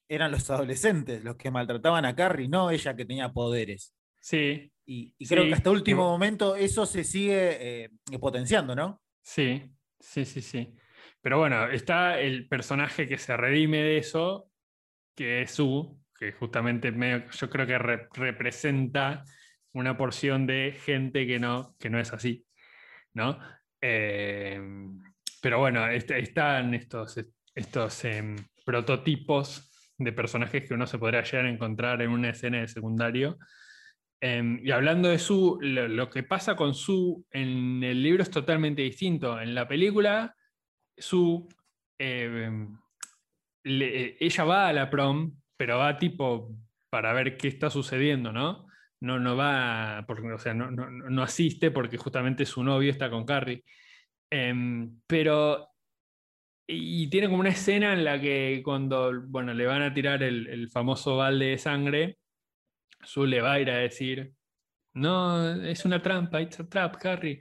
eran 0.08 0.32
los 0.32 0.50
adolescentes, 0.50 1.22
los 1.22 1.36
que 1.36 1.50
maltrataban 1.50 2.04
a 2.06 2.16
Carrie, 2.16 2.48
no 2.48 2.70
ella 2.70 2.96
que 2.96 3.04
tenía 3.04 3.32
poderes. 3.32 3.94
Sí. 4.20 4.72
Y, 4.86 5.14
creo 5.26 5.44
que 5.44 5.54
hasta 5.54 5.70
último 5.70 6.10
momento 6.10 6.56
eso 6.56 6.84
se 6.84 7.04
sigue 7.04 7.84
eh, 7.84 7.90
potenciando, 8.20 8.74
¿no? 8.74 9.02
Sí, 9.22 9.62
sí, 10.00 10.24
sí, 10.24 10.42
sí. 10.42 10.74
Pero 11.20 11.38
bueno, 11.38 11.70
está 11.70 12.20
el 12.20 12.48
personaje 12.48 13.06
que 13.06 13.16
se 13.16 13.36
redime 13.36 13.82
de 13.82 13.98
eso, 13.98 14.50
que 15.14 15.42
es 15.42 15.50
Su, 15.52 15.98
que 16.18 16.32
justamente 16.32 16.92
yo 17.32 17.50
creo 17.50 17.66
que 17.66 17.78
representa 17.78 19.24
una 19.72 19.96
porción 19.96 20.46
de 20.46 20.78
gente 20.84 21.26
que 21.26 21.38
no, 21.38 21.74
que 21.78 21.88
no 21.88 21.98
es 21.98 22.12
así, 22.12 22.46
¿no? 23.14 23.38
Em, 23.86 24.98
pero 25.42 25.58
bueno, 25.58 25.86
están 25.90 26.72
estos, 26.72 27.20
estos 27.54 28.04
em, 28.06 28.34
prototipos 28.64 29.70
de 29.98 30.10
personajes 30.10 30.66
que 30.66 30.72
uno 30.72 30.86
se 30.86 30.98
podría 30.98 31.22
llegar 31.22 31.44
a 31.44 31.50
encontrar 31.50 32.00
en 32.00 32.08
una 32.08 32.30
escena 32.30 32.62
de 32.62 32.68
secundario. 32.68 33.36
Em, 34.22 34.58
y 34.64 34.70
hablando 34.70 35.10
de 35.10 35.18
Su, 35.18 35.58
lo, 35.60 36.08
que 36.08 36.22
pasa 36.22 36.56
con 36.56 36.72
Su 36.74 37.26
en 37.30 37.84
el 37.84 38.02
libro 38.02 38.22
es 38.22 38.30
totalmente 38.30 38.80
distinto. 38.80 39.38
En 39.38 39.54
la 39.54 39.68
película, 39.68 40.34
Su, 40.96 41.46
ella 41.98 42.74
va 44.44 44.68
a 44.68 44.72
la 44.72 44.88
prom, 44.88 45.36
pero 45.58 45.76
va 45.76 45.98
tipo 45.98 46.56
para 46.88 47.12
ver 47.12 47.36
qué 47.36 47.48
está 47.48 47.68
sucediendo, 47.68 48.32
¿no? 48.32 48.63
No, 49.04 49.20
no 49.20 49.36
va, 49.36 50.04
porque, 50.06 50.32
o 50.32 50.38
sea, 50.38 50.54
no, 50.54 50.70
no, 50.70 50.90
no, 50.90 51.22
asiste 51.22 51.70
porque 51.70 51.98
justamente 51.98 52.46
su 52.46 52.64
novio 52.64 52.90
está 52.90 53.10
con 53.10 53.26
Carrie. 53.26 53.62
Em, 54.30 55.00
pero, 55.06 55.68
y 56.66 57.08
tiene 57.10 57.28
como 57.28 57.40
una 57.40 57.50
escena 57.50 57.92
en 57.92 58.04
la 58.04 58.20
que 58.20 58.62
cuando, 58.64 59.12
bueno, 59.26 59.52
le 59.54 59.66
van 59.66 59.82
a 59.82 59.92
tirar 59.94 60.22
el, 60.22 60.70
famoso 60.70 61.16
balde 61.18 61.46
de 61.48 61.58
sangre, 61.58 62.18
Su 63.02 63.26
le 63.26 63.42
va 63.42 63.54
a 63.54 63.60
ir 63.60 63.70
a 63.70 63.78
decir, 63.78 64.32
no, 64.94 65.54
es 65.64 65.84
una 65.84 66.02
trampa, 66.02 66.40
it's 66.40 66.60
a 66.60 66.68
trap, 66.68 66.96
Harry. 67.04 67.40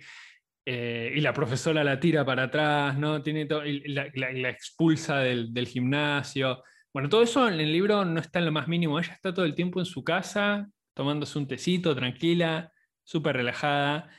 Eh, 0.66 1.14
y 1.16 1.22
la 1.22 1.34
profesora 1.34 1.84
la 1.84 1.99
tira 1.99 2.26
para 2.26 2.43
atrás, 2.43 2.97
¿no? 2.97 3.22
Tiene 3.24 3.47
la, 3.86 4.07
la, 4.14 4.49
expulsa 4.49 5.20
del, 5.20 5.53
del, 5.53 5.68
gimnasio. 5.68 6.64
Bueno, 6.93 7.09
todo 7.09 7.24
eso 7.24 7.47
en 7.47 7.59
el 7.59 7.72
libro 7.72 8.05
no 8.05 8.20
está 8.20 8.39
en 8.39 8.45
lo 8.45 8.51
más 8.51 8.68
mínimo. 8.68 8.99
Ella 8.99 9.14
está 9.14 9.34
todo 9.34 9.45
el 9.45 9.55
tiempo 9.55 9.80
en 9.80 9.86
su 9.86 10.03
casa, 10.03 10.70
tomándose 10.94 11.38
un 11.39 11.48
tecito, 11.48 11.96
tranquila, 11.96 12.72
súper 13.04 13.38
relajada, 13.38 14.10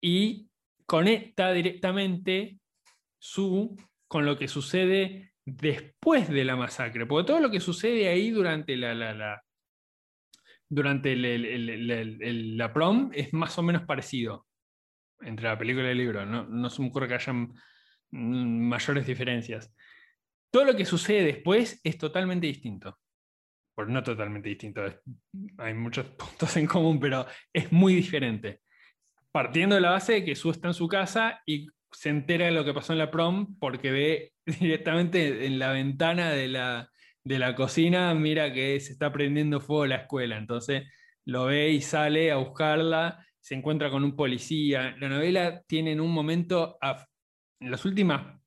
y 0.00 0.48
conecta 0.86 1.52
directamente 1.52 2.58
su 3.18 3.76
con 4.08 4.26
lo 4.26 4.36
que 4.36 4.48
sucede 4.48 5.32
después 5.44 6.28
de 6.28 6.44
la 6.44 6.56
masacre, 6.56 7.06
porque 7.06 7.26
todo 7.26 7.40
lo 7.40 7.50
que 7.50 7.60
sucede 7.60 8.08
ahí 8.08 8.30
durante 8.30 8.76
la, 8.76 8.94
la, 8.94 9.42
durante 10.68 11.16
la 11.16 12.72
prom 12.72 13.10
es 13.14 13.32
más 13.32 13.58
o 13.58 13.62
menos 13.62 13.82
parecido 13.82 14.46
entre 15.20 15.48
la 15.48 15.58
película 15.58 15.88
y 15.88 15.90
el 15.92 15.98
libro. 15.98 16.26
No, 16.26 16.44
no 16.44 16.70
se 16.70 16.82
me 16.82 16.88
ocurre 16.88 17.08
que 17.08 17.14
hayan 17.14 17.52
mayores 18.10 19.06
diferencias. 19.06 19.72
Todo 20.50 20.64
lo 20.64 20.76
que 20.76 20.84
sucede 20.84 21.24
después 21.24 21.80
es 21.84 21.98
totalmente 21.98 22.46
distinto. 22.46 22.98
Pues 23.80 23.88
no 23.88 24.02
totalmente 24.02 24.50
distinto, 24.50 24.82
hay 25.56 25.72
muchos 25.72 26.04
puntos 26.18 26.54
en 26.58 26.66
común, 26.66 27.00
pero 27.00 27.24
es 27.50 27.72
muy 27.72 27.94
diferente. 27.94 28.60
Partiendo 29.32 29.74
de 29.74 29.80
la 29.80 29.92
base 29.92 30.12
de 30.12 30.24
que 30.26 30.36
Sue 30.36 30.52
está 30.52 30.68
en 30.68 30.74
su 30.74 30.86
casa 30.86 31.40
y 31.46 31.66
se 31.90 32.10
entera 32.10 32.44
de 32.44 32.52
lo 32.52 32.62
que 32.62 32.74
pasó 32.74 32.92
en 32.92 32.98
la 32.98 33.10
prom 33.10 33.58
porque 33.58 33.90
ve 33.90 34.32
directamente 34.60 35.46
en 35.46 35.58
la 35.58 35.72
ventana 35.72 36.30
de 36.30 36.48
la, 36.48 36.90
de 37.24 37.38
la 37.38 37.54
cocina, 37.54 38.12
mira 38.12 38.52
que 38.52 38.78
se 38.80 38.92
está 38.92 39.10
prendiendo 39.10 39.62
fuego 39.62 39.86
la 39.86 39.96
escuela. 39.96 40.36
Entonces 40.36 40.82
lo 41.24 41.46
ve 41.46 41.70
y 41.70 41.80
sale 41.80 42.30
a 42.32 42.36
buscarla, 42.36 43.26
se 43.40 43.54
encuentra 43.54 43.88
con 43.88 44.04
un 44.04 44.14
policía. 44.14 44.94
La 45.00 45.08
novela 45.08 45.62
tiene 45.66 45.92
en 45.92 46.02
un 46.02 46.12
momento, 46.12 46.76
en 47.60 47.70
las 47.70 47.86
últimas 47.86 48.38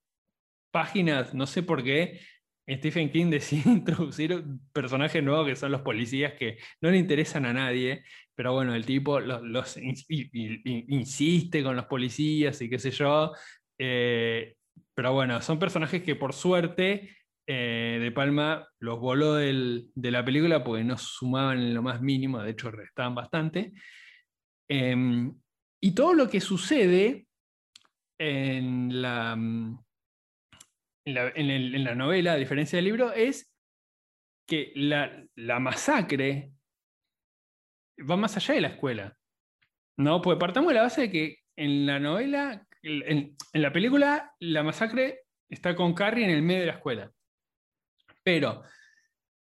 páginas, 0.69 1.33
no 1.33 1.47
sé 1.47 1.63
por 1.63 1.83
qué, 1.83 2.19
Stephen 2.67 3.11
King 3.11 3.29
decide 3.29 3.69
introducir 3.69 4.43
personajes 4.71 5.23
nuevos 5.23 5.47
que 5.47 5.55
son 5.55 5.71
los 5.71 5.81
policías 5.81 6.33
que 6.33 6.57
no 6.81 6.91
le 6.91 6.97
interesan 6.97 7.45
a 7.45 7.53
nadie, 7.53 8.03
pero 8.35 8.53
bueno, 8.53 8.73
el 8.75 8.85
tipo 8.85 9.19
los, 9.19 9.77
insiste 9.77 11.63
con 11.63 11.75
los 11.75 11.85
policías 11.85 12.61
y 12.61 12.69
qué 12.69 12.79
sé 12.79 12.91
yo. 12.91 13.33
Eh, 13.77 14.55
pero 14.93 15.13
bueno, 15.13 15.41
son 15.41 15.59
personajes 15.59 16.03
que 16.03 16.15
por 16.15 16.33
suerte 16.33 17.17
eh, 17.45 17.99
De 18.01 18.11
Palma 18.11 18.67
los 18.79 18.99
voló 18.99 19.35
de 19.35 19.91
la 19.95 20.23
película 20.23 20.63
porque 20.63 20.83
no 20.83 20.97
sumaban 20.97 21.59
en 21.59 21.73
lo 21.73 21.81
más 21.81 22.01
mínimo, 22.01 22.41
de 22.41 22.51
hecho 22.51 22.71
restaban 22.71 23.15
bastante. 23.15 23.73
Em, 24.69 25.33
y 25.81 25.91
todo 25.93 26.13
lo 26.13 26.29
que 26.29 26.39
sucede 26.39 27.27
en 28.17 29.01
la, 29.01 29.35
en 31.05 31.83
la, 31.83 31.95
novela, 31.95 32.33
a 32.33 32.37
diferencia 32.37 32.77
del 32.77 32.85
libro, 32.85 33.11
es 33.11 33.53
que 34.47 34.71
la, 34.75 35.59
masacre 35.59 36.51
va 38.09 38.17
más 38.17 38.37
allá 38.37 38.55
de 38.55 38.61
la 38.61 38.67
escuela. 38.69 39.17
¿no? 39.97 40.21
Pues 40.21 40.37
partamos 40.37 40.69
de 40.69 40.75
la 40.75 40.83
base 40.83 41.01
de 41.01 41.11
que 41.11 41.37
en 41.55 41.85
la 41.85 41.99
novela, 41.99 42.65
en, 42.81 43.35
la 43.53 43.71
película, 43.71 44.33
la 44.39 44.63
masacre 44.63 45.21
está 45.49 45.75
con 45.75 45.93
Carrie 45.93 46.25
en 46.25 46.31
el 46.31 46.41
medio 46.41 46.61
de 46.61 46.67
la 46.67 46.73
escuela. 46.73 47.11
Pero 48.23 48.63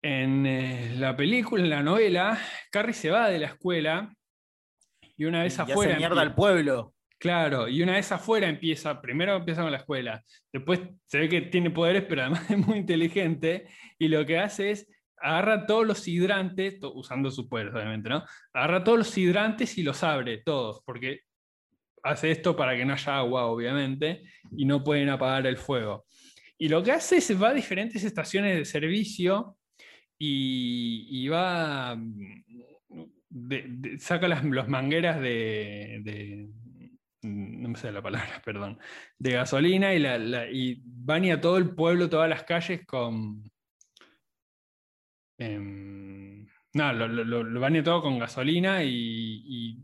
en 0.03 0.45
eh, 0.45 0.95
la 0.97 1.15
película, 1.15 1.63
en 1.63 1.69
la 1.69 1.81
novela, 1.81 2.39
Carrie 2.71 2.93
se 2.93 3.09
va 3.09 3.29
de 3.29 3.39
la 3.39 3.47
escuela 3.47 4.13
y 5.15 5.25
una 5.25 5.43
vez 5.43 5.57
afuera. 5.59 5.93
Se 5.93 5.97
mierda 5.97 6.21
al 6.21 6.35
pueblo. 6.35 6.93
Claro, 7.19 7.67
y 7.67 7.81
una 7.81 7.93
vez 7.93 8.11
afuera 8.11 8.47
empieza, 8.47 9.01
primero 9.01 9.35
empieza 9.35 9.63
con 9.63 9.71
la 9.71 9.77
escuela, 9.77 10.23
después 10.53 10.81
se 11.07 11.17
ve 11.19 11.29
que 11.29 11.41
tiene 11.41 11.71
poderes, 11.71 12.03
pero 12.07 12.21
además 12.21 12.49
es 12.51 12.57
muy 12.57 12.77
inteligente, 12.77 13.67
y 13.97 14.07
lo 14.07 14.25
que 14.25 14.37
hace 14.37 14.71
es 14.71 14.87
agarra 15.19 15.65
todos 15.65 15.87
los 15.87 16.07
hidrantes, 16.07 16.77
usando 16.93 17.31
sus 17.31 17.47
poderes 17.47 17.73
obviamente, 17.73 18.07
¿no? 18.07 18.23
Agarra 18.53 18.83
todos 18.83 18.99
los 18.99 19.17
hidrantes 19.17 19.75
y 19.79 19.83
los 19.83 20.03
abre, 20.03 20.43
todos, 20.45 20.83
porque 20.85 21.21
hace 22.03 22.29
esto 22.29 22.55
para 22.55 22.77
que 22.77 22.85
no 22.85 22.93
haya 22.93 23.17
agua, 23.17 23.47
obviamente, 23.47 24.21
y 24.55 24.65
no 24.65 24.83
pueden 24.83 25.09
apagar 25.09 25.47
el 25.47 25.57
fuego. 25.57 26.05
Y 26.59 26.69
lo 26.69 26.83
que 26.83 26.91
hace 26.91 27.17
es 27.17 27.41
va 27.41 27.49
a 27.49 27.53
diferentes 27.53 28.03
estaciones 28.03 28.57
de 28.57 28.65
servicio 28.65 29.57
y, 30.19 31.27
va, 31.29 31.95
mm, 31.95 32.43
saca 33.97 34.27
las 34.27 34.43
mangueras 34.67 35.19
de 35.19 36.47
no 37.67 37.73
me 37.73 37.77
sé 37.77 37.91
la 37.91 38.01
palabra, 38.01 38.41
perdón, 38.45 38.79
de 39.19 39.31
gasolina 39.31 39.93
y, 39.93 39.99
la, 39.99 40.49
y 40.49 40.81
baña 40.83 41.39
todo 41.41 41.57
el 41.57 41.75
pueblo, 41.75 42.09
todas 42.09 42.29
las 42.29 42.43
calles 42.43 42.85
con... 42.85 43.43
Em, 45.37 46.47
no, 46.73 46.93
lo, 46.93 47.07
lo, 47.07 47.59
baña 47.59 47.83
todo 47.83 48.01
con 48.01 48.17
gasolina 48.19 48.83
y, 48.83 49.79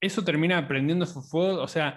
eso 0.00 0.24
termina 0.24 0.66
prendiendo 0.66 1.06
su 1.06 1.22
fuego, 1.22 1.62
o 1.62 1.68
sea, 1.68 1.96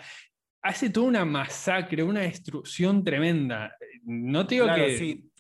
hace 0.62 0.92
toda 0.92 1.08
una 1.08 1.26
masacre, 1.26 2.04
una 2.04 2.22
destrucción 2.22 3.04
tremenda. 3.04 3.76
No 4.04 4.46
te 4.46 4.56
digo 4.56 4.68
que... 4.76 4.96
Sí. 4.96 5.32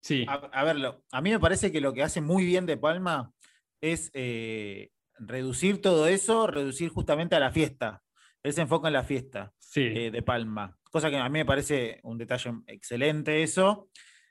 sí. 0.00 0.26
A, 0.28 0.62
verlo, 0.62 1.02
a 1.10 1.20
mí 1.20 1.30
me 1.30 1.40
parece 1.40 1.72
que 1.72 1.80
lo 1.80 1.92
que 1.92 2.04
hace 2.04 2.20
muy 2.20 2.44
bien 2.44 2.66
De 2.66 2.76
Palma 2.76 3.32
es 3.80 4.12
eh, 4.14 4.90
reducir 5.18 5.82
todo 5.82 6.06
eso, 6.06 6.46
reducir 6.46 6.90
justamente 6.90 7.34
a 7.34 7.40
la 7.40 7.50
fiesta. 7.50 8.03
Él 8.44 8.52
se 8.52 8.60
enfoca 8.60 8.88
en 8.88 8.92
la 8.92 9.02
fiesta 9.02 9.52
eh, 9.74 10.10
de 10.10 10.22
Palma, 10.22 10.76
cosa 10.90 11.08
que 11.08 11.16
a 11.16 11.28
mí 11.30 11.38
me 11.38 11.46
parece 11.46 11.98
un 12.02 12.18
detalle 12.18 12.52
excelente 12.66 13.42
eso, 13.42 13.88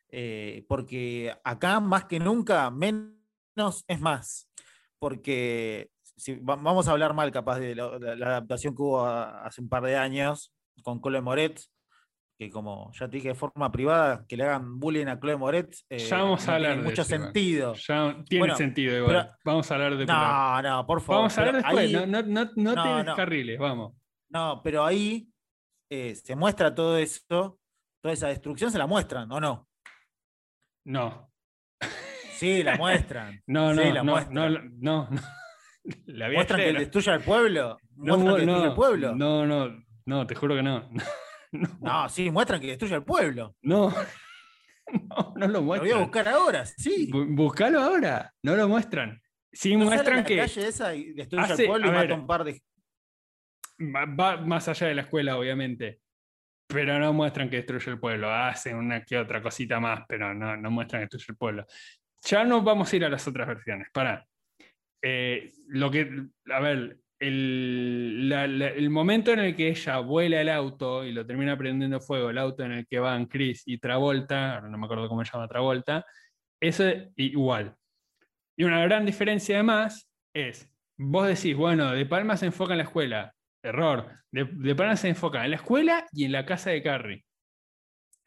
eh, 0.07 0.63
porque 0.69 1.35
acá 1.43 1.79
más 1.79 2.05
que 2.05 2.19
nunca 2.19 2.69
menos 2.69 3.83
es 3.87 3.99
más, 3.99 4.51
porque 4.99 5.89
si, 6.15 6.37
vamos 6.39 6.87
a 6.87 6.91
hablar 6.91 7.15
mal 7.15 7.31
capaz 7.31 7.57
de 7.57 7.73
la, 7.73 7.85
adaptación 7.85 8.75
que 8.75 8.83
hubo 8.83 9.03
hace 9.03 9.61
un 9.61 9.69
par 9.69 9.81
de 9.81 9.97
años 9.97 10.53
con 10.83 11.01
Chloe 11.01 11.21
Moret, 11.21 11.59
que 12.37 12.51
como 12.51 12.91
ya 12.93 13.07
te 13.09 13.17
dije 13.17 13.29
de 13.29 13.35
forma 13.35 13.71
privada, 13.71 14.25
que 14.27 14.37
le 14.37 14.43
hagan 14.43 14.79
bullying 14.79 15.07
a 15.07 15.19
Chloe 15.19 15.37
Moret, 15.37 15.75
eh, 15.89 15.97
ya 15.97 16.17
vamos 16.19 16.47
a 16.47 16.53
hablar 16.53 16.73
tiene 16.73 16.87
mucho 16.87 17.03
sentido. 17.03 17.73
Ya 17.73 18.23
tiene 18.29 18.55
sentido 18.55 18.95
igual. 18.95 19.31
vamos 19.43 19.71
a 19.71 19.73
hablar 19.73 19.97
de 19.97 20.05
No, 20.05 20.61
no, 20.61 20.85
por 20.85 21.01
favor. 21.01 21.21
Vamos 21.21 21.35
a 21.35 21.41
hablar 21.41 21.55
después, 21.63 21.91
no, 21.91 22.05
no, 22.05 22.21
no, 22.21 22.75
no, 22.75 22.83
te 22.83 23.09
descarriles, 23.09 23.57
vamos. 23.57 24.02
No, 24.33 24.61
pero 24.63 24.83
ahí 24.83 25.29
eh, 25.91 26.15
se 26.15 26.35
muestra 26.35 26.73
todo 26.73 26.97
eso, 26.97 27.59
toda 28.01 28.13
esa 28.13 28.29
destrucción 28.29 28.71
se 28.71 28.79
la 28.79 28.87
muestran, 28.87 29.31
¿o 29.31 29.39
no? 29.39 29.69
No. 30.85 31.29
Sí, 32.35 32.63
la 32.63 32.75
muestran. 32.77 33.41
No, 33.45 33.73
no, 33.73 34.03
no, 34.03 34.03
no, 34.31 34.59
no, 34.81 35.09
La 36.07 36.29
¿Muestran 36.29 36.59
que 36.59 36.73
destruye 36.73 37.11
al 37.11 37.21
pueblo? 37.21 37.77
¿Muestran 37.95 38.25
no, 38.25 38.35
que 38.35 38.41
destruye 38.41 38.67
al 38.67 38.75
pueblo? 38.75 39.15
No, 39.15 39.45
no, 39.45 39.85
no, 40.07 40.27
te 40.27 40.35
juro 40.35 40.55
que 40.55 40.63
no. 40.63 40.89
No, 41.79 42.09
sí, 42.09 42.31
muestran 42.31 42.59
que 42.59 42.67
destruye 42.67 42.95
al 42.95 43.05
pueblo. 43.05 43.55
No. 43.61 43.93
No, 44.91 45.33
no 45.37 45.47
lo 45.47 45.61
muestran. 45.61 45.89
Lo 45.89 45.95
voy 45.95 46.01
a 46.01 46.05
buscar 46.05 46.27
ahora, 46.27 46.65
sí. 46.65 47.09
Buscalo 47.11 47.79
ahora, 47.79 48.33
no 48.41 48.55
lo 48.55 48.67
muestran. 48.67 49.21
Sí, 49.51 49.77
muestran 49.77 50.25
que. 50.25 50.37
La 50.37 50.43
calle 50.43 50.67
esa 50.67 50.95
y 50.95 51.13
destruye 51.13 51.45
al 51.45 51.65
pueblo 51.67 51.87
y 51.87 51.91
mata 51.91 52.15
un 52.15 52.27
par 52.27 52.43
de 52.43 52.59
va 53.79 54.37
más 54.37 54.67
allá 54.67 54.87
de 54.87 54.95
la 54.95 55.01
escuela, 55.01 55.37
obviamente, 55.37 55.99
pero 56.67 56.97
no 56.99 57.13
muestran 57.13 57.49
que 57.49 57.57
destruye 57.57 57.91
el 57.91 57.99
pueblo. 57.99 58.31
Hacen 58.31 58.75
una 58.75 59.03
que 59.03 59.17
otra 59.17 59.41
cosita 59.41 59.79
más, 59.79 60.03
pero 60.07 60.33
no, 60.33 60.55
no 60.57 60.71
muestran 60.71 61.01
que 61.01 61.05
destruye 61.05 61.25
el 61.29 61.37
pueblo. 61.37 61.65
Ya 62.25 62.43
no 62.43 62.61
vamos 62.61 62.91
a 62.91 62.95
ir 62.95 63.05
a 63.05 63.09
las 63.09 63.27
otras 63.27 63.47
versiones. 63.47 63.87
Para. 63.93 64.25
Eh, 65.05 65.51
lo 65.67 65.91
que, 65.91 66.09
a 66.49 66.59
ver, 66.61 66.97
el, 67.19 68.31
el, 68.31 68.89
momento 68.89 69.31
en 69.31 69.39
el 69.39 69.55
que 69.55 69.69
ella 69.69 69.99
vuela 69.99 70.41
el 70.41 70.49
auto 70.49 71.03
y 71.05 71.11
lo 71.11 71.25
termina 71.25 71.57
prendiendo 71.57 71.99
fuego, 71.99 72.29
el 72.29 72.37
auto 72.37 72.63
en 72.63 72.73
el 72.73 72.87
que 72.87 72.99
van 72.99 73.25
Chris 73.25 73.63
y 73.65 73.77
Travolta, 73.77 74.61
no 74.61 74.77
me 74.77 74.85
acuerdo 74.85 75.07
cómo 75.07 75.23
se 75.23 75.31
llama 75.31 75.47
Travolta, 75.47 76.05
eso 76.61 76.87
es 76.87 77.09
igual. 77.17 77.75
Y 78.57 78.63
una 78.63 78.81
gran 78.83 79.05
diferencia 79.05 79.55
además 79.55 80.09
es, 80.33 80.69
vos 80.97 81.27
decís, 81.27 81.55
bueno, 81.55 81.91
De 81.91 82.05
Palma 82.05 82.37
se 82.37 82.47
enfoca 82.47 82.73
en 82.73 82.79
la 82.79 82.83
escuela, 82.83 83.32
Error. 83.63 84.19
De, 84.31 84.43
de 84.43 84.97
se 84.97 85.09
enfoca 85.09 85.43
en 85.43 85.51
la 85.51 85.55
escuela 85.55 86.05
y 86.11 86.25
en 86.25 86.33
la 86.33 86.45
casa 86.45 86.69
de 86.69 86.83
Carrie. 86.83 87.23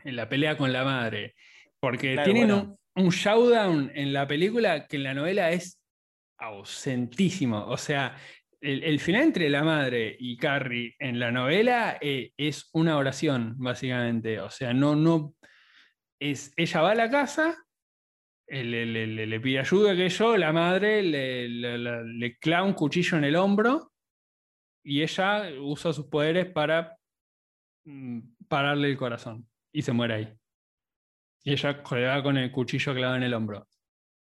En 0.03 0.17
la 0.17 0.29
pelea 0.29 0.57
con 0.57 0.73
la 0.73 0.85
madre. 0.85 1.35
Porque 1.79 2.19
tienen 2.25 2.51
un, 2.95 3.09
showdown 3.11 3.93
en 3.95 4.13
la 4.13 4.27
película 4.27 4.87
que 4.87 4.97
en 4.97 5.03
la 5.03 5.15
novela 5.15 5.51
es 5.51 5.81
ausentísimo. 6.39 7.67
O 7.67 7.77
sea, 7.77 8.17
el, 8.61 8.99
final 8.99 9.23
entre 9.25 9.51
la 9.51 9.63
madre 9.63 10.17
y 10.19 10.37
Carrie 10.39 10.95
en 10.99 11.19
la 11.19 11.31
novela 11.31 11.99
eh, 12.01 12.33
es 12.37 12.71
una 12.73 12.97
oración, 12.97 13.55
básicamente. 13.59 14.41
O 14.41 14.51
sea, 14.51 14.73
no, 14.73 14.97
no. 14.97 15.35
Es, 16.19 16.53
ella 16.57 16.81
va 16.81 16.93
a 16.93 16.95
la 16.95 17.11
casa, 17.11 17.55
eh, 18.47 18.65
le, 18.65 19.41
pide 19.41 19.59
ayuda 19.59 19.95
que 19.95 20.09
yo, 20.09 20.37
la 20.39 20.51
madre 20.51 21.03
le, 21.03 21.47
le 21.47 22.39
clava 22.39 22.67
un 22.67 22.73
cuchillo 22.73 23.19
en 23.19 23.25
el 23.25 23.37
hombro 23.37 23.93
y 24.89 25.03
ella 25.03 25.51
usa 25.61 25.93
sus 25.93 26.07
poderes 26.07 26.47
para 26.47 26.97
mm, 27.85 28.21
pararle 28.47 28.89
el 28.89 28.97
corazón 28.97 29.45
y 29.73 29.83
se 29.83 29.91
muere 29.91 30.15
ahí. 30.15 30.39
Y 31.43 31.53
ella 31.53 31.83
juega 31.85 32.23
con 32.23 32.37
el 32.37 32.53
cuchillo 32.53 32.95
clavado 32.95 33.17
en 33.17 33.25
el 33.25 33.35
hombro. 33.35 33.69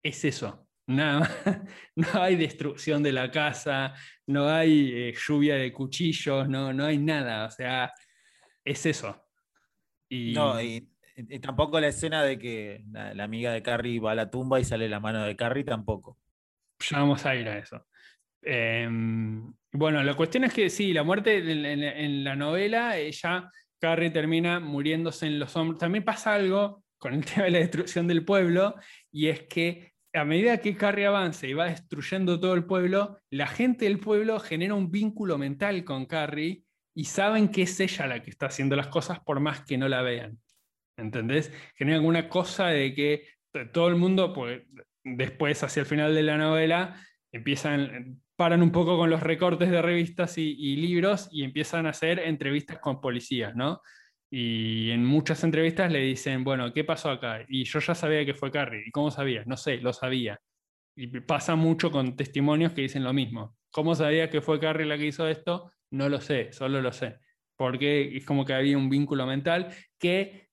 Es 0.04 0.26
eso. 0.26 0.68
Nada 0.86 1.30
No 1.96 2.08
hay 2.22 2.36
destrucción 2.36 3.02
de 3.02 3.14
la 3.14 3.32
casa, 3.32 3.94
no 4.28 4.50
hay 4.50 4.92
eh, 4.94 5.14
lluvia 5.16 5.56
de 5.56 5.72
cuchillos, 5.72 6.50
no, 6.50 6.74
no 6.74 6.84
hay 6.84 6.98
nada. 6.98 7.46
O 7.46 7.52
sea, 7.52 7.94
es 8.66 8.86
eso. 8.86 9.30
Y... 10.10 10.34
No, 10.34 10.62
y, 10.62 10.90
tampoco 11.42 11.80
la 11.80 11.88
escena 11.88 12.24
de 12.24 12.38
que 12.38 12.84
la, 12.92 13.24
amiga 13.24 13.54
de 13.54 13.62
Carrie 13.62 14.00
va 14.00 14.12
a 14.12 14.16
la 14.16 14.30
tumba 14.30 14.60
y 14.60 14.66
sale 14.66 14.90
la 14.90 15.00
mano 15.00 15.24
de 15.24 15.36
Carrie, 15.38 15.64
tampoco. 15.64 16.18
ya 16.80 17.00
vamos 17.00 17.26
a 17.26 17.36
ir 17.36 17.48
a 17.48 17.58
eso. 17.60 17.86
Em, 18.42 19.54
bueno, 19.72 20.04
la 20.04 20.16
cuestión 20.16 20.44
es 20.44 20.54
que 20.54 20.70
sí, 20.70 20.94
la 20.94 21.04
muerte 21.04 21.38
en, 21.38 22.24
la 22.24 22.36
novela, 22.36 22.98
ella, 22.98 23.52
Carrie 23.80 24.10
termina 24.10 24.60
muriéndose 24.60 25.28
en 25.28 25.40
los 25.40 25.56
hombros. 25.56 25.80
También 25.80 26.04
pasa 26.04 26.34
algo 26.34 26.84
con 26.98 27.14
el 27.14 27.26
tema 27.26 27.46
de 27.46 27.52
la 27.52 27.60
destrucción 27.60 28.08
del 28.08 28.26
pueblo, 28.26 28.76
y 29.12 29.28
es 29.28 29.44
que 29.44 29.94
a 30.14 30.26
medida 30.26 30.58
que 30.58 30.76
Carrie 30.76 31.06
avanza 31.06 31.46
y 31.46 31.54
va 31.54 31.66
destruyendo 31.66 32.40
todo 32.40 32.56
el 32.56 32.66
pueblo, 32.66 33.20
la 33.30 33.48
gente 33.48 33.86
del 33.86 34.00
pueblo 34.00 34.40
genera 34.40 34.74
un 34.74 34.90
vínculo 34.90 35.38
mental 35.38 35.84
con 35.84 36.06
Carrie 36.06 36.64
y 36.96 37.06
saben 37.06 37.50
que 37.50 37.62
es 37.62 37.80
ella 37.80 38.08
la 38.08 38.22
que 38.22 38.32
está 38.32 38.48
haciendo 38.48 38.76
las 38.76 38.88
cosas 38.88 39.20
por 39.20 39.40
más 39.40 39.64
que 39.64 39.78
no 39.78 39.88
la 39.88 40.02
vean. 40.02 40.40
¿Entendés? 40.98 41.54
Genera 41.76 41.98
alguna 41.98 42.28
cosa 42.28 42.68
de 42.68 42.94
que 42.94 43.28
todo 43.72 43.88
el 43.88 43.96
mundo, 43.96 44.34
pues, 44.34 44.64
después, 45.04 45.64
hacia 45.64 45.82
el 45.82 45.86
final 45.86 46.14
de 46.14 46.24
la 46.24 46.38
novela, 46.38 47.02
empiezan, 47.32 48.22
paran 48.40 48.64
un 48.64 48.72
poco 48.72 48.98
con 48.98 49.10
los 49.10 49.22
recortes 49.22 49.70
de 49.70 49.82
revistas 49.82 50.38
y, 50.38 50.78
libros 50.78 51.28
y 51.30 51.44
empiezan 51.44 51.86
a 51.86 51.90
hacer 51.90 52.20
entrevistas 52.20 52.80
con 52.80 53.02
policías, 53.02 53.54
¿no? 53.54 53.82
Y 54.32 54.92
en 54.92 55.06
muchas 55.06 55.44
entrevistas 55.44 55.92
le 55.92 56.00
dicen, 56.00 56.46
bueno, 56.46 56.72
¿qué 56.72 56.86
pasó 56.86 57.10
acá? 57.10 57.44
Y 57.50 57.66
yo 57.66 57.80
ya 57.80 57.94
sabía 57.94 58.26
que 58.26 58.34
fue 58.34 58.50
Carrie. 58.50 58.86
¿Y 58.88 58.92
cómo 58.92 59.12
sabía? 59.12 59.44
No 59.46 59.58
sé, 59.58 59.80
lo 59.80 59.92
sabía. 59.92 60.40
Y 60.96 61.08
pasa 61.20 61.58
mucho 61.58 61.92
con 61.92 62.16
testimonios 62.16 62.72
que 62.72 62.84
dicen 62.84 63.04
lo 63.04 63.12
mismo. 63.12 63.58
¿Cómo 63.72 63.94
sabía 63.94 64.30
que 64.30 64.40
fue 64.40 64.58
Carrie 64.58 64.86
la 64.88 64.98
que 64.98 65.08
hizo 65.08 65.28
esto? 65.28 65.74
No 65.92 66.08
lo 66.08 66.22
sé, 66.22 66.54
solo 66.54 66.82
lo 66.82 66.94
sé. 66.94 67.18
Porque 67.58 68.16
es 68.16 68.24
como 68.24 68.46
que 68.46 68.54
había 68.54 68.78
un 68.78 68.90
vínculo 68.90 69.26
mental 69.26 69.76
que 70.00 70.48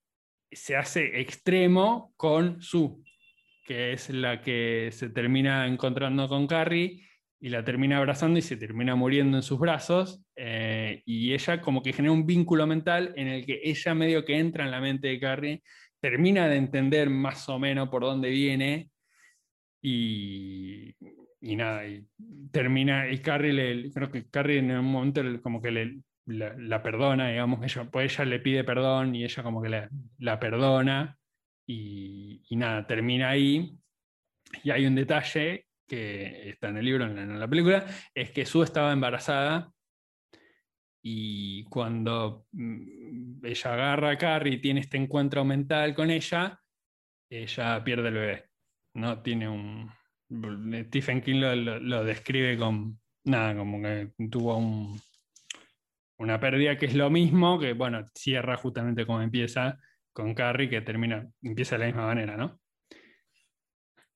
se 0.50 0.74
hace 0.74 1.20
extremo 1.20 2.12
con 2.16 2.60
Sue, 2.60 2.96
que 3.64 3.92
es 3.92 4.10
la 4.10 4.40
que 4.40 4.88
se 4.90 5.08
termina 5.08 5.68
encontrando 5.68 6.26
con 6.26 6.48
Carrie 6.48 7.05
y 7.40 7.48
la 7.48 7.64
termina 7.64 7.98
abrazando 7.98 8.38
y 8.38 8.42
se 8.42 8.56
termina 8.56 8.94
muriendo 8.94 9.36
en 9.36 9.42
sus 9.42 9.58
brazos. 9.58 10.22
Eh, 10.36 11.02
y 11.04 11.32
ella 11.32 11.60
como 11.60 11.82
que 11.82 11.92
genera 11.92 12.12
un 12.12 12.26
vínculo 12.26 12.66
mental 12.66 13.12
en 13.16 13.28
el 13.28 13.46
que 13.46 13.60
ella 13.62 13.94
medio 13.94 14.24
que 14.24 14.38
entra 14.38 14.64
en 14.64 14.70
la 14.70 14.80
mente 14.80 15.08
de 15.08 15.20
Carrie, 15.20 15.62
termina 16.00 16.48
de 16.48 16.56
entender 16.56 17.10
más 17.10 17.48
o 17.48 17.58
menos 17.58 17.88
por 17.88 18.02
dónde 18.02 18.30
viene 18.30 18.90
y, 19.82 20.94
y 21.40 21.56
nada, 21.56 21.86
y 21.86 22.06
termina, 22.50 23.10
y 23.10 23.18
Carrie, 23.18 23.52
le, 23.52 23.90
creo 23.92 24.10
que 24.10 24.28
Carrie 24.28 24.58
en 24.58 24.70
un 24.70 24.84
momento 24.84 25.22
como 25.42 25.60
que 25.60 25.70
le, 25.70 26.00
la, 26.26 26.82
perdona, 26.82 27.28
digamos, 27.28 27.62
ella, 27.62 27.88
pues 27.90 28.12
ella 28.12 28.24
le 28.24 28.40
pide 28.40 28.64
perdón 28.64 29.14
y 29.14 29.24
ella 29.24 29.42
como 29.42 29.62
que 29.62 29.88
la 30.18 30.40
perdona 30.40 31.16
y, 31.66 32.56
nada, 32.56 32.86
termina 32.86 33.30
ahí. 33.30 33.76
Y 34.62 34.70
hay 34.70 34.86
un 34.86 34.94
detalle 34.94 35.66
que 35.86 36.50
está 36.50 36.68
en 36.68 36.78
el 36.78 36.84
libro, 36.84 37.04
en 37.04 37.38
la, 37.38 37.48
película, 37.48 37.86
es 38.14 38.30
que 38.30 38.46
Sue 38.46 38.64
estaba 38.64 38.92
embarazada 38.92 39.72
y 41.02 41.64
cuando 41.64 42.46
mm, 42.52 43.44
ella 43.44 43.72
agarra 43.72 44.10
a 44.10 44.18
Carrie 44.18 44.54
y 44.54 44.60
tiene 44.60 44.80
este 44.80 44.96
encuentro 44.96 45.44
mental 45.44 45.94
con 45.94 46.10
ella, 46.10 46.60
ella 47.30 47.84
pierde 47.84 48.08
el 48.08 48.14
bebé. 48.14 48.44
¿no? 48.94 49.22
Tiene 49.22 49.48
un... 49.48 49.90
Stephen 50.86 51.20
King 51.22 51.40
lo 51.40 52.04
describe 52.04 52.58
con... 52.58 52.98
Nada, 53.24 53.56
como 53.56 53.82
que 53.82 54.12
tuvo 54.30 54.56
un, 54.56 55.00
una 56.18 56.40
pérdida 56.40 56.76
que 56.76 56.86
es 56.86 56.94
lo 56.94 57.10
mismo, 57.10 57.58
que 57.58 57.72
bueno, 57.72 58.04
cierra 58.14 58.56
justamente 58.56 59.06
como 59.06 59.20
empieza 59.22 59.78
con 60.12 60.34
Carrie, 60.34 60.68
que 60.68 60.80
termina, 60.80 61.28
empieza 61.42 61.76
de 61.76 61.80
la 61.80 61.86
misma 61.86 62.06
manera, 62.06 62.36
¿no? 62.36 62.58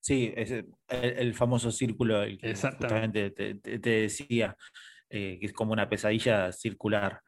Sí, 0.00 0.32
es 0.34 0.64
el, 0.88 1.34
famoso 1.34 1.70
círculo, 1.70 2.22
el 2.22 2.38
que 2.38 2.54
justamente 2.54 3.30
te, 3.30 3.78
decía, 3.78 4.56
eh, 5.10 5.38
que 5.38 5.46
es 5.46 5.52
como 5.52 5.72
una 5.72 5.88
pesadilla 5.88 6.52
circular. 6.52 7.20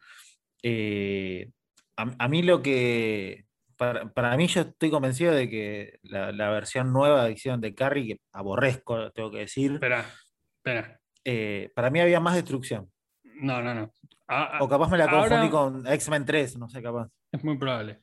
Eh, 0.62 1.50
a, 1.96 2.28
mí 2.28 2.42
lo 2.42 2.62
que, 2.62 3.44
para, 3.76 4.36
mí 4.36 4.46
yo 4.46 4.62
estoy 4.62 4.90
convencido 4.90 5.34
de 5.34 5.50
que 5.50 5.98
la, 6.02 6.50
versión 6.50 6.92
nueva 6.92 7.24
de 7.24 7.32
edición 7.32 7.60
de 7.60 7.74
Carrie, 7.74 8.06
que 8.06 8.20
aborrezco, 8.32 9.10
tengo 9.12 9.30
que 9.30 9.40
decir. 9.40 9.72
Espera, 9.72 10.06
espera. 10.56 10.98
Eh, 11.24 11.70
para 11.74 11.90
mí 11.90 12.00
había 12.00 12.20
más 12.20 12.34
destrucción. 12.34 12.90
No, 13.34 13.62
no, 13.62 13.74
no. 13.74 13.92
O 14.60 14.68
capaz 14.68 14.88
me 14.90 14.96
la 14.96 15.10
confundí 15.10 15.50
con 15.50 15.86
X-Men 15.86 16.24
3, 16.24 16.56
no 16.56 16.68
sé, 16.68 16.82
capaz. 16.82 17.08
Es 17.30 17.44
muy 17.44 17.58
probable. 17.58 18.00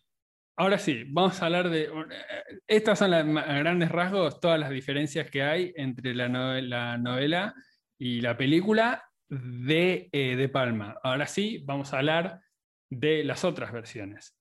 Ahora 0.60 0.78
sí, 0.78 1.06
vamos 1.08 1.42
a 1.42 1.46
hablar 1.46 1.70
de. 1.70 1.90
Estas 2.68 3.00
son 3.00 3.12
las 3.12 3.26
grandes 3.26 3.90
rasgos, 3.90 4.42
todas 4.42 4.60
las 4.60 4.70
diferencias 4.72 5.32
que 5.32 5.42
hay 5.42 5.72
entre 5.78 6.14
la 6.14 6.28
novela, 6.28 7.56
y 7.98 8.20
la 8.20 8.36
película 8.36 9.10
de 9.30 10.10
eh, 10.12 10.36
De 10.36 10.50
Palma. 10.50 11.00
Ahora 11.02 11.28
sí, 11.28 11.64
vamos 11.66 11.94
a 11.94 12.00
hablar 12.00 12.42
de 12.90 13.24
las 13.24 13.46
otras 13.46 13.72
versiones. 13.72 14.36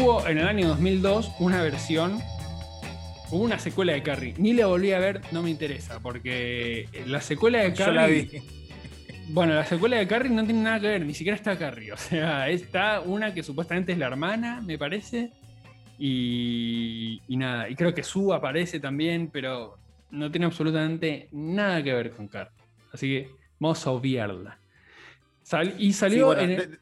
Hubo 0.00 0.26
en 0.26 0.38
el 0.38 0.48
año 0.48 0.68
2002 0.68 1.30
una 1.40 1.62
versión, 1.62 2.20
hubo 3.30 3.44
una 3.44 3.58
secuela 3.58 3.92
de 3.92 4.02
Carrie. 4.02 4.32
Ni 4.38 4.54
la 4.54 4.64
volví 4.64 4.92
a 4.92 4.98
ver, 4.98 5.20
no 5.30 5.42
me 5.42 5.50
interesa, 5.50 6.00
porque 6.00 6.88
la 7.06 7.20
secuela 7.20 7.58
de 7.58 7.74
Carrie. 7.74 7.84
Yo 7.84 7.92
la 7.92 8.06
vi. 8.06 8.42
Bueno, 9.28 9.52
la 9.52 9.66
secuela 9.66 9.98
de 9.98 10.06
Carrie 10.06 10.30
no 10.32 10.42
tiene 10.44 10.62
nada 10.62 10.80
que 10.80 10.86
ver, 10.86 11.04
ni 11.04 11.12
siquiera 11.12 11.36
está 11.36 11.58
Carrie. 11.58 11.92
O 11.92 11.98
sea, 11.98 12.48
está 12.48 13.00
una 13.00 13.34
que 13.34 13.42
supuestamente 13.42 13.92
es 13.92 13.98
la 13.98 14.06
hermana, 14.06 14.62
me 14.62 14.78
parece. 14.78 15.32
Y, 15.98 17.20
nada, 17.28 17.68
y 17.68 17.74
creo 17.74 17.92
que 17.92 18.02
Sue 18.02 18.34
aparece 18.34 18.80
también, 18.80 19.28
pero 19.30 19.76
no 20.10 20.30
tiene 20.30 20.46
absolutamente 20.46 21.28
nada 21.32 21.82
que 21.82 21.92
ver 21.92 22.12
con 22.12 22.26
Carrie. 22.26 22.56
Así 22.90 23.06
que 23.06 23.30
vamos 23.58 23.86
a 23.86 23.90
obviarla. 23.90 24.58
y 25.76 25.92
salió. 25.92 26.34
de, 26.34 26.78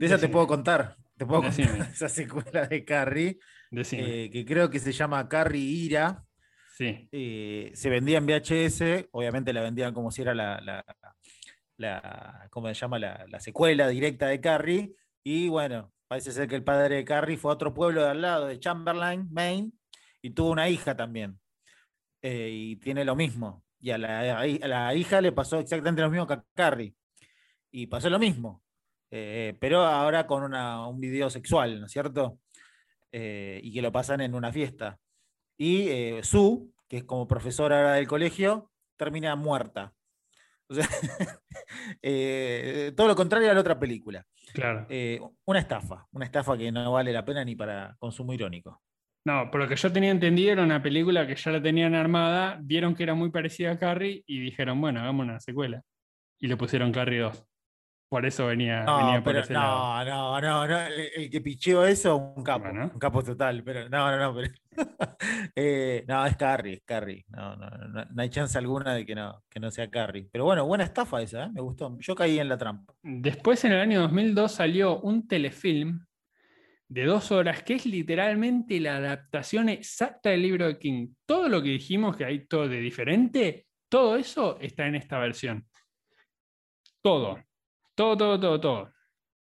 esa 0.00 0.18
te 0.18 0.28
puedo 0.28 0.48
contar. 0.48 0.96
Te 1.22 1.26
puedo 1.26 1.42
contar 1.42 1.88
esa 1.92 2.08
secuela 2.08 2.66
de 2.66 2.84
Carrie, 2.84 3.38
eh, 3.70 4.28
que 4.32 4.44
creo 4.44 4.68
que 4.68 4.80
se 4.80 4.90
llama 4.90 5.28
Carrie 5.28 5.62
Ira. 5.62 6.24
Sí. 6.76 7.08
Eh, 7.12 7.70
se 7.74 7.90
vendía 7.90 8.18
en 8.18 8.26
VHS, 8.26 9.06
obviamente 9.12 9.52
la 9.52 9.60
vendían 9.60 9.94
como 9.94 10.10
si 10.10 10.22
era 10.22 10.34
la, 10.34 10.84
la, 11.76 12.48
¿cómo 12.50 12.66
se 12.66 12.74
llama? 12.74 12.98
La, 12.98 13.38
secuela 13.38 13.86
directa 13.86 14.26
de 14.26 14.40
Carrie. 14.40 14.96
Y 15.22 15.48
bueno, 15.48 15.92
parece 16.08 16.32
ser 16.32 16.48
que 16.48 16.56
el 16.56 16.64
padre 16.64 16.96
de 16.96 17.04
Carrie 17.04 17.36
fue 17.36 17.52
a 17.52 17.54
otro 17.54 17.72
pueblo 17.72 18.02
de 18.02 18.10
al 18.10 18.20
lado, 18.20 18.46
de 18.46 18.58
Chamberlain, 18.58 19.28
Maine, 19.30 19.70
y 20.22 20.30
tuvo 20.30 20.50
una 20.50 20.68
hija 20.68 20.96
también. 20.96 21.38
Eh, 22.20 22.50
y 22.50 22.76
tiene 22.76 23.04
lo 23.04 23.14
mismo. 23.14 23.64
Y 23.78 23.90
a 23.90 23.98
la, 23.98 24.40
a 24.40 24.44
la, 24.44 24.94
hija 24.96 25.20
le 25.20 25.30
pasó 25.30 25.60
exactamente 25.60 26.02
lo 26.02 26.10
mismo 26.10 26.26
que 26.26 26.34
a 26.34 26.44
Carrie. 26.52 26.96
Y 27.70 27.86
pasó 27.86 28.10
lo 28.10 28.18
mismo. 28.18 28.60
Eh, 29.14 29.54
pero 29.60 29.82
ahora 29.82 30.26
con 30.26 30.54
un 30.54 31.00
video 31.00 31.28
sexual, 31.28 31.78
¿no 31.78 31.84
es 31.84 31.92
cierto? 31.92 32.38
Eh, 33.12 33.60
y 33.62 33.74
que 33.74 33.82
lo 33.82 33.92
pasan 33.92 34.22
en 34.22 34.34
una 34.34 34.50
fiesta. 34.50 34.98
Y 35.58 35.88
eh, 35.88 36.20
Sue, 36.22 36.70
que 36.88 36.96
es 36.98 37.04
como 37.04 37.28
profesora 37.28 37.92
del 37.92 38.08
colegio, 38.08 38.70
termina 38.96 39.36
muerta. 39.36 39.92
todo 42.96 43.08
lo 43.08 43.14
contrario 43.14 43.50
a 43.50 43.54
la 43.54 43.60
otra 43.60 43.78
película. 43.78 44.24
Claro. 44.54 44.86
una 45.44 45.60
estafa, 45.60 46.06
una 46.12 46.24
estafa 46.24 46.56
que 46.56 46.72
no 46.72 46.92
vale 46.92 47.12
la 47.12 47.24
pena 47.24 47.44
ni 47.44 47.54
para 47.54 47.94
consumo 47.98 48.32
irónico. 48.32 48.82
No, 49.24 49.50
por 49.50 49.60
lo 49.60 49.68
que 49.68 49.76
yo 49.76 49.92
tenía 49.92 50.10
entendido 50.10 50.52
era 50.52 50.62
una 50.62 50.82
película 50.82 51.26
que 51.26 51.36
ya 51.36 51.52
la 51.52 51.62
tenían 51.62 51.94
armada, 51.94 52.58
vieron 52.62 52.94
que 52.94 53.02
era 53.02 53.14
muy 53.14 53.30
parecida 53.30 53.72
a 53.72 53.78
Carrie 53.78 54.24
y 54.26 54.40
dijeron, 54.40 54.80
bueno, 54.80 55.00
hagamos 55.00 55.24
una 55.24 55.38
secuela. 55.38 55.82
Y 56.40 56.48
le 56.48 56.56
pusieron 56.56 56.92
Carrie 56.92 57.20
2. 57.20 57.51
Por 58.12 58.26
eso 58.26 58.44
venía, 58.44 58.82
no, 58.82 59.24
por 59.24 59.34
ese 59.36 59.54
no, 59.54 60.04
No, 60.04 60.38
no, 60.38 60.68
no, 60.68 60.78
el, 60.86 61.30
que 61.30 61.40
picheó 61.40 61.86
eso, 61.86 62.18
un 62.18 62.44
capo, 62.44 62.68
un 62.68 62.98
capo 62.98 63.22
total, 63.24 63.64
pero 63.64 63.88
no, 63.88 64.10
no, 64.10 64.18
no, 64.18 64.34
pero, 64.34 64.52
eh, 65.56 66.04
no, 66.06 66.26
es 66.26 66.36
Carrie, 66.36 66.74
es 66.74 66.82
Carrie, 66.84 67.24
no, 67.28 67.56
no, 67.56 67.70
no, 67.70 68.04
no, 68.04 68.22
hay 68.22 68.28
chance 68.28 68.58
alguna 68.58 68.92
de 68.92 69.06
que 69.06 69.14
no, 69.14 69.42
que 69.48 69.58
no 69.58 69.70
sea 69.70 69.88
Carrie. 69.88 70.28
Pero 70.30 70.44
bueno, 70.44 70.66
buena 70.66 70.84
estafa 70.84 71.22
esa, 71.22 71.44
¿eh? 71.44 71.50
me 71.54 71.62
gustó, 71.62 71.96
yo 72.00 72.14
caí 72.14 72.38
en 72.38 72.50
la 72.50 72.58
trampa. 72.58 72.92
Después 73.02 73.64
en 73.64 73.72
el 73.72 73.80
año 73.80 74.02
2002 74.02 74.52
salió 74.52 75.00
un 75.00 75.26
telefilm 75.26 76.04
de 76.88 77.06
dos 77.06 77.32
horas, 77.32 77.62
que 77.62 77.76
es 77.76 77.86
literalmente 77.86 78.78
la 78.78 78.96
adaptación 78.96 79.70
exacta 79.70 80.28
del 80.28 80.42
libro 80.42 80.66
de 80.66 80.78
King. 80.78 81.14
Todo 81.24 81.48
lo 81.48 81.62
que 81.62 81.70
dijimos 81.70 82.14
que 82.14 82.26
hay 82.26 82.46
todo 82.46 82.68
de 82.68 82.78
diferente, 82.78 83.68
todo 83.88 84.16
eso 84.16 84.58
está 84.60 84.86
en 84.86 84.96
esta 84.96 85.18
versión. 85.18 85.66
todo. 87.00 87.38
Todo, 87.94 88.16
todo, 88.16 88.40
todo, 88.40 88.60
todo. 88.60 88.92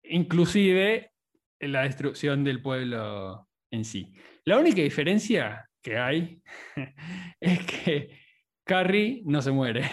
Inclusive 0.05 1.13
la 1.61 1.83
destrucción 1.83 2.43
del 2.43 2.63
pueblo 2.63 3.49
en 3.71 3.85
sí. 3.85 4.13
La 4.45 4.59
única 4.59 4.83
diferencia 4.83 5.69
que 5.83 5.99
hay 5.99 6.43
es 7.41 7.67
que 7.67 8.19
Carrie 8.65 9.23
no 9.25 9.43
se 9.43 9.51
muere, 9.51 9.91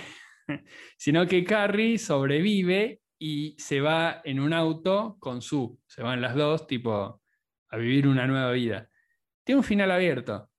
sino 0.98 1.26
que 1.28 1.44
Carrie 1.44 1.98
sobrevive 1.98 3.02
y 3.20 3.56
se 3.58 3.82
va 3.82 4.22
en 4.24 4.40
un 4.40 4.54
auto 4.54 5.18
con 5.20 5.42
su, 5.42 5.80
se 5.88 6.04
van 6.04 6.22
las 6.22 6.36
dos, 6.36 6.68
tipo, 6.68 7.22
a 7.70 7.78
vivir 7.78 8.08
una 8.08 8.28
nueva 8.28 8.52
vida. 8.52 8.90
Tiene 9.44 9.60
un 9.60 9.64
final 9.64 9.92
abierto, 9.92 10.50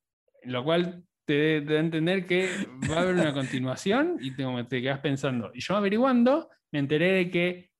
lo 0.45 0.65
cual 0.65 1.05
te 1.25 1.61
da 1.61 1.75
a 1.75 1.81
entender 1.81 2.27
que 2.27 2.49
va 2.91 2.97
a 2.97 3.01
haber 3.03 3.15
una 3.15 3.33
continuación 3.35 4.17
y 4.21 4.35
te, 4.35 4.45
te 4.69 4.83
quedas 4.83 5.01
pensando. 5.01 5.51
Y 5.55 5.61
yo 5.61 5.77
averiguando, 5.77 6.49
me 6.73 6.81
enteré 6.81 7.13
de 7.13 7.31
que 7.31 7.71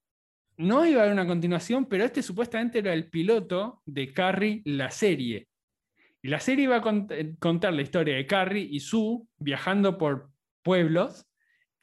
no 0.59 0.85
iba 0.85 1.01
a 1.01 1.05
haber 1.05 1.15
una 1.15 1.27
continuación, 1.27 1.87
pero 1.87 2.05
este 2.05 2.23
supuestamente 2.23 2.81
era 2.81 2.93
el 2.93 3.09
piloto 3.09 3.81
de 3.87 4.13
Carrie, 4.13 4.61
la 4.65 4.91
serie. 4.91 5.49
Y 6.21 6.29
la 6.29 6.41
serie 6.41 6.65
iba 6.65 6.77
a 6.77 7.07
eh, 7.11 7.37
contar 7.39 7.73
la 7.73 7.83
historia 7.83 8.17
de 8.17 8.27
Carrie 8.27 8.69
y 8.69 8.81
Sue 8.81 9.23
viajando 9.39 9.97
por 9.97 10.31
pueblos, 10.63 11.27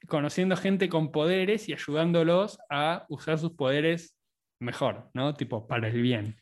conociendo 0.08 0.56
gente 0.56 0.90
con 0.90 1.10
poderes 1.10 1.68
y 1.68 1.72
ayudándolos 1.72 2.58
a 2.68 3.06
usar 3.08 3.38
sus 3.38 3.52
poderes 3.52 4.14
mejor, 4.60 5.10
¿no? 5.14 5.34
Tipo, 5.34 5.66
para 5.66 5.88
el 5.88 6.02
bien. 6.02 6.36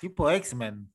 Tipo 0.00 0.30
X-Men. 0.30 0.93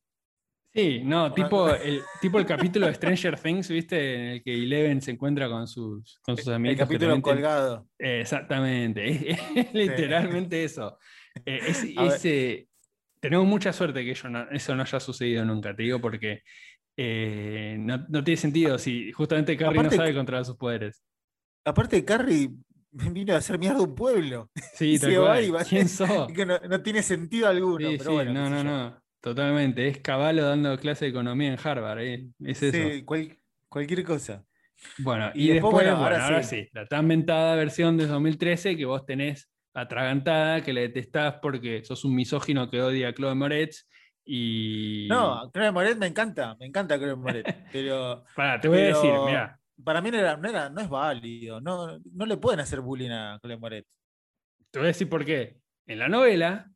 Sí, 0.73 1.01
no, 1.03 1.33
tipo 1.33 1.69
el, 1.73 2.01
tipo 2.21 2.39
el 2.39 2.45
capítulo 2.45 2.87
de 2.87 2.93
Stranger 2.93 3.39
Things, 3.39 3.69
¿viste? 3.69 4.15
En 4.15 4.21
el 4.21 4.43
que 4.43 4.53
Eleven 4.53 5.01
se 5.01 5.11
encuentra 5.11 5.49
con 5.49 5.67
sus, 5.67 6.19
con 6.21 6.37
sus 6.37 6.49
amigos. 6.49 6.73
El 6.73 6.79
capítulo 6.79 7.21
colgado. 7.21 7.87
exactamente, 7.97 9.31
es, 9.31 9.73
literalmente 9.73 10.63
eso. 10.63 10.97
Eh, 11.45 12.67
tenemos 13.19 13.45
mucha 13.45 13.73
suerte 13.73 14.03
que 14.03 14.11
eso 14.11 14.29
no, 14.29 14.49
eso 14.49 14.75
no 14.75 14.83
haya 14.83 14.99
sucedido 14.99 15.43
nunca, 15.43 15.75
te 15.75 15.83
digo, 15.83 15.99
porque 15.99 16.43
eh, 16.97 17.77
no, 17.79 18.05
no, 18.09 18.23
tiene 18.23 18.37
sentido 18.37 18.77
si 18.77 19.11
justamente 19.11 19.55
Carrie 19.57 19.83
no 19.83 19.91
sabe 19.91 20.13
controlar 20.13 20.45
sus 20.45 20.57
poderes. 20.57 21.03
Aparte, 21.65 22.03
Carrie 22.03 22.49
vino 22.91 23.33
a 23.33 23.37
hacer 23.37 23.57
mierda 23.57 23.81
un 23.81 23.95
pueblo. 23.95 24.49
Sí, 24.73 24.99
tal 24.99 25.15
cual. 25.15 25.65
¿Quién 25.67 25.87
Que 26.35 26.45
no, 26.45 26.81
tiene 26.81 27.03
sentido 27.03 27.47
alguno. 27.47 27.89
pero 27.97 28.13
bueno, 28.13 28.33
no, 28.33 28.49
no, 28.49 28.63
no. 28.63 29.01
Totalmente. 29.21 29.87
Es 29.87 29.99
caballo 29.99 30.45
dando 30.45 30.77
clase 30.77 31.05
de 31.05 31.11
economía 31.11 31.51
en 31.51 31.59
Harvard. 31.61 31.99
¿eh? 31.99 32.27
Es 32.39 32.63
eso. 32.63 32.77
Sí, 32.77 33.03
cualquier 33.67 34.03
cosa. 34.03 34.45
Bueno, 34.99 35.31
y, 35.33 35.49
después, 35.49 35.87
ahora, 35.87 36.41
sí. 36.43 36.67
la 36.71 36.85
tan 36.85 37.05
mentada 37.05 37.55
versión 37.55 37.97
de 37.97 38.07
2013 38.07 38.77
que 38.77 38.85
vos 38.85 39.05
tenés 39.05 39.49
atragantada, 39.73 40.61
que 40.61 40.73
la 40.73 40.81
detestás 40.81 41.35
porque 41.41 41.83
sos 41.83 42.05
un 42.05 42.15
misógino 42.15 42.69
que 42.69 42.81
odia 42.81 43.09
a 43.09 43.13
Chloe 43.13 43.35
Moretz. 43.35 43.87
Y... 44.23 45.07
No, 45.09 45.51
Chloe 45.51 45.71
Moretz 45.71 45.97
me 45.97 46.07
encanta, 46.07 46.55
me 46.59 46.65
encanta 46.65 46.97
Chloe 46.97 47.15
Moretz, 47.15 47.53
pero... 47.73 48.23
Para, 48.35 48.59
te 48.59 48.67
voy 48.67 48.79
a 48.79 48.87
decir, 48.87 49.11
mira. 49.25 49.59
Para 49.83 50.01
mí 50.01 50.11
no, 50.11 50.17
era, 50.17 50.69
no, 50.69 50.81
es 50.81 50.89
válido, 50.89 51.61
no, 51.61 51.99
no 52.13 52.25
le 52.25 52.37
pueden 52.37 52.59
hacer 52.59 52.81
bullying 52.81 53.11
a 53.11 53.39
Chloe 53.41 53.57
Moretz. 53.57 53.87
Te 54.71 54.79
voy 54.79 54.87
a 54.87 54.89
decir 54.89 55.09
por 55.09 55.25
qué. 55.25 55.57
En 55.87 55.99
la 55.99 56.07
novela, 56.07 56.69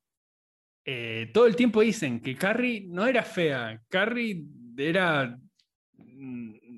eh, 0.85 1.29
todo 1.33 1.45
el 1.45 1.55
tiempo 1.55 1.81
dicen 1.81 2.19
que 2.19 2.35
Carrie 2.35 2.85
no 2.87 3.05
era 3.05 3.23
fea, 3.23 3.81
Carrie 3.89 4.43
era 4.77 5.37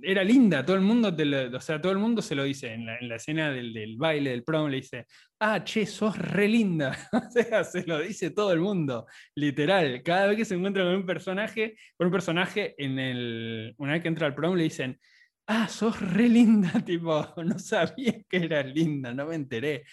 era 0.06 0.24
linda, 0.24 0.64
todo 0.64 0.76
el 0.76 0.82
mundo, 0.84 1.16
o 1.54 1.60
sea, 1.60 1.82
todo 1.82 1.92
el 1.92 1.98
mundo 1.98 2.22
se 2.22 2.36
lo 2.36 2.44
dice 2.44 2.74
en 2.74 2.86
la, 2.86 3.16
escena 3.16 3.52
del, 3.52 3.96
baile, 3.98 4.30
del 4.32 4.44
prom, 4.44 4.70
le 4.70 4.78
dice, 4.78 5.06
ah, 5.40 5.64
che, 5.64 5.86
sos 5.86 6.18
re 6.18 6.48
linda. 6.48 6.96
o 7.12 7.32
sea, 7.32 7.64
se 7.64 7.84
lo 7.86 8.00
dice 8.00 8.32
todo 8.32 8.52
el 8.54 8.60
mundo, 8.60 9.08
literal. 9.36 10.02
Cada 10.04 10.28
vez 10.28 10.38
que 10.38 10.46
se 10.46 10.56
encuentra 10.56 10.84
con 10.84 10.96
un 10.96 11.06
personaje, 11.06 11.76
con 11.98 12.08
un 12.08 12.14
personaje, 12.14 12.76
en 12.78 13.00
el, 13.00 13.74
una 13.78 13.94
vez 13.94 14.02
que 14.02 14.08
entra 14.08 14.28
al 14.28 14.36
prom 14.36 14.56
le 14.56 14.64
dicen, 14.64 15.00
ah, 15.48 15.68
sos 15.68 16.00
re 16.00 16.30
linda, 16.30 16.72
tipo, 16.86 17.34
no 17.44 17.58
sabía 17.60 18.22
que 18.30 18.38
eras 18.38 18.66
linda, 18.68 19.14
no 19.14 19.26
me 19.26 19.36
enteré. 19.36 19.84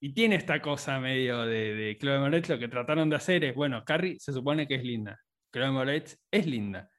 Y 0.00 0.12
tiene 0.12 0.36
esta 0.36 0.60
cosa 0.60 1.00
medio 1.00 1.46
de, 1.46 1.74
de 1.74 1.98
Chloe 1.98 2.18
Moretz, 2.18 2.48
lo 2.48 2.58
que 2.58 2.68
trataron 2.68 3.08
de 3.08 3.16
hacer 3.16 3.44
es, 3.44 3.54
bueno, 3.54 3.84
Carrie 3.84 4.18
se 4.20 4.32
supone 4.32 4.68
que 4.68 4.74
es 4.74 4.84
linda, 4.84 5.18
Chloe 5.52 5.70
Moretz 5.70 6.18
es 6.30 6.46
linda 6.46 6.90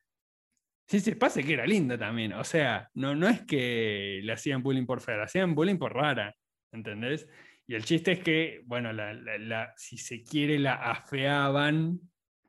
Sí, 0.87 1.01
se 1.01 1.17
pasa 1.17 1.43
que 1.43 1.53
era 1.53 1.67
linda 1.67 1.97
también. 1.97 2.31
O 2.33 2.45
sea, 2.45 2.89
no, 2.93 3.13
no 3.13 3.27
es 3.27 3.41
que 3.41 4.21
le 4.23 4.31
hacían 4.31 4.63
bullying 4.63 4.85
por 4.85 5.01
fea, 5.01 5.17
le 5.17 5.23
hacían 5.23 5.53
bullying 5.53 5.77
por 5.77 5.93
rara. 5.93 6.33
¿Entendés? 6.71 7.27
Y 7.67 7.75
el 7.75 7.83
chiste 7.83 8.13
es 8.13 8.19
que, 8.19 8.61
bueno, 8.65 8.93
la, 8.93 9.73
si 9.75 9.97
se 9.97 10.23
quiere, 10.23 10.57
la 10.57 10.75
afeaban, 10.75 11.99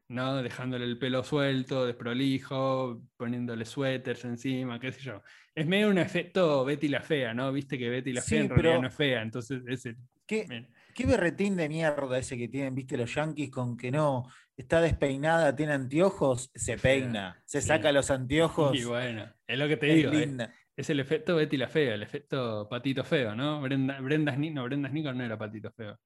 ¿no? 0.09 0.41
Dejándole 0.41 0.85
el 0.85 0.99
pelo 0.99 1.25
suelto, 1.25 1.85
desprolijo, 1.85 3.03
poniéndole 3.17 3.65
suéteres 3.65 4.25
encima, 4.25 4.79
qué 4.79 4.93
sé 4.93 5.01
yo. 5.01 5.23
Es 5.53 5.67
medio 5.67 5.91
un 5.91 5.99
efecto 5.99 6.65
Betty 6.65 6.87
la 6.87 7.01
fea, 7.01 7.35
¿no? 7.35 7.53
Viste 7.53 7.77
que 7.77 7.91
Betty 7.91 8.13
la 8.13 8.23
fea 8.23 8.41
en 8.43 8.51
realidad 8.51 8.81
no 8.81 8.89
es 8.89 8.95
fea, 8.95 9.23
entonces 9.23 9.63
ese. 9.67 9.97
¿Qué, 10.29 10.69
qué 10.95 11.07
berretín 11.07 11.57
de 11.57 11.71
mierda 11.71 12.19
ese 12.19 12.37
que 12.37 12.49
tienen, 12.49 12.75
viste, 12.75 12.99
los 12.99 13.15
yankees 13.15 13.51
con 13.51 13.79
que 13.79 13.91
no, 13.91 14.29
está 14.55 14.83
despeinada, 14.83 15.57
tiene 15.57 15.73
anteojos, 15.73 16.51
se 16.55 16.77
peina, 16.77 17.43
se 17.47 17.63
saca 17.63 17.91
los 17.93 18.11
anteojos. 18.11 18.77
Y 18.77 18.85
bueno, 18.85 19.33
es 19.47 19.59
lo 19.59 19.67
que 19.67 19.79
te 19.79 19.87
digo. 19.87 20.13
Eh, 20.13 20.51
es, 20.77 20.91
el 20.91 21.01
efecto 21.01 21.37
Betty 21.37 21.57
la 21.57 21.69
Fea, 21.69 21.95
el 21.95 22.03
efecto 22.03 22.69
Patito 22.69 23.05
Feo, 23.05 23.35
¿no? 23.35 23.63
Brenda, 23.63 23.99
Brenda, 24.01 24.37
no, 24.37 24.65
Brenda 24.65 24.91
no 24.91 25.25
era 25.25 25.39
Patito 25.39 25.73
Feo. 25.73 25.99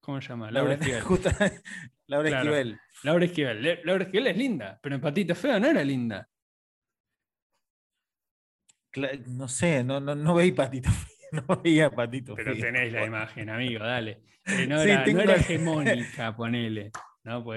¿Cómo 0.00 0.20
se 0.20 0.28
llama? 0.28 0.50
Laura 0.52 0.74
Esquivel. 0.80 1.02
Laura 2.06 2.28
Esquivel. 2.28 2.80
Laura 3.02 3.24
Esquivel. 3.24 3.80
Laura 3.82 4.04
Esquivel 4.04 4.26
es 4.28 4.36
linda, 4.36 4.78
pero 4.80 4.94
en 4.94 5.00
Patito 5.00 5.34
Feo 5.34 5.58
no 5.58 5.66
era 5.66 5.82
linda. 5.82 6.28
No 9.26 9.48
sé, 9.48 9.82
no, 9.82 9.98
no, 9.98 10.14
no 10.14 10.34
veí 10.34 10.52
Patito 10.52 10.88
Feo. 10.88 11.15
No 11.48 11.60
veía 11.62 11.90
Patito 11.90 12.34
Pero 12.34 12.56
tenéis 12.56 12.92
la 12.92 13.04
imagen, 13.04 13.50
amigo, 13.50 13.84
dale. 13.84 14.20
Eh, 14.46 14.66
no, 14.66 14.80
era, 14.80 15.04
no, 15.04 15.20
era, 15.20 15.34
hegemónica, 15.34 16.34
ponele. 16.36 16.92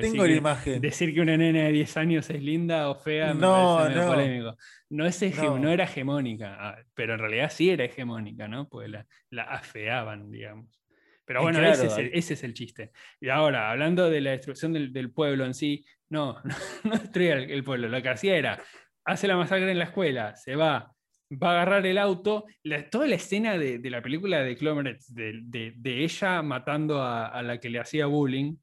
Tengo 0.02 0.26
la 0.26 0.34
imagen. 0.34 0.82
Decir 0.82 1.14
que 1.14 1.22
una 1.22 1.38
nena 1.38 1.66
de 1.66 1.72
10 1.72 1.98
años 1.98 2.30
es 2.32 2.42
linda 2.42 2.90
o 2.90 2.96
fea 2.96 3.36
no, 3.36 3.88
me 3.88 3.94
no. 3.94 4.08
polémico. 4.08 4.58
No, 4.90 5.06
es 5.06 5.22
no. 5.38 5.70
era 5.70 5.84
hegemónica, 5.84 6.58
ah, 6.60 6.78
pero 6.96 7.14
en 7.14 7.20
realidad 7.20 7.52
sí 7.52 7.70
era 7.70 7.86
hegemónica, 7.86 8.48
¿no? 8.48 8.68
Pues 8.68 8.90
la, 8.90 9.06
la 9.30 9.44
afeaban, 9.44 10.32
digamos. 10.32 10.80
Pero 11.24 11.44
bueno, 11.44 11.64
ese, 11.64 12.10
es 12.12 12.44
el, 12.44 12.56
chiste. 12.56 12.92
Y 13.22 13.30
ahora, 13.30 13.70
hablando 13.70 14.10
de 14.10 14.20
la 14.20 14.32
destrucción 14.32 14.74
del, 14.74 15.12
pueblo 15.12 15.46
en 15.46 15.54
sí, 15.54 15.86
no, 16.10 16.42
no, 16.84 16.98
destruía 16.98 17.36
el, 17.36 17.64
pueblo. 17.64 17.88
Lo 17.88 18.02
que 18.02 18.10
hacía 18.10 18.36
era, 18.36 18.60
hace 19.06 19.28
la 19.28 19.38
masacre 19.38 19.72
en 19.72 19.78
la 19.78 19.84
escuela, 19.84 20.36
se 20.36 20.56
va, 20.56 20.92
va 21.32 21.50
a 21.50 21.52
agarrar 21.54 21.86
el 21.86 21.98
auto. 21.98 22.46
toda 22.92 23.08
la 23.08 23.16
escena 23.16 23.58
de, 23.58 23.80
la 23.90 24.02
película 24.02 24.42
de 24.42 24.56
Clomerets, 24.56 25.14
de, 25.14 25.42
de, 25.76 26.04
ella 26.04 26.42
matando 26.42 27.02
a, 27.02 27.28
a, 27.28 27.42
la 27.44 27.60
que 27.60 27.70
le 27.70 27.80
hacía 27.80 28.06
bullying, 28.06 28.56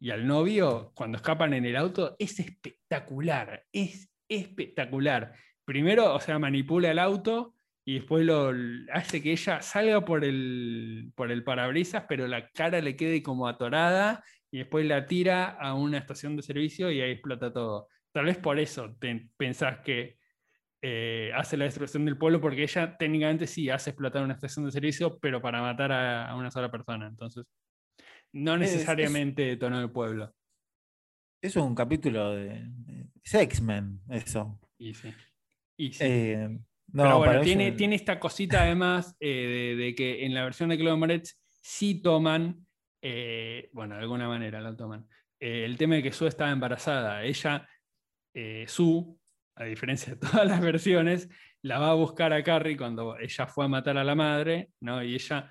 y 0.00 0.10
al 0.10 0.26
novio, 0.26 0.92
cuando 0.94 1.16
escapan 1.16 1.54
en 1.54 1.64
el 1.64 1.76
auto, 1.76 2.14
es 2.18 2.38
espectacular, 2.38 3.64
es 3.72 4.08
espectacular. 4.28 5.34
Primero, 5.64 6.14
o 6.14 6.20
sea, 6.20 6.38
manipula 6.38 6.90
el 6.90 6.98
auto 6.98 7.54
y 7.84 7.94
después 7.94 8.24
lo 8.24 8.52
hace 8.92 9.22
que 9.22 9.32
ella 9.32 9.60
salga 9.60 10.04
por 10.04 10.24
el, 10.24 11.10
por 11.16 11.32
el 11.32 11.42
parabrisas, 11.42 12.04
pero 12.08 12.28
la 12.28 12.48
cara 12.50 12.80
le 12.80 12.96
quede 12.96 13.22
como 13.22 13.48
atorada 13.48 14.22
y 14.50 14.58
después 14.58 14.86
la 14.86 15.06
tira 15.06 15.46
a 15.46 15.74
una 15.74 15.98
estación 15.98 16.36
de 16.36 16.42
servicio 16.42 16.90
y 16.90 17.00
ahí 17.00 17.12
explota 17.12 17.52
todo. 17.52 17.88
Tal 18.12 18.26
vez 18.26 18.38
por 18.38 18.58
eso 18.58 18.96
pensás 19.36 19.78
que 19.80 20.17
eh, 20.80 21.32
hace 21.34 21.56
la 21.56 21.64
destrucción 21.64 22.04
del 22.04 22.16
pueblo, 22.16 22.40
porque 22.40 22.62
ella 22.62 22.96
técnicamente 22.96 23.48
sí 23.48 23.68
hace 23.68 23.90
explotar 23.90 24.22
una 24.22 24.34
estación 24.34 24.64
de 24.64 24.70
servicio, 24.70 25.18
pero 25.18 25.42
para 25.42 25.60
matar 25.60 25.90
a, 25.90 26.30
a 26.30 26.36
una 26.36 26.50
sola 26.50 26.70
persona. 26.70 27.08
Entonces, 27.08 27.44
no 28.32 28.56
necesariamente 28.56 29.42
de 29.42 29.56
tono 29.56 29.80
del 29.80 29.90
pueblo. 29.90 30.32
Eso 31.42 31.60
es 31.60 31.66
un 31.66 31.74
capítulo 31.74 32.34
de, 32.34 32.64
X-Men, 33.24 34.00
eso. 34.08 34.60
Y 34.78 34.94
sí. 34.94 35.12
Eh, 35.78 36.58
Pero 36.92 37.18
bueno, 37.18 37.40
tiene, 37.40 37.72
tiene 37.72 37.96
esta 37.96 38.18
cosita 38.18 38.62
además 38.62 39.16
eh, 39.20 39.74
de, 39.76 39.94
que 39.94 40.24
en 40.24 40.34
la 40.34 40.44
versión 40.44 40.68
de 40.68 40.78
Chloe 40.78 40.96
Moretz 40.96 41.38
sí 41.60 42.00
toman, 42.00 42.66
bueno, 43.72 43.94
de 43.96 44.00
alguna 44.00 44.28
manera 44.28 44.60
lo 44.60 44.76
toman, 44.76 45.08
el 45.40 45.76
tema 45.76 45.96
de 45.96 46.02
que 46.04 46.12
Sue 46.12 46.28
estaba 46.28 46.50
embarazada. 46.50 47.24
Ella, 47.24 47.68
Sue, 48.66 49.17
a 49.58 49.64
diferencia 49.64 50.14
de 50.14 50.20
todas 50.26 50.46
las 50.46 50.60
versiones, 50.60 51.28
la 51.62 51.78
va 51.78 51.90
a 51.90 51.94
buscar 51.94 52.32
a 52.32 52.42
Carrie 52.42 52.76
cuando 52.76 53.18
ella 53.18 53.46
fue 53.46 53.64
a 53.64 53.68
matar 53.68 53.98
a 53.98 54.04
la 54.04 54.14
madre, 54.14 54.70
¿no? 54.80 55.02
Y 55.02 55.14
ella 55.14 55.50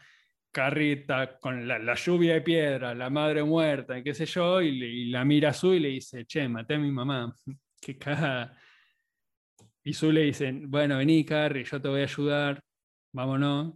Carrita 0.51 1.37
con 1.39 1.67
la, 1.67 1.93
lluvia 1.93 2.33
de 2.33 2.41
piedra, 2.41 2.95
la 2.95 3.09
madre 3.09 3.43
muerta, 3.43 4.01
qué 4.01 4.13
sé 4.13 4.25
yo, 4.25 4.61
y, 4.61 5.09
la 5.09 5.23
mira 5.23 5.49
a 5.49 5.53
Su 5.53 5.73
y 5.73 5.79
le 5.79 5.89
dice, 5.89 6.25
che, 6.25 6.47
maté 6.47 6.75
a 6.75 6.79
mi 6.79 6.91
mamá, 6.91 7.33
qué 7.81 7.97
caga. 7.97 8.57
Y 9.83 9.93
Su 9.93 10.11
le 10.11 10.21
dice, 10.21 10.51
bueno, 10.63 10.97
vení, 10.97 11.23
Carrie, 11.23 11.63
yo 11.63 11.81
te 11.81 11.87
voy 11.87 12.01
a 12.01 12.03
ayudar, 12.03 12.63
vámonos. 13.13 13.75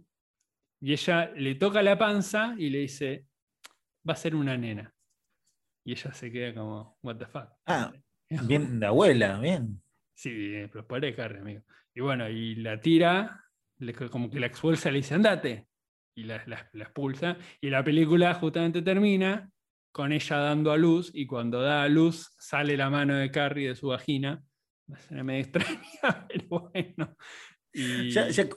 Y 0.80 0.92
ella 0.92 1.30
le 1.36 1.54
toca 1.54 1.82
la 1.82 1.96
panza 1.96 2.54
y 2.58 2.68
le 2.68 2.78
dice, 2.78 3.26
va 4.08 4.14
a 4.14 4.16
ser 4.16 4.34
una 4.34 4.56
nena. 4.56 4.92
Y 5.84 5.92
ella 5.92 6.12
se 6.12 6.32
queda 6.32 6.54
como, 6.54 6.98
what 7.02 7.16
the 7.16 7.26
fuck. 7.26 7.48
Ah, 7.66 7.92
bien 8.46 8.80
de 8.80 8.86
abuela, 8.86 9.38
bien. 9.38 9.81
Sí, 10.22 10.54
pero 10.70 10.86
pobre 10.86 11.12
Carrie, 11.16 11.40
amigo. 11.40 11.62
Y 11.92 12.00
bueno, 12.00 12.28
y 12.28 12.54
la 12.54 12.80
tira, 12.80 13.44
como 14.08 14.30
que 14.30 14.38
la 14.38 14.46
expulsa, 14.46 14.88
le 14.92 14.98
dice, 14.98 15.14
andate. 15.16 15.66
Y 16.14 16.22
la, 16.22 16.44
la 16.46 16.84
expulsa. 16.84 17.36
Y 17.60 17.70
la 17.70 17.82
película 17.82 18.32
justamente 18.34 18.82
termina 18.82 19.50
con 19.90 20.12
ella 20.12 20.36
dando 20.36 20.70
a 20.70 20.76
luz, 20.76 21.10
y 21.12 21.26
cuando 21.26 21.60
da 21.60 21.82
a 21.82 21.88
luz 21.88 22.36
sale 22.38 22.76
la 22.76 22.88
mano 22.88 23.16
de 23.16 23.32
Carrie 23.32 23.70
de 23.70 23.74
su 23.74 23.88
vagina. 23.88 24.40
Una 25.10 25.24
medio 25.24 25.40
extraña, 25.44 26.28
pero 26.28 26.70
bueno. 26.72 27.16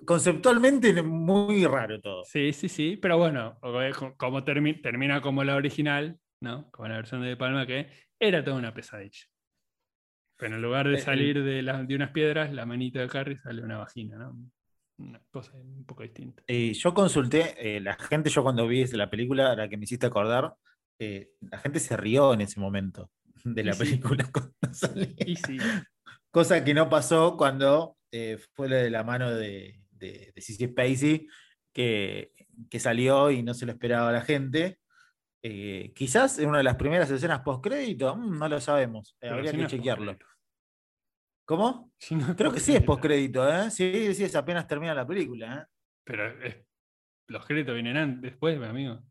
conceptualmente 0.06 1.02
muy 1.02 1.66
raro 1.66 2.00
todo. 2.00 2.24
Sí, 2.26 2.54
sí, 2.54 2.70
sí, 2.70 2.96
pero 3.02 3.18
bueno, 3.18 3.60
como 4.18 4.44
termina 4.44 5.20
como 5.20 5.44
la 5.44 5.56
original, 5.56 6.20
¿no? 6.42 6.70
Como 6.70 6.90
la 6.90 6.98
versión 6.98 7.24
de 7.24 7.36
Palma, 7.36 7.66
que 7.66 7.90
era 8.20 8.44
toda 8.44 8.58
una 8.58 8.72
pesadilla. 8.72 9.26
Pero 10.38 10.56
en 10.56 10.62
lugar 10.62 10.88
de 10.88 10.96
eh, 10.96 11.02
salir 11.02 11.44
de, 11.44 11.64
de 11.64 11.96
unas 11.96 12.12
piedras, 12.12 12.54
la 12.54 12.66
manita 12.66 13.00
de 13.00 13.08
Carrie 13.08 13.38
sale 13.38 13.62
una 13.62 13.78
vagina, 13.78 14.18
¿no? 14.18 14.38
Una 14.98 15.22
cosa 15.30 15.54
un 15.54 15.86
poco 15.86 16.04
distinta. 16.04 16.44
Y 16.48 16.74
yo 16.74 16.94
consulté, 16.94 17.56
eh, 17.58 17.82
la 17.82 17.96
gente, 17.96 18.30
yo 18.30 18.44
cuando 18.44 18.68
vi 18.68 18.86
la 18.86 19.10
película, 19.10 19.56
la 19.56 19.68
que 19.68 19.78
me 19.78 19.84
hiciste 19.84 20.06
acordar, 20.06 20.56
eh, 21.00 21.32
la 21.42 21.58
gente 21.60 21.80
se 21.80 21.98
rió 21.98 22.34
en 22.34 22.42
ese 22.42 22.60
momento 22.60 23.12
de 23.44 23.64
la 23.64 23.74
película 23.74 24.30
Cosa 26.32 26.64
que 26.64 26.74
no 26.74 26.90
pasó 26.90 27.38
cuando 27.38 27.98
eh, 28.12 28.38
fue 28.54 28.68
de 28.68 28.90
la 28.90 29.04
mano 29.04 29.34
de, 29.34 29.82
de, 29.92 30.34
de 30.34 30.42
Spacey, 30.42 31.28
que, 31.74 32.32
salió 32.80 33.32
y 33.32 33.44
no 33.44 33.54
se 33.54 33.66
lo 33.66 33.74
esperaba 33.74 34.10
a 34.10 34.14
la 34.14 34.22
gente. 34.22 34.80
Eh, 35.48 35.94
quizás 35.94 36.40
en 36.40 36.50
una 36.50 36.58
de 36.58 36.64
las 36.64 36.76
primeras 36.76 37.12
escenas 37.12 37.42
post-crédito, 37.42 38.16
mm, 38.16 38.40
no 38.40 38.50
lo 38.50 38.60
sabemos, 38.60 39.16
habría 39.22 39.52
que 39.52 39.68
chequearlo. 39.68 40.18
¿Cómo? 41.46 41.94
Creo 42.36 42.52
que 42.52 42.60
sí 42.60 42.76
es 42.76 42.82
post-crédito, 42.82 43.48
¿eh? 43.48 43.70
Sí, 43.70 44.16
sí, 44.16 44.24
es 44.24 44.36
apenas 44.36 44.66
termina 44.66 44.96
la 44.96 45.06
película. 45.06 45.70
Pero 46.04 46.34
los 47.28 47.46
créditos 47.46 47.76
vienen 47.76 48.22
después, 48.22 48.60
amigo. 48.60 49.04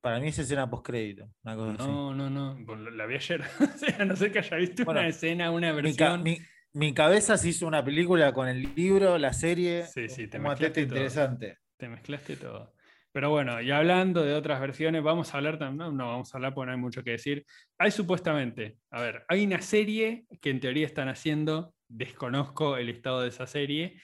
Para 0.00 0.18
mí 0.18 0.26
es 0.26 0.38
escena 0.40 0.68
postcrédito. 0.68 1.30
Una 1.44 1.54
cosa 1.54 1.86
no, 1.86 2.12
no, 2.12 2.28
no. 2.28 2.90
La 2.90 3.06
vi 3.06 3.14
ayer. 3.14 3.40
a 4.00 4.04
no 4.04 4.16
ser 4.16 4.32
que 4.32 4.40
haya 4.40 4.56
visto 4.56 4.82
una 4.90 5.06
escena, 5.06 5.52
una 5.52 5.70
versión. 5.70 6.24
Mi, 6.72 6.92
cabeza 6.92 7.38
se 7.38 7.50
hizo 7.50 7.68
una 7.68 7.84
película 7.84 8.32
con 8.32 8.48
el 8.48 8.74
libro, 8.74 9.16
la 9.16 9.32
serie. 9.32 9.86
Sí, 9.86 10.08
sí, 10.08 10.26
te 10.26 10.40
mezclaste 10.40 10.80
interesante. 10.80 11.58
Te 11.76 11.88
mezclaste 11.88 12.34
todo. 12.34 12.71
Pero 13.12 13.28
bueno, 13.28 13.60
y 13.60 13.70
hablando 13.70 14.22
de 14.22 14.34
otras 14.34 14.58
versiones, 14.60 15.02
vamos 15.02 15.32
a 15.32 15.36
hablar 15.36 15.58
también. 15.58 15.94
No, 15.96 16.06
vamos 16.06 16.34
a 16.34 16.38
hablar 16.38 16.54
porque 16.54 16.66
no 16.66 16.72
hay 16.72 16.78
mucho 16.78 17.04
que 17.04 17.12
decir. 17.12 17.44
Hay 17.78 17.90
supuestamente, 17.90 18.78
a 18.90 19.02
ver, 19.02 19.24
hay 19.28 19.44
una 19.44 19.60
serie 19.60 20.24
que 20.40 20.50
en 20.50 20.60
teoría 20.60 20.86
están 20.86 21.08
haciendo. 21.08 21.74
Desconozco 21.88 22.78
el 22.78 22.88
estado 22.88 23.20
de 23.20 23.28
esa 23.28 23.46
serie. 23.46 24.00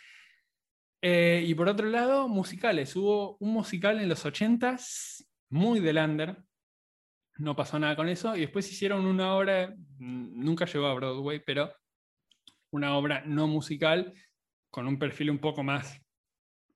Eh, 1.00 1.42
y 1.46 1.54
por 1.54 1.68
otro 1.68 1.86
lado, 1.88 2.28
musicales. 2.28 2.94
Hubo 2.96 3.38
un 3.40 3.52
musical 3.54 3.98
en 3.98 4.10
los 4.10 4.26
80s 4.26 5.26
muy 5.48 5.80
de 5.80 5.92
lander, 5.94 6.36
no 7.38 7.56
pasó 7.56 7.78
nada 7.78 7.96
con 7.96 8.08
eso, 8.08 8.36
y 8.36 8.40
después 8.40 8.70
hicieron 8.70 9.06
una 9.06 9.34
obra, 9.34 9.74
mm, 9.98 10.44
nunca 10.44 10.66
llegó 10.66 10.86
a 10.86 10.94
Broadway, 10.94 11.40
pero 11.44 11.72
una 12.70 12.96
obra 12.96 13.22
no 13.24 13.46
musical, 13.46 14.12
con 14.70 14.86
un 14.86 14.98
perfil 14.98 15.30
un 15.30 15.38
poco 15.38 15.62
más 15.62 15.98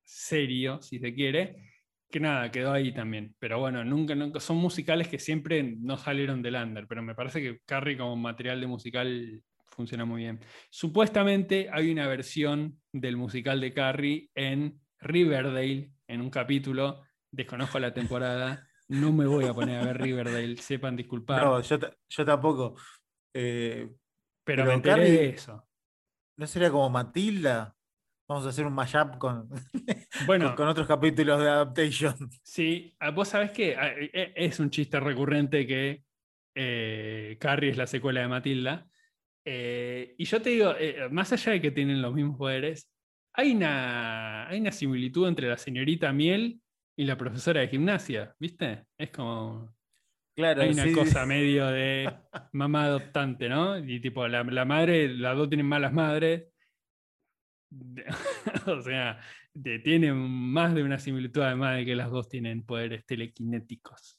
serio, 0.03 0.81
si 0.81 0.99
se 0.99 1.13
quiere, 1.15 1.72
que 2.13 2.21
nada, 2.21 2.53
quedó 2.53 2.73
ahí 2.73 2.95
también. 2.95 3.35
Pero 3.41 3.59
bueno, 3.59 3.85
nunca, 3.85 4.15
nunca 4.15 4.39
son 4.39 4.59
musicales 4.59 5.09
que 5.09 5.19
siempre 5.19 5.63
no 5.63 5.97
salieron 5.97 6.43
de 6.43 6.53
lander, 6.53 6.87
pero 6.87 7.03
me 7.03 7.17
parece 7.17 7.41
que 7.43 7.61
Carrie 7.67 7.97
como 7.97 8.15
material 8.15 8.61
de 8.61 8.69
musical 8.69 9.43
funciona 9.67 10.05
muy 10.05 10.23
bien. 10.23 10.39
Supuestamente 10.71 11.69
hay 11.73 11.91
una 11.91 12.07
versión 12.07 12.81
del 12.93 13.17
musical 13.17 13.61
de 13.61 13.73
Carrie 13.73 14.31
en 14.35 14.81
Riverdale, 15.01 15.91
en 16.07 16.21
un 16.21 16.31
capítulo 16.31 17.03
desconozco 17.33 17.81
la 17.81 17.93
temporada, 17.93 18.69
no 18.89 19.11
me 19.13 19.27
voy 19.27 19.47
a 19.47 19.55
poner 19.55 19.81
a 19.81 19.85
ver 19.87 20.01
Riverdale, 20.01 20.57
sepan 20.59 20.97
disculpar. 20.97 21.43
No, 21.43 21.61
yo, 21.61 22.25
tampoco. 22.25 22.77
Eh, 23.35 23.91
pero, 24.45 24.67
me 24.67 24.75
enteré 24.75 25.11
de 25.11 25.29
eso. 25.31 25.67
¿No 26.37 26.47
sería 26.47 26.71
como 26.71 26.91
Matilda? 26.91 27.75
Vamos 28.33 28.47
a 28.47 28.49
hacer 28.49 28.65
un 28.65 28.73
mashup 28.73 29.19
con, 29.19 29.47
bueno, 30.27 30.55
con, 30.55 30.67
otros 30.67 30.87
capítulos 30.87 31.39
de 31.39 31.51
Adaptation. 31.51 32.31
Sí, 32.43 32.97
ah, 32.99 33.11
vos 33.11 33.29
sabés 33.29 33.51
que 33.51 33.77
ah, 33.77 33.93
e, 33.93 34.11
e, 34.11 34.33
es 34.37 34.59
un 34.59 34.71
chiste 34.71 34.99
recurrente 34.99 35.67
que 35.67 36.03
eh, 36.55 37.37
Carrie 37.39 37.73
es 37.73 37.77
la 37.77 37.87
secuela 37.87 38.23
de 38.23 38.29
Matilda. 38.29 38.89
Eh, 39.45 40.15
y 40.17 40.25
yo 40.25 40.41
te 40.41 40.49
digo, 40.49 40.73
más 41.11 41.31
allá 41.35 41.53
de 41.53 41.61
que 41.61 41.73
tienen 41.73 42.01
los 42.01 42.15
mismos 42.15 42.39
poderes, 42.39 42.91
hay 43.35 43.53
una, 43.53 44.49
hay 44.49 44.61
una 44.61 44.73
similitud 44.73 45.29
entre 45.29 45.49
la 45.49 45.59
señorita 45.59 46.11
Miel 46.15 46.59
y 46.97 47.05
la 47.05 47.19
profesora 47.19 47.61
de 47.61 47.69
gimnasia, 47.69 48.35
¿viste? 48.39 48.87
Es 48.97 49.11
como. 49.11 49.75
Claro, 50.35 50.63
hay 50.63 50.71
una 50.71 50.91
cosa 50.95 51.27
medio 51.27 51.67
de 51.67 52.11
mamá 52.53 52.85
adoptante, 52.85 53.51
¿no? 53.51 53.77
Y 53.77 54.01
tipo, 54.01 54.27
la, 54.27 54.43
madre, 54.65 55.09
las 55.09 55.37
dos 55.37 55.51
tienen 55.51 55.67
malas 55.67 55.93
madres. 55.93 56.45
o 58.67 58.83
sea, 58.83 59.19
tienen 59.85 60.17
más 60.17 60.75
de 60.75 60.83
una 60.83 60.99
similitud 60.99 61.43
además 61.43 61.77
de 61.77 61.85
que 61.85 61.97
las 61.97 62.11
dos 62.11 62.29
tienen 62.29 62.65
poderes 62.65 63.05
telequinéticos. 63.07 64.19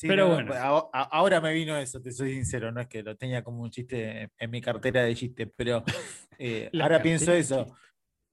Pero 0.00 0.28
bueno. 0.28 0.52
ahora 0.92 1.40
me 1.40 1.52
vino 1.52 1.76
eso, 1.76 2.00
te 2.00 2.10
soy 2.10 2.34
sincero, 2.34 2.72
no 2.72 2.80
es 2.80 2.88
que 2.88 3.02
lo 3.02 3.16
tenía 3.16 3.44
como 3.44 3.62
un 3.62 3.70
chiste 3.70 4.28
en 4.36 4.50
mi 4.50 4.60
cartera 4.60 5.04
de 5.04 5.14
chistes, 5.14 5.48
pero 5.54 5.84
eh, 6.38 6.70
ahora 6.80 7.00
pienso 7.00 7.32
eso. 7.32 7.76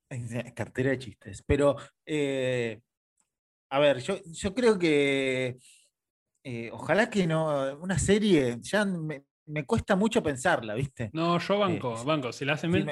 Cartera 0.56 0.90
de 0.90 1.00
chistes. 1.00 1.44
Pero 1.48 1.78
eh, 2.06 2.82
a 3.70 3.80
ver, 3.80 4.00
yo, 4.00 4.20
yo 4.26 4.54
creo 4.54 4.78
que 4.78 5.58
eh, 6.44 6.70
ojalá 6.74 7.10
que 7.10 7.28
no, 7.28 7.78
una 7.78 8.00
serie, 8.00 8.58
ya 8.62 8.84
me, 8.84 9.24
cuesta 9.66 9.96
mucho 9.96 10.24
pensarla, 10.24 10.74
¿viste? 10.74 11.12
No, 11.14 11.38
yo 11.40 11.60
banco, 11.60 12.04
banco, 12.04 12.32
si 12.34 12.44
la 12.44 12.54
hacen 12.54 12.72
bien. 12.72 12.90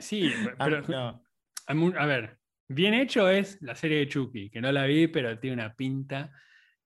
Sí, 0.00 0.30
pero. 0.58 1.22
A 1.66 2.06
ver, 2.06 2.38
bien 2.68 2.94
hecho 2.94 3.28
es 3.28 3.60
la 3.62 3.74
serie 3.74 3.98
de 3.98 4.08
Chucky, 4.08 4.50
que 4.50 4.60
no 4.60 4.72
la 4.72 4.86
vi, 4.86 5.06
pero 5.06 5.38
tiene 5.38 5.54
una 5.54 5.74
pinta. 5.74 6.32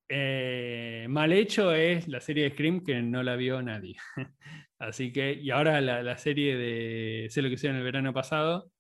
Eh, 0.09 1.07
mal 1.09 1.33
hecho 1.33 1.73
es 1.73 2.07
la 2.09 2.21
serie 2.21 2.45
de 2.45 2.51
Scream, 2.51 2.85
que 2.85 3.01
no 3.01 3.23
la 3.23 3.37
vio 3.37 3.63
nadie. 3.63 3.97
Así 4.79 5.13
que, 5.13 5.33
y 5.33 5.51
ahora 5.51 5.81
la, 5.81 6.03
la 6.03 6.19
serie 6.19 6.57
de 6.57 7.29
Sé 7.31 7.41
lo 7.41 7.49
que 7.49 7.55
hicieron 7.55 7.79
el 7.79 7.85
verano 7.85 8.13
pasado, 8.13 8.71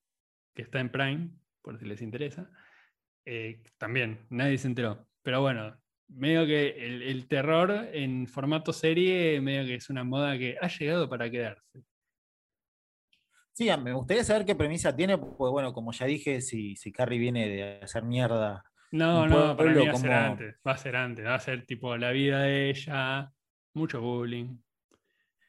que 0.54 0.62
está 0.62 0.80
en 0.80 0.90
Prime, 0.90 1.30
por 1.62 1.78
si 1.78 1.86
les 1.86 2.02
interesa. 2.02 2.50
Eh, 3.24 3.62
también, 3.78 4.26
nadie 4.30 4.58
se 4.58 4.68
enteró. 4.68 5.08
Pero 5.22 5.40
bueno, 5.40 5.76
medio 6.08 6.46
que 6.46 6.68
el, 7.10 7.26
terror 7.26 7.88
en 7.92 8.26
formato 8.26 8.72
serie, 8.72 9.40
medio 9.40 9.64
que 9.66 9.76
es 9.76 9.90
una 9.90 10.04
moda 10.04 10.38
que 10.38 10.56
ha 10.60 10.68
llegado 10.68 11.08
para 11.08 11.30
quedarse. 11.30 11.82
Sí, 13.54 13.70
me 13.80 13.92
gustaría 13.92 14.24
saber 14.24 14.44
qué 14.44 14.56
premisa 14.56 14.96
tiene, 14.96 15.16
pues 15.16 15.52
bueno, 15.52 15.72
como 15.72 15.92
ya 15.92 16.06
dije, 16.06 16.40
si, 16.40 16.74
si 16.74 16.90
Carrie 16.90 17.20
viene 17.20 17.48
de 17.48 17.80
hacer 17.82 18.02
mierda. 18.02 18.64
No, 18.90 19.28
no, 19.28 19.56
para 19.56 19.70
mí 19.70 19.86
va 19.86 19.92
a 19.92 19.96
ser 19.96 20.12
antes, 20.12 20.56
va 20.66 20.72
a 20.72 20.76
ser 20.76 20.96
antes, 20.96 21.24
va 21.24 21.36
a 21.36 21.40
ser 21.40 21.64
tipo 21.64 21.96
la 21.96 22.10
vida 22.10 22.42
de 22.42 22.70
ella, 22.70 23.32
mucho 23.74 24.00
bullying. 24.00 24.58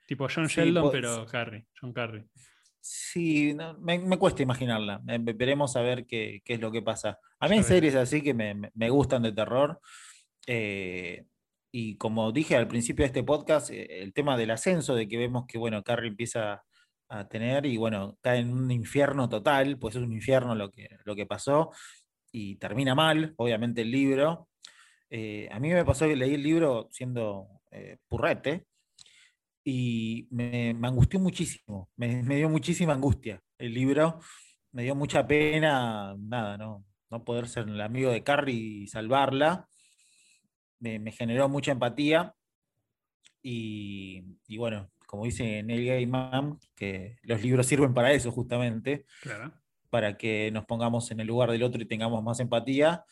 Tipo 0.08 0.28
John 0.34 0.46
Sheldon, 0.46 0.92
pero 0.92 1.26
Carrie, 1.26 1.66
John 1.82 1.94
Carrie. 1.94 2.26
Sí, 2.80 3.58
me, 3.80 4.20
cuesta 4.20 4.44
imaginarla. 4.44 5.02
veremos 5.04 5.76
a 5.76 5.82
ver 5.82 6.06
qué, 6.06 6.44
es 6.46 6.62
lo 6.62 6.72
que 6.72 6.84
pasa. 6.84 7.18
A 7.40 7.48
mí 7.48 7.58
hay 7.58 7.64
series 7.64 7.96
así 7.96 8.22
que 8.22 8.36
me, 8.36 8.90
gustan 8.92 9.24
de 9.24 9.32
terror. 9.32 9.80
Eh, 10.46 11.26
y 11.72 11.98
como 11.98 12.32
dije 12.32 12.56
al 12.56 12.68
principio 12.68 13.02
de 13.02 13.08
este 13.08 13.24
podcast, 13.24 13.72
eh, 13.72 14.04
el 14.04 14.14
tema 14.14 14.38
del 14.38 14.52
ascenso, 14.52 14.94
de 14.94 15.08
que 15.08 15.18
vemos 15.18 15.48
que, 15.48 15.58
bueno, 15.58 15.82
Carrie 15.82 16.12
empieza 16.12 16.64
a 17.10 17.28
tener 17.28 17.66
y, 17.66 17.78
bueno, 17.78 18.18
cae 18.22 18.40
en 18.40 18.52
un 18.52 18.72
infierno 18.72 19.30
total, 19.30 19.78
pues 19.78 19.96
es 19.96 20.02
un 20.02 20.14
infierno 20.14 20.56
lo 20.56 20.72
que, 20.72 20.90
lo 21.04 21.16
que 21.16 21.26
pasó 21.26 21.72
y 22.32 22.56
termina 22.56 22.96
mal, 22.96 23.34
obviamente, 23.38 23.82
el 23.82 23.92
libro. 23.92 24.50
Eh, 25.10 25.48
a 25.52 25.60
mí 25.60 25.70
me 25.70 25.86
pasó 25.86 26.08
que 26.08 26.16
leí 26.16 26.34
el 26.34 26.44
libro 26.44 26.90
siendo 26.92 27.62
purrete 28.08 28.66
y 29.66 30.28
me, 30.30 30.78
angustió 30.84 31.20
muchísimo, 31.20 31.90
me, 31.98 32.24
dio 32.24 32.50
muchísima 32.50 32.94
angustia 32.94 33.42
el 33.58 33.74
libro, 33.74 34.20
me 34.72 34.84
dio 34.84 34.96
mucha 34.96 35.26
pena, 35.26 36.16
nada, 36.20 36.56
no, 36.58 36.86
no 37.10 37.24
poder 37.24 37.48
ser 37.48 37.68
el 37.68 37.82
amigo 37.82 38.12
de 38.12 38.24
Carrie 38.24 38.56
y 38.56 38.88
salvarla, 38.88 39.68
me, 40.80 41.12
generó 41.12 41.50
mucha 41.50 41.72
empatía 41.72 42.36
y, 43.42 44.24
bueno, 44.58 44.92
como 45.16 45.24
dice 45.24 45.64
Neil 45.64 45.88
Gaiman, 45.88 46.60
que 46.76 47.16
los 47.24 47.42
libros 47.42 47.66
sirven 47.66 47.94
para 47.94 48.12
eso 48.12 48.34
justamente, 48.34 49.06
para 49.90 50.18
que 50.18 50.52
nos 50.52 50.66
pongamos 50.66 51.10
en 51.12 51.22
el 51.22 51.28
lugar 51.28 51.52
del 51.52 51.64
otro 51.64 51.82
y 51.82 51.86
tengamos 51.86 52.22
más 52.22 52.42
empatía. 52.42 53.06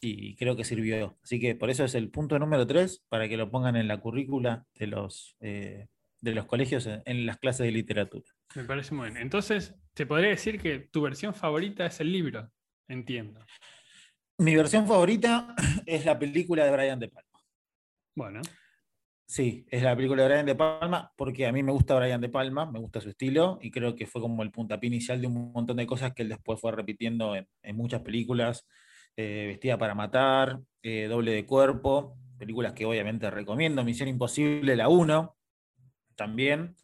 Y 0.00 0.36
creo 0.36 0.56
que 0.56 0.62
sirvió. 0.62 1.18
Así 1.24 1.40
que 1.40 1.56
por 1.56 1.68
eso 1.68 1.84
es 1.84 1.96
el 1.96 2.08
punto 2.08 2.38
número 2.38 2.68
tres, 2.68 3.04
para 3.08 3.28
que 3.28 3.36
lo 3.36 3.50
pongan 3.50 3.74
en 3.74 3.88
la 3.88 4.00
currícula 4.00 4.64
de 4.76 4.86
los, 4.86 5.36
eh, 5.40 5.88
de 6.20 6.34
los 6.34 6.46
colegios 6.46 6.86
en, 6.86 7.26
las 7.26 7.38
clases 7.38 7.66
de 7.66 7.72
literatura. 7.72 8.24
Me 8.54 8.62
parece 8.62 8.94
muy 8.94 9.10
bien. 9.10 9.20
Entonces, 9.20 9.74
te 9.92 10.06
podría 10.06 10.30
decir 10.30 10.60
que 10.60 10.78
tu 10.78 11.02
versión 11.02 11.34
favorita 11.34 11.84
es 11.84 11.98
el 11.98 12.12
libro. 12.12 12.48
Entiendo. 12.86 13.44
Mi 14.38 14.54
versión 14.54 14.86
favorita 14.86 15.56
es 15.84 16.04
la 16.04 16.16
película 16.16 16.64
de 16.64 16.70
Brian 16.70 17.00
De 17.00 17.08
Palma. 17.08 17.40
Bueno. 18.14 18.40
Sí, 19.30 19.64
es 19.70 19.84
la 19.84 19.94
película 19.94 20.24
de 20.24 20.28
Brian 20.28 20.44
De 20.44 20.56
Palma, 20.56 21.12
porque 21.16 21.46
a 21.46 21.52
mí 21.52 21.62
me 21.62 21.70
gusta 21.70 21.94
Brian 21.94 22.20
De 22.20 22.28
Palma, 22.28 22.68
me 22.68 22.80
gusta 22.80 23.00
su 23.00 23.10
estilo, 23.10 23.60
y 23.62 23.70
creo 23.70 23.94
que 23.94 24.04
fue 24.04 24.20
como 24.20 24.42
el 24.42 24.50
puntapié 24.50 24.88
inicial 24.88 25.20
de 25.20 25.28
un 25.28 25.52
montón 25.52 25.76
de 25.76 25.86
cosas 25.86 26.12
que 26.14 26.22
él 26.22 26.30
después 26.30 26.60
fue 26.60 26.72
repitiendo 26.72 27.36
en, 27.36 27.76
muchas 27.76 28.02
películas. 28.02 28.66
Eh, 29.16 29.44
Vestida 29.46 29.78
para 29.78 29.94
Matar, 29.94 30.58
eh, 30.82 31.06
Doble 31.06 31.30
de 31.30 31.46
Cuerpo, 31.46 32.18
películas 32.40 32.72
que 32.72 32.84
obviamente 32.84 33.30
recomiendo, 33.30 33.84
Misión 33.84 34.08
Imposible, 34.08 34.74
la 34.74 34.88
1, 34.88 35.36
también. 36.16 36.74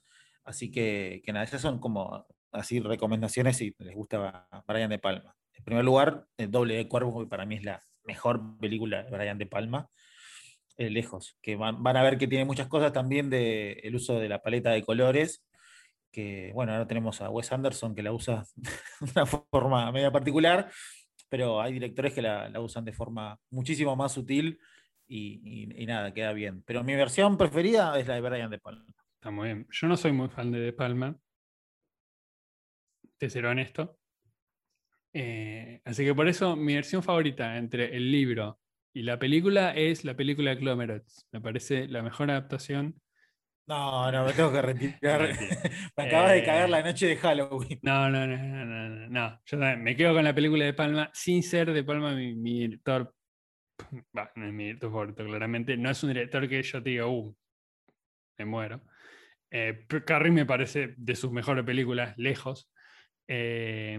Así 0.45 0.71
que, 0.71 1.23
que 1.25 1.33
nada, 1.33 1.45
esas 1.45 1.61
son 1.61 1.81
como 1.81 2.29
así 2.53 2.79
recomendaciones 2.79 3.57
si 3.57 3.75
les 3.81 3.97
gusta 3.97 4.47
Brian 4.69 4.91
De 4.91 5.01
Palma. 5.01 5.35
En 5.53 5.65
primer 5.65 5.85
lugar, 5.85 6.29
El 6.37 6.53
Doble 6.53 6.77
de 6.77 6.87
Cuerpo, 6.87 7.19
que 7.19 7.27
para 7.27 7.45
mí 7.45 7.57
es 7.57 7.65
la 7.65 7.83
mejor 8.05 8.57
película 8.61 9.03
de 9.03 9.11
Brian 9.11 9.37
De 9.37 9.47
Palma. 9.47 9.91
Eh, 10.79 10.91
lejos, 10.91 11.39
que 11.41 11.57
van, 11.57 11.87
a 11.87 12.03
ver 12.03 12.19
que 12.19 12.29
tiene 12.29 12.45
muchas 12.45 12.69
cosas 12.69 12.93
también 12.93 13.31
del 13.31 13.81
el 13.83 13.95
uso 13.95 14.21
de 14.21 14.29
la 14.29 14.43
paleta 14.43 14.73
de 14.73 14.85
colores, 14.85 15.43
que 16.13 16.51
bueno, 16.53 16.73
ahora 16.73 16.87
tenemos 16.87 17.23
a 17.23 17.31
Wes 17.31 17.51
Anderson 17.51 17.95
que 17.95 18.03
la 18.03 18.13
usa 18.13 18.45
de 18.57 19.11
una 19.15 19.25
forma 19.25 19.91
media 19.91 20.13
particular, 20.13 20.71
pero 21.31 21.63
hay 21.63 21.73
directores 21.73 22.13
que 22.13 22.21
la, 22.21 22.53
usan 22.61 22.85
de 22.85 22.93
forma 22.93 23.41
muchísimo 23.49 23.97
más 23.97 24.13
sutil 24.13 24.61
y, 25.09 25.67
nada, 25.87 26.13
queda 26.13 26.35
bien. 26.35 26.63
Pero 26.67 26.85
mi 26.85 26.95
versión 26.95 27.39
preferida 27.39 27.99
es 27.99 28.07
la 28.07 28.17
de 28.17 28.21
Brian 28.21 28.51
De 28.51 28.59
Palma. 28.59 28.85
Está 29.15 29.31
muy 29.31 29.47
bien. 29.47 29.67
Yo 29.71 29.87
no 29.89 29.97
soy 29.97 30.13
muy 30.13 30.29
fan 30.29 30.53
de 30.53 30.61
De 30.61 30.73
Palma, 30.75 31.19
te 33.17 33.31
seré 33.31 33.49
honesto. 33.49 33.99
Eh, 35.15 35.81
así 35.87 36.05
que 36.05 36.15
por 36.15 36.29
eso 36.29 36.55
mi 36.55 36.75
versión 36.75 37.03
favorita 37.03 37.57
entre 37.57 37.97
el 37.97 38.13
libro 38.13 38.61
y 38.97 39.03
la 39.03 39.19
película 39.19 39.75
es 39.75 40.07
la 40.07 40.15
película 40.15 40.53
de 40.53 40.57
Clomerets. 40.57 41.29
Me 41.31 41.43
parece 41.43 41.87
la 41.87 42.03
mejor 42.03 42.31
adaptación. 42.31 42.99
No, 43.69 44.11
no, 44.11 44.25
me 44.25 44.33
tengo 44.33 44.51
que 44.51 44.63
retirar. 44.63 45.29
me 45.99 46.05
acabas 46.05 46.33
de 46.33 46.43
cagar 46.43 46.71
la 46.71 46.83
noche 46.83 47.09
de 47.09 47.17
Halloween. 47.19 47.79
No, 47.83 48.09
no, 48.09 48.27
no, 48.27 48.39
no, 48.39 48.65
no, 48.65 49.09
no. 49.09 49.41
Yo 49.45 49.59
me 49.59 49.95
quedo 49.95 50.15
con 50.15 50.25
la 50.25 50.35
película 50.35 50.65
de 50.65 50.73
Palma, 50.73 51.11
sin 51.13 51.43
ser 51.43 51.75
de 51.75 51.85
Palma 51.85 52.15
mi, 52.15 52.61
director. 52.61 53.15
no 54.35 54.47
es 54.47 54.53
mi 54.55 54.65
director 54.65 54.91
favorito, 54.91 55.27
claramente. 55.27 55.77
No 55.77 55.91
es 55.91 56.03
un 56.03 56.15
director 56.15 56.49
que 56.49 56.63
yo 56.63 56.83
te 56.83 56.89
diga, 56.89 57.07
uh, 57.07 57.37
me 58.39 58.45
muero. 58.47 58.81
Eh, 59.51 59.85
Carrie 60.07 60.33
me 60.33 60.47
parece 60.47 60.95
de 60.97 61.17
sus 61.17 61.31
mejores 61.31 61.67
películas, 61.67 62.17
lejos. 62.17 62.73
Eh, 63.29 63.99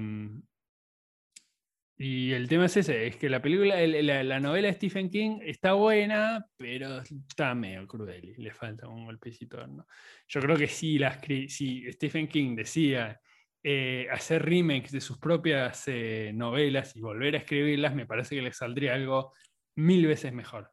y 2.00 2.32
el 2.32 2.48
tema 2.48 2.66
es 2.66 2.78
ese, 2.78 3.08
es 3.08 3.16
que 3.16 3.28
la 3.28 3.42
película, 3.42 3.76
la, 3.86 4.40
novela 4.40 4.68
de 4.68 4.74
Stephen 4.76 5.10
King 5.10 5.40
está 5.42 5.74
buena, 5.74 6.46
pero 6.56 7.02
está 7.02 7.56
medio 7.56 7.88
cruel 7.88 8.36
y 8.38 8.42
le 8.42 8.54
falta 8.54 8.88
un 8.88 9.06
golpecito. 9.06 9.66
¿no? 9.66 9.88
Yo 10.28 10.40
creo 10.42 10.56
que 10.56 10.68
si, 10.68 11.00
si 11.48 11.92
Stephen 11.92 12.28
King 12.28 12.56
decía 12.56 13.20
eh, 13.64 14.08
hacer 14.12 14.46
remakes 14.46 14.92
de 14.92 15.02
sus 15.02 15.18
propias 15.18 15.88
eh, 15.88 16.32
novelas 16.36 16.96
y 16.96 17.02
volver 17.02 17.34
a 17.34 17.40
escribirlas, 17.40 17.96
me 17.96 18.06
parece 18.06 18.36
que 18.36 18.44
le 18.44 18.54
saldría 18.54 18.94
algo 18.94 19.34
mil 19.76 20.06
veces 20.06 20.32
mejor. 20.32 20.72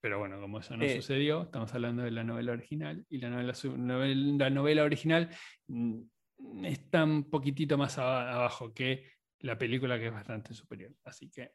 Pero 0.00 0.18
bueno, 0.18 0.40
como 0.40 0.60
eso 0.60 0.74
no 0.74 0.84
eh. 0.84 0.96
sucedió, 0.96 1.42
estamos 1.42 1.74
hablando 1.74 2.02
de 2.02 2.12
la 2.12 2.24
novela 2.24 2.52
original 2.52 3.04
y 3.10 3.18
la 3.18 3.28
novela, 3.28 3.52
la 3.66 4.48
novela 4.48 4.84
original 4.84 5.28
mm, 5.68 6.64
está 6.64 7.04
un 7.04 7.28
poquitito 7.28 7.76
más 7.76 7.98
abajo 7.98 8.72
que 8.72 9.19
la 9.40 9.58
película 9.58 9.98
que 9.98 10.06
es 10.06 10.12
bastante 10.12 10.54
superior. 10.54 10.92
Así 11.04 11.30
que 11.30 11.52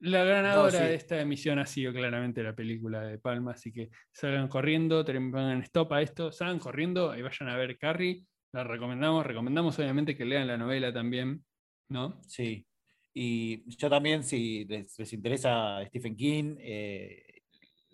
la 0.00 0.24
ganadora 0.24 0.80
de 0.80 0.94
esta 0.96 1.20
emisión 1.20 1.60
ha 1.60 1.66
sido 1.66 1.92
claramente 1.92 2.42
la 2.42 2.56
película 2.56 3.02
de 3.02 3.18
Palma, 3.18 3.52
así 3.52 3.72
que 3.72 3.90
salgan 4.10 4.48
corriendo, 4.48 5.04
pongan 5.04 5.62
stop 5.62 5.92
a 5.92 6.02
esto, 6.02 6.32
salgan 6.32 6.58
corriendo 6.58 7.16
y 7.16 7.22
vayan 7.22 7.48
a 7.48 7.56
ver 7.56 7.78
Carrie. 7.78 8.24
La 8.52 8.64
recomendamos, 8.64 9.24
recomendamos 9.24 9.78
obviamente 9.78 10.16
que 10.16 10.24
lean 10.24 10.48
la 10.48 10.56
novela 10.56 10.92
también, 10.92 11.44
¿no? 11.88 12.20
Sí. 12.26 12.66
Y 13.14 13.76
yo 13.76 13.88
también, 13.88 14.24
si 14.24 14.64
les, 14.64 15.12
interesa 15.12 15.84
Stephen 15.86 16.16
King, 16.16 16.56
eh, 16.58 17.42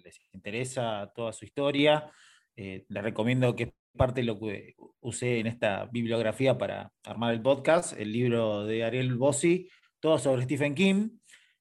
les 0.03 0.19
interesa 0.33 1.13
toda 1.15 1.33
su 1.33 1.45
historia, 1.45 2.11
eh, 2.57 2.87
les 2.89 3.03
recomiendo 3.03 3.55
que 3.55 3.75
parte 3.97 4.21
de 4.21 4.27
lo 4.27 4.39
que 4.39 4.75
usé 5.01 5.41
en 5.41 5.47
esta 5.47 5.87
bibliografía 5.87 6.57
para 6.59 6.93
armar 7.05 7.35
el 7.35 7.43
podcast, 7.43 7.99
el 7.99 8.13
libro 8.13 8.65
de 8.65 8.85
Ariel 8.85 9.15
Bossi, 9.17 9.69
todo 10.01 10.19
sobre 10.19 10.43
Stephen 10.43 10.75
King, 10.75 11.11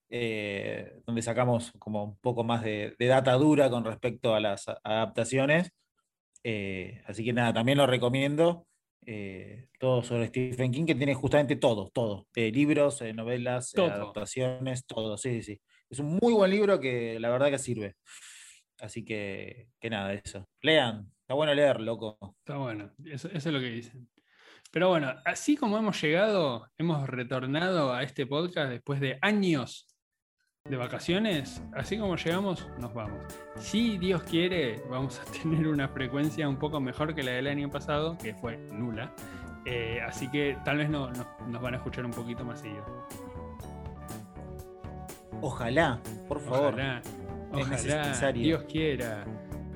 eh, 0.10 1.02
donde 1.06 1.22
sacamos 1.22 1.72
como 1.80 2.04
un 2.04 2.18
poco 2.18 2.44
más 2.44 2.64
de, 2.64 2.96
data 3.00 3.34
dura 3.34 3.70
con 3.70 3.84
respecto 3.84 4.34
a 4.34 4.40
las 4.40 4.66
adaptaciones. 4.84 5.72
Eh, 6.44 7.02
así 7.06 7.26
que 7.26 7.34
nada, 7.34 7.54
también 7.54 7.78
lo 7.78 7.88
recomiendo. 7.88 8.68
Eh, 9.06 9.68
todo 9.80 10.04
sobre 10.04 10.28
Stephen 10.28 10.72
King, 10.72 10.86
que 10.86 10.96
tiene 10.96 11.14
justamente 11.14 11.56
todo, 11.56 11.90
todo. 11.94 12.28
libros, 12.36 13.02
novelas, 13.14 13.74
adaptaciones, 13.76 14.86
todo. 14.86 15.18
Sí, 15.18 15.42
sí. 15.44 15.60
Es 15.90 16.00
un 16.00 16.20
muy 16.22 16.34
buen 16.34 16.52
libro 16.52 16.80
que 16.80 17.20
la 17.20 17.30
verdad 17.30 17.50
que 17.50 17.58
sirve. 17.58 17.96
Así 18.80 19.04
que, 19.04 19.70
que 19.80 19.90
nada, 19.90 20.14
eso. 20.14 20.48
Lean, 20.62 21.10
Está 21.28 21.36
bueno 21.36 21.54
leer, 21.54 21.82
loco. 21.82 22.18
Está 22.40 22.56
bueno, 22.56 22.90
eso, 23.04 23.28
es 23.28 23.46
lo 23.48 23.60
que 23.60 23.66
dicen. 23.66 24.08
Pero 24.72 24.88
bueno, 24.88 25.14
así 25.26 25.58
como 25.58 25.78
hemos 25.78 26.02
llegado, 26.02 26.70
hemos 26.78 27.06
retornado 27.10 27.94
a 27.94 28.04
este 28.04 28.26
podcast 28.26 28.70
después 28.70 29.02
de 29.02 29.20
años 29.22 29.88
de 30.64 30.78
vacaciones, 30.78 31.62
así 31.74 31.98
como 31.98 32.16
llegamos, 32.16 32.70
nos 32.80 32.94
vamos. 32.94 33.26
Si 33.58 33.98
Dios 33.98 34.24
quiere, 34.24 34.82
vamos 34.90 35.20
a 35.20 35.26
tener 35.42 35.68
una 35.68 35.90
frecuencia 35.90 36.48
un 36.48 36.60
poco 36.60 36.80
mejor 36.80 37.14
que 37.14 37.24
la 37.24 37.32
del 37.32 37.48
año 37.48 37.70
pasado, 37.70 38.18
que 38.18 38.34
fue 38.34 38.56
nula. 38.56 39.14
Eh, 39.66 40.00
así 40.08 40.32
que 40.32 40.58
tal 40.64 40.78
vez 40.78 40.90
no, 40.90 41.12
nos 41.12 41.62
van 41.62 41.74
a 41.74 41.78
escuchar 41.78 42.06
un 42.06 42.12
poquito 42.12 42.46
más 42.46 42.62
seguido. 42.62 42.86
Ojalá, 45.42 46.00
por 46.30 46.40
favor. 46.40 46.74
Ojalá, 46.74 47.02
ojalá 47.52 48.32
Dios 48.32 48.64
quiera. 48.64 49.26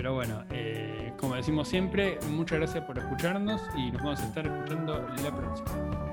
Pero 0.01 0.15
bueno, 0.15 0.43
eh, 0.49 1.13
como 1.19 1.35
decimos 1.35 1.67
siempre, 1.67 2.17
muchas 2.31 2.57
gracias 2.57 2.83
por 2.85 2.97
escucharnos 2.97 3.61
y 3.77 3.91
nos 3.91 4.01
vamos 4.01 4.19
a 4.19 4.25
estar 4.25 4.47
escuchando 4.47 5.07
la 5.21 5.29
próxima. 5.29 6.10